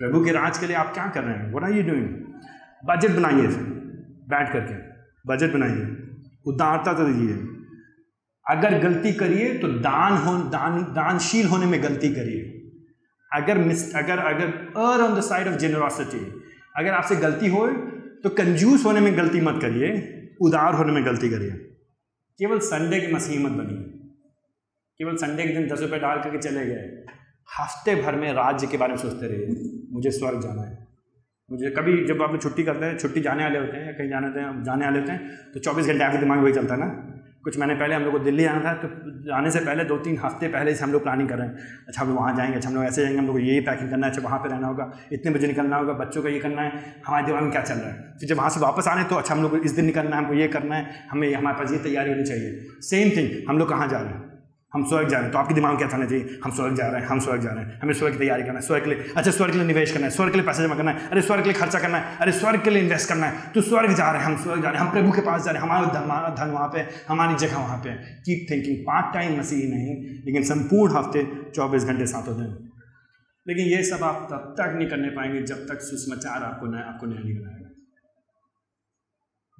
प्रभु 0.00 0.24
के 0.24 0.32
राज 0.32 0.58
के 0.58 0.66
लिए 0.66 0.76
आप 0.76 0.92
क्या 0.94 1.06
कर 1.06 1.22
रहे 1.22 1.34
हैं? 1.34 1.52
What 1.54 1.64
are 1.64 1.72
you 1.72 1.82
doing 1.82 2.06
budget 2.84 3.10
बनाइए 3.10 3.46
बैठ 4.28 4.52
करके 4.52 4.74
बजट 5.24 5.52
बनाइए, 5.52 5.82
उदारता 6.46 6.92
तो 6.92 7.06
दीजिए। 7.06 7.34
अगर 8.46 8.78
गलती 8.78 9.12
करिए 9.12 9.52
तो 9.58 9.68
दान 9.68 10.12
हो, 10.14 10.36
दान, 10.50 10.82
दानशील 10.92 11.46
होने 11.46 11.66
में 11.66 11.82
गलती 11.82 12.08
करिए। 12.14 12.40
अगर 13.30 13.58
मिस, 13.58 13.94
अगर 13.94 14.18
अगर 14.20 14.46
err 14.78 15.02
on 15.02 15.18
the 15.18 15.20
side 15.22 15.48
of 15.48 15.56
generosity 15.56 16.24
अगर 16.76 16.92
आपसे 16.92 17.16
गलती 17.16 17.48
हो 17.48 17.66
तो 18.24 18.30
कंजूस 18.30 18.84
होने 18.84 19.00
में 19.00 19.16
गलती 19.16 19.40
मत 19.40 19.58
करिए, 19.62 19.88
उदार 20.40 20.74
होने 20.74 20.92
में 20.92 21.04
गलती 21.06 21.30
करिए। 21.30 21.68
केवल 22.42 22.58
संडे 22.58 22.98
की 23.00 23.12
मसीह 23.12 23.44
बनी। 23.48 23.74
केवल 25.00 25.16
संडे 25.16 25.42
के 25.42 25.52
दिन 25.54 25.66
दस 25.68 25.80
रुपये 25.80 25.98
डाल 25.98 26.22
करके 26.22 26.38
चले 26.38 26.64
गए। 26.66 26.86
हफ़्ते 27.48 27.94
भर 27.94 28.16
में 28.16 28.32
राज्य 28.32 28.66
के 28.66 28.76
बारे 28.76 28.92
में 28.92 28.98
सोचते 28.98 29.26
रहे 29.26 29.46
मुझे 29.92 30.10
स्वर्ग 30.10 30.40
जाना 30.40 30.62
है। 30.62 30.78
मुझे 31.50 31.70
कभी 31.70 31.94
जब 32.06 32.22
आप 32.22 32.40
छुट्टी 32.42 32.62
करते 32.62 32.84
हैं, 32.86 32.98
छुट्टी 32.98 33.20
जाने 33.20 33.42
वाले 33.44 33.58
होते 33.58 33.76
हैं 33.76 33.86
या 33.86 33.92
कहीं 33.92 34.08
जाने 34.08 34.26
होते 34.26 34.40
हैं, 34.40 34.62
जाने 34.64 34.84
वाले 34.84 34.98
होते 35.00 35.12
हैं 35.12 35.52
तो 35.54 35.60
चौबीस 35.60 35.86
घंटे 35.86 36.04
आपके 36.04 36.18
दिमाग 36.18 36.38
में 36.38 36.44
वही 36.44 36.52
चलता 36.52 36.74
है 36.74 36.80
ना? 36.80 36.88
कुछ 37.44 37.58
महीने 37.58 37.74
पहले 37.74 37.94
हम 37.94 38.02
लोग 38.02 38.12
को 38.12 38.18
दिल्ली 38.18 38.44
आना 38.44 38.60
था 38.64 38.72
तो 38.74 39.32
आने 39.34 39.50
से 39.50 39.60
पहले 39.60 39.84
दो 39.84 39.96
तीन 39.98 40.18
हफ़्ते 40.24 40.48
पहले 40.48 40.74
से 40.74 40.84
हम 40.84 40.92
लोग 40.92 41.02
प्लानिंग 41.02 41.28
कर 41.28 41.38
रहे 41.38 41.46
हैं। 41.48 41.54
अच्छा 41.88 42.02
हम 42.02 42.08
लोग 42.08 42.16
वहाँ 42.16 42.36
जाएँगे 42.36 42.56
अच्छा 42.56 42.68
हम 42.68 42.74
लोग 42.74 42.84
ऐसे 42.84 43.02
जाएँगे, 43.02 43.18
हम 43.18 43.26
लोग 43.26 43.40
यही 43.40 43.60
पैकिंग 43.60 43.90
करना 43.90 44.06
है 44.06 44.12
अच्छा 44.12 44.22
वहाँ 44.22 44.38
पर 44.38 44.48
रहना 44.48 44.66
होगा, 44.66 44.90
इतने 45.12 45.32
बजे 45.32 45.46
निकलना 45.46 45.76
होगा, 45.76 45.92
बच्चों 45.92 46.22
का 46.22 46.28
ये 46.28 46.38
करना 46.38 46.62
है, 46.62 47.02
हमारे 47.06 47.26
दिमाग 47.26 47.42
में 47.42 47.52
क्या 47.52 47.62
चल 47.62 47.74
रहा 47.74 47.88
है? 47.88 48.14
फिर 48.20 48.28
जब 48.28 48.36
वहाँ 48.36 48.50
से 48.50 48.60
वापस 48.60 48.88
आने 48.88 49.04
तो 49.04 49.16
अच्छा 49.16 49.34
हम 49.34 49.42
लोग 49.42 49.56
इस 49.64 49.72
दिन 49.72 49.84
निकलना 49.84 50.16
है, 50.16 50.22
हमको 50.22 50.34
ये 50.34 50.48
करना 50.48 50.76
है, 50.76 51.08
हमें, 51.10 51.34
हमारे 51.34 51.58
पास 51.58 51.72
ये 51.72 51.78
तैयारी 51.78 52.10
होनी 52.10 52.24
चाहिए। 52.24 52.60
सेम 52.80 53.16
थिंग 53.16 53.48
हम 53.48 53.58
लोग 53.58 53.68
कहाँ 53.68 53.88
जा 53.88 53.98
रहे 53.98 54.08
हैं? 54.08 54.31
हम 54.74 54.84
स्वर्ग 54.84 55.08
जा 55.08 55.16
रहे 55.16 55.24
हैं। 55.24 55.32
तो 55.32 55.38
आपके 55.38 55.54
दिमाग 55.54 55.78
में 55.78 55.88
क्या 55.88 55.98
था 55.98 56.04
चाहिए 56.04 56.40
हम 56.44 56.50
स्वर्ग 56.50 56.74
जा 56.74 56.86
रहे 56.86 57.00
हैं, 57.00 57.08
हम 57.08 57.20
स्वर्ग 57.20 57.40
जा 57.40 57.50
रहे 57.50 57.64
हैं। 57.64 57.80
हमें 57.82 57.94
स्वर्ग 57.94 58.12
की 58.12 58.18
तैयारी 58.18 58.42
करना 58.42 58.54
है। 58.54 58.66
स्वर्ग 58.66 58.84
के 58.84 58.90
लिए 58.90 59.12
अच्छा 59.16 59.30
स्वर्ग 59.30 59.52
के 59.52 59.58
लिए 59.58 59.66
निवेश 59.66 59.92
करना 59.92 60.04
है। 60.04 60.10
स्वर्ग 60.10 60.30
के 60.30 60.38
लिए 60.38 60.46
पैसे 60.46 60.64
जमा 60.64 60.74
करना 60.74 60.90
है। 60.90 61.08
अरे, 61.08 61.22
स्वर्ग 61.22 61.42
के 61.42 61.50
लिए 61.50 61.60
खर्चा 61.60 61.78
करना 61.78 61.98
है। 61.98 62.18
अरे, 62.18 62.32
स्वर्ग 62.32 62.62
के 62.62 62.70
लिए 62.70 62.82
इन्वेस्ट 62.82 63.08
करना 63.08 63.26
है। 63.26 63.52
तो 63.52 63.60
स्वर्ग 63.60 63.94
जा 63.94 64.10
रहे 64.10 64.22
हैं, 64.22 64.26
हम 64.28 64.42
स्वर्ग 64.42 64.62
जा 64.62 64.70
रहे 64.70 64.80
हैं। 64.80 64.86
हम 64.86 64.92
प्रभु 64.92 65.12
के 65.12 65.20
पास 65.20 65.44
जा 65.44 65.50
रहे 65.50 65.62
हैं। 65.62 65.70
हमारा 65.70 65.86
धन 65.86 66.02
हमारा 66.02 66.44
धन 66.44 66.50
वहाँ 66.50 66.68
पे, 66.68 66.86
हमारी 67.08 67.34
जगह 67.34 67.56
वहाँ 67.56 67.78
पे। 67.78 67.94
कीप 67.94 68.46
थिंकिंग 68.50 68.76
पार्ट 68.76 69.14
टाइम 69.14 69.38
मसीह 69.40 69.58
नहीं, 69.58 69.94
लेकिन 70.24 70.42
संपूर्ण 70.42 70.94
हफ़्ते, 70.94 71.50
चौबीस 71.54 71.84
घंटे, 71.84 72.06
सातों 72.06 72.36
दिन। 72.36 72.68
लेकिन 73.48 73.66
ये 73.66 73.82
सब 73.82 74.04
आप 74.04 74.28
तब 74.30 74.54
तक 74.60 74.74
नहीं 74.76 74.88
करने 74.88 75.08
पाएँगे 75.08 75.42
जब 75.42 75.56
तक 75.56 75.78
सुषमाचार 75.80 76.42
आपको 76.42 76.66
नया 76.66 76.82
आपको 76.82 77.06
नया 77.06 77.18
नहीं 77.18 77.34
बनाएगा। 77.34 77.68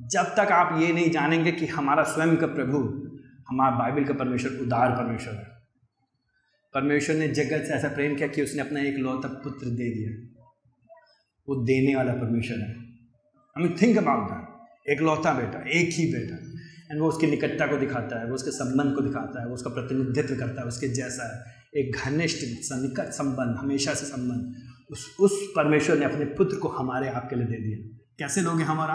जब 0.06 0.22
तक 0.22 0.52
आप 0.52 0.80
ये 0.80 0.92
नहीं 0.92 1.10
जानेंगे 1.10 1.52
कि 1.52 1.66
हमारा 1.66 2.02
स्वयं 2.02 2.36
का 2.36 2.46
प्रभु 2.46 3.08
हमारा 3.52 3.76
बाइबल 3.76 4.04
का 4.04 4.14
परमेश्वर 4.14 4.50
उदार 4.50 4.90
परमेश्वर 4.90 5.34
है। 5.34 5.62
परमेश्वर 6.74 7.16
ने 7.16 7.28
जगत 7.28 7.64
से 7.66 7.72
ऐसा 7.72 7.88
प्रेम 7.88 8.16
किया 8.16 8.28
कि 8.28 8.42
उसने 8.42 8.60
अपना 8.60 8.80
एक 8.80 8.96
लौता 8.96 9.28
पुत्र 9.28 9.66
दे 9.66 9.90
दिया। 9.90 10.10
वो 11.48 11.64
देने 11.64 11.96
वाला 11.96 12.12
परमेश्वर 12.12 12.58
है। 12.58 12.76
मीन 13.58 13.76
थिंक 13.82 13.98
अबाउट 13.98 14.30
दैट 14.30 14.90
एक 14.90 15.00
लौता 15.00 15.32
बेटा, 15.32 15.58
एक 15.70 15.92
ही 15.92 16.12
बेटा। 16.12 16.36
एंड 16.90 17.00
वो 17.00 17.08
उसकी 17.08 17.26
निकटता 17.26 17.66
को 17.66 17.76
दिखाता 17.76 18.20
है, 18.20 18.26
वो 18.26 18.34
उसके 18.34 18.50
संबंध 18.50 18.94
को 18.94 19.00
दिखाता 19.00 19.40
है, 19.40 19.48
वो 19.48 19.54
उसका 19.54 19.70
प्रतिनिधित्व 19.70 20.36
करता 20.36 20.60
है, 20.60 20.66
उसके 20.66 20.88
जैसा 20.88 21.26
है 21.32 21.54
एक 21.76 21.96
घनिष्ठ 21.96 22.40
निकट 22.72 23.10
संबंध, 23.10 23.56
हमेशा 23.56 23.94
से 23.94 24.06
संबंध। 24.06 24.54
उस 24.90 25.16
उस 25.20 25.52
परमेश्वर 25.56 25.98
ने 25.98 26.04
अपने 26.04 26.24
पुत्र 26.24 26.56
को 26.56 26.68
हमारे 26.68 27.08
आपके 27.08 27.36
लिए 27.36 27.46
दे 27.46 27.56
दिया। 27.56 27.98
कैसे 28.18 28.40
लोग 28.40 28.58
हैं 28.58 28.66
हमारा? 28.66 28.94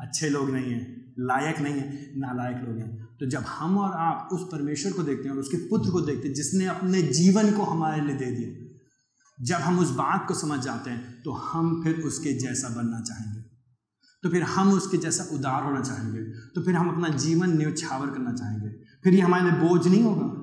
अच्छे 0.00 0.28
लोग 0.28 0.50
नहीं 0.50 0.72
हैं। 0.72 1.07
लायक 1.20 1.58
नहीं 1.58 1.74
हैं, 1.74 2.20
नालायक 2.20 2.68
लोग 2.68 2.78
हैं। 2.78 3.08
तो 3.20 3.26
जब 3.26 3.44
हम 3.48 3.78
और 3.78 3.92
आप 3.92 4.28
उस 4.32 4.42
परमेश्वर 4.52 4.92
को 4.92 5.02
देखते 5.02 5.28
हैं 5.28 5.34
और 5.34 5.40
उसके 5.40 5.56
पुत्र 5.56 5.90
को 5.90 6.00
देखते 6.00 6.28
हैं, 6.28 6.34
जिसने 6.34 6.66
अपने 6.66 7.02
जीवन 7.02 7.52
को 7.52 7.62
हमारे 7.62 8.00
लिए 8.00 8.16
दे 8.16 8.26
दिया, 8.26 8.64
जब 9.38 9.54
हम 9.54 9.78
उस 9.78 9.90
बात 9.90 10.24
को 10.28 10.34
समझ 10.34 10.60
जाते 10.60 10.90
हैं 10.90 11.22
तो 11.22 11.32
हम 11.32 11.82
फिर 11.84 11.94
उसके 11.94 12.32
जैसा 12.38 12.68
बनना 12.68 13.00
चाहेंगे। 13.00 13.40
तो 14.22 14.28
फिर 14.28 14.42
हम 14.42 14.72
उसके 14.72 14.96
जैसा 14.96 15.24
उदार 15.32 15.62
होना 15.62 15.80
चाहेंगे। 15.80 16.20
तो 16.20 16.62
फिर 16.62 16.74
हम 16.74 16.88
अपना 16.88 17.08
जीवन 17.08 17.56
न्यौछावर 17.58 18.06
करना 18.06 18.32
चाहेंगे। 18.32 18.68
फिर 19.04 19.14
ये 19.14 19.20
हमारे 19.20 19.42
लिए 19.42 19.52
बोझ 19.52 19.88
नहीं 19.88 20.02
होगा। 20.02 20.34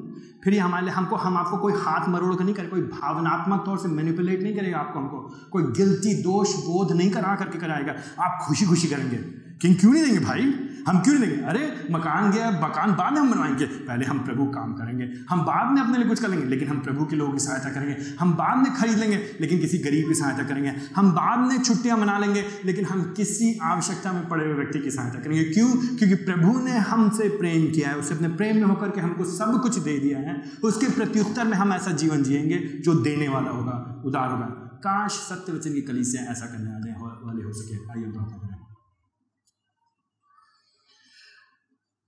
फिर 0.44 0.54
ये 0.54 0.60
हमारे 0.60 0.86
लिए 0.86 0.94
हमको, 0.94 1.16
हम 1.16 1.38
आपको 1.38 1.58
कोई 1.58 1.74
हाथ 1.74 2.10
मरोड़ 2.10 2.36
कर 2.36 2.44
नहीं 2.44 2.56
करे, 2.56 2.68
कोई 2.68 2.82
भावनात्मक 2.82 3.64
तौर 3.66 3.78
से 3.78 3.88
मैनिपुलेट 3.88 4.44
नहीं 4.44 4.56
करेगा 4.56 4.78
आपको 4.78 5.00
हमको। 5.00 5.50
कोई 5.52 5.64
गिल्टी 5.64 6.14
दोष 6.14 6.56
बोध 6.56 6.92
नहीं 6.92 7.12
करा 7.12 7.36
करके 7.36 7.58
कराएगा। 7.58 8.24
आप 8.24 8.48
खुशी 8.48 8.66
खुशी 8.66 8.88
करेंगे। 8.88 9.18
क्यों 9.62 9.76
क्यों 9.76 9.92
नहीं 9.92 10.04
देंगे 10.04 10.20
भाई? 10.20 10.54
हम 10.88 11.00
क्यों 11.00 11.16
नहीं 11.16 11.30
देंगे? 11.30 11.44
अरे, 11.44 11.88
मकान 11.92 12.32
गया, 12.32 12.52
मकान 12.52 12.92
बाद 12.92 13.14
में 13.14 13.20
हम 13.20 13.32
बनवाएँगे 13.32 13.66
पहले 13.66 14.06
हम 14.06 14.20
प्रभु 14.20 14.46
काम 14.46 14.74
करेंगे। 14.74 15.12
हम 15.30 15.42
बाद 15.42 15.72
में 15.72 15.82
अपने 15.82 15.98
लिए 15.98 16.08
कुछ 16.08 16.20
करेंगे 16.20 16.46
लेकिन 16.46 16.68
हम 16.68 16.80
प्रभु 16.80 17.06
के 17.06 17.16
लोगों 17.16 17.34
की 17.34 17.40
सहायता 17.40 17.70
करेंगे। 17.70 17.98
हम 18.20 18.34
बाद 18.34 18.58
में 18.58 18.74
खरीद 18.74 18.98
लेंगे, 18.98 19.38
लेकिन 19.42 19.60
किसी 19.60 19.78
गरीब 19.78 20.08
की 20.08 20.14
सहायता 20.14 20.44
करेंगे। 20.44 20.74
हम 20.96 21.12
बाद 21.12 21.40
में 21.40 21.62
छुट्टियाँ 21.62 21.98
मना 21.98 22.20
लेंगे, 22.20 22.46
लेकिन 22.66 22.86
हम 22.86 23.14
किसी 23.18 23.60
आवश्यकता 23.62 24.12
में 24.12 24.30
पड़े 24.30 24.46
हुए 24.46 24.54
व्यक्ति 24.54 24.80
की 24.80 24.92
सहायता 24.92 25.20
करेंगे। 25.20 25.44
क्यों? 25.44 25.98
क्योंकि 25.98 26.16
प्रभु 26.16 26.60
ने 26.60 26.78
हमसे 26.78 27.30
प्रेम 27.30 27.72
किया 27.72 27.90
है। 27.90 27.98
उससे 27.98 28.16
अपने 28.16 28.28
प्रेम 28.28 28.56
में 28.56 28.64
होकर 28.64 28.90
के 28.90 29.02
हमको 29.02 29.24
सब 29.24 29.60
कुछ 29.62 29.80
दे 29.80 30.00
दिया 30.00 30.20
है। 30.20 30.44
उसके 30.64 30.86
प्रत्युत्तर 30.86 31.46
में 31.46 31.54
हम 31.54 31.74
ऐसा 31.74 31.92
जीवन 31.92 32.24
जिएँगे 32.24 32.58
जो 32.58 32.94
देने 32.94 33.28
वाला 33.28 33.52
होगा, 33.52 34.02
उदार 34.06 34.32
होगा। 34.32 34.62
काश 34.76 35.12
सत्य 35.12 35.54
वचन 35.54 35.74
की 35.74 35.82
कली 35.82 36.04
से 36.04 36.18
ऐसा 36.18 36.46
करने 36.46 36.92
वाले 37.26 37.44
हो 37.44 37.54
सके। 37.54 37.76
आइए 37.76 38.12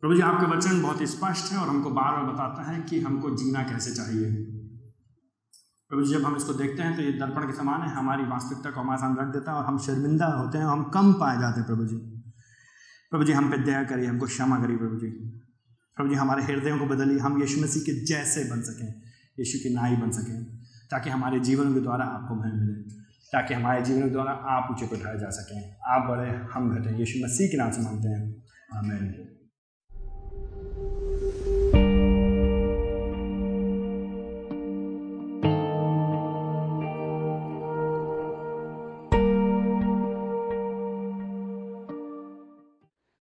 प्रभु 0.01 0.15
जी, 0.15 0.21
आपके 0.21 0.45
वचन 0.45 0.81
बहुत 0.81 1.03
स्पष्ट 1.03 1.51
है 1.51 1.57
और 1.57 1.67
हमको 1.67 1.89
बार 1.89 2.11
बार 2.11 2.33
बताता 2.33 2.71
है 2.71 2.81
कि 2.81 2.99
हमको 2.99 3.29
जीना 3.29 3.63
कैसे 3.63 3.95
चाहिए। 3.95 4.31
प्रभु 5.89 6.03
जी, 6.03 6.13
जब 6.13 6.25
हम 6.25 6.35
इसको 6.35 6.53
देखते 6.53 6.83
हैं 6.83 6.95
तो 6.95 7.01
ये 7.01 7.11
दर्पण 7.11 7.47
के 7.47 7.53
समान 7.53 7.81
है, 7.81 7.95
हमारी 7.95 8.23
वास्तविकता 8.23 8.71
को 8.71 8.79
हमारे 8.81 8.97
सामने 8.97 9.21
रख 9.21 9.27
देता 9.27 9.51
है 9.51 9.57
और 9.57 9.65
हम 9.65 9.77
शर्मिंदा 9.77 10.25
होते 10.25 10.57
हैं, 10.57 10.65
हम 10.65 10.83
कम 10.83 11.13
पाए 11.13 11.39
जाते 11.39 11.59
हैं 11.59 11.67
प्रभु 11.67 11.85
जी। 11.85 11.95
प्रभु 13.09 13.23
जी, 13.23 13.33
हम 13.33 13.51
पे 13.51 13.57
दया 13.57 13.83
करिए, 13.83 14.05
हमको 14.05 14.25
क्षमा 14.25 14.59
करिए 14.59 14.77
प्रभु 14.77 14.95
जी। 14.95 15.07
प्रभु 15.95 16.09
जी, 16.09 16.15
हमारे 16.15 16.43
हृदयों 16.43 16.79
को 16.79 16.85
बदलिए, 16.85 17.19
हम 17.19 17.41
यीशु 17.41 17.61
मसीह 17.61 17.81
के 17.81 18.05
जैसे 18.05 18.43
बन 18.43 18.61
सकें, 18.61 19.01
यीशु 19.39 19.69
की 19.69 19.75
नाई 19.75 19.95
बन 19.95 20.11
सकें, 20.11 20.57
ताकि 20.91 21.09
हमारे 21.09 21.39
जीवन 21.39 21.73
के 21.73 21.79
द्वारा 21.79 22.05
आपको 22.05 22.35
मह 22.35 22.53
मिले, 22.53 22.81
ताकि 23.31 23.53
हमारे 23.53 23.81
जीवन 23.81 24.01
के 24.01 24.09
द्वारा 24.09 24.31
आप 24.31 24.67
ऊँचे 24.71 24.87
को 24.87 24.95
उठाए 24.95 25.19
जा 25.19 25.29
सकें। 25.29 25.75
आप 25.87 26.09
बड़े, 26.09 26.29
हम 26.53 26.75
घटें, 26.75 26.97
यीशु 26.97 27.25
मसीह 27.25 27.47
के 27.47 27.57
नाम 27.57 27.71
से 27.71 27.81
मानते 27.81 28.07
हैं। 28.07 28.43
आमेन। 28.73 29.36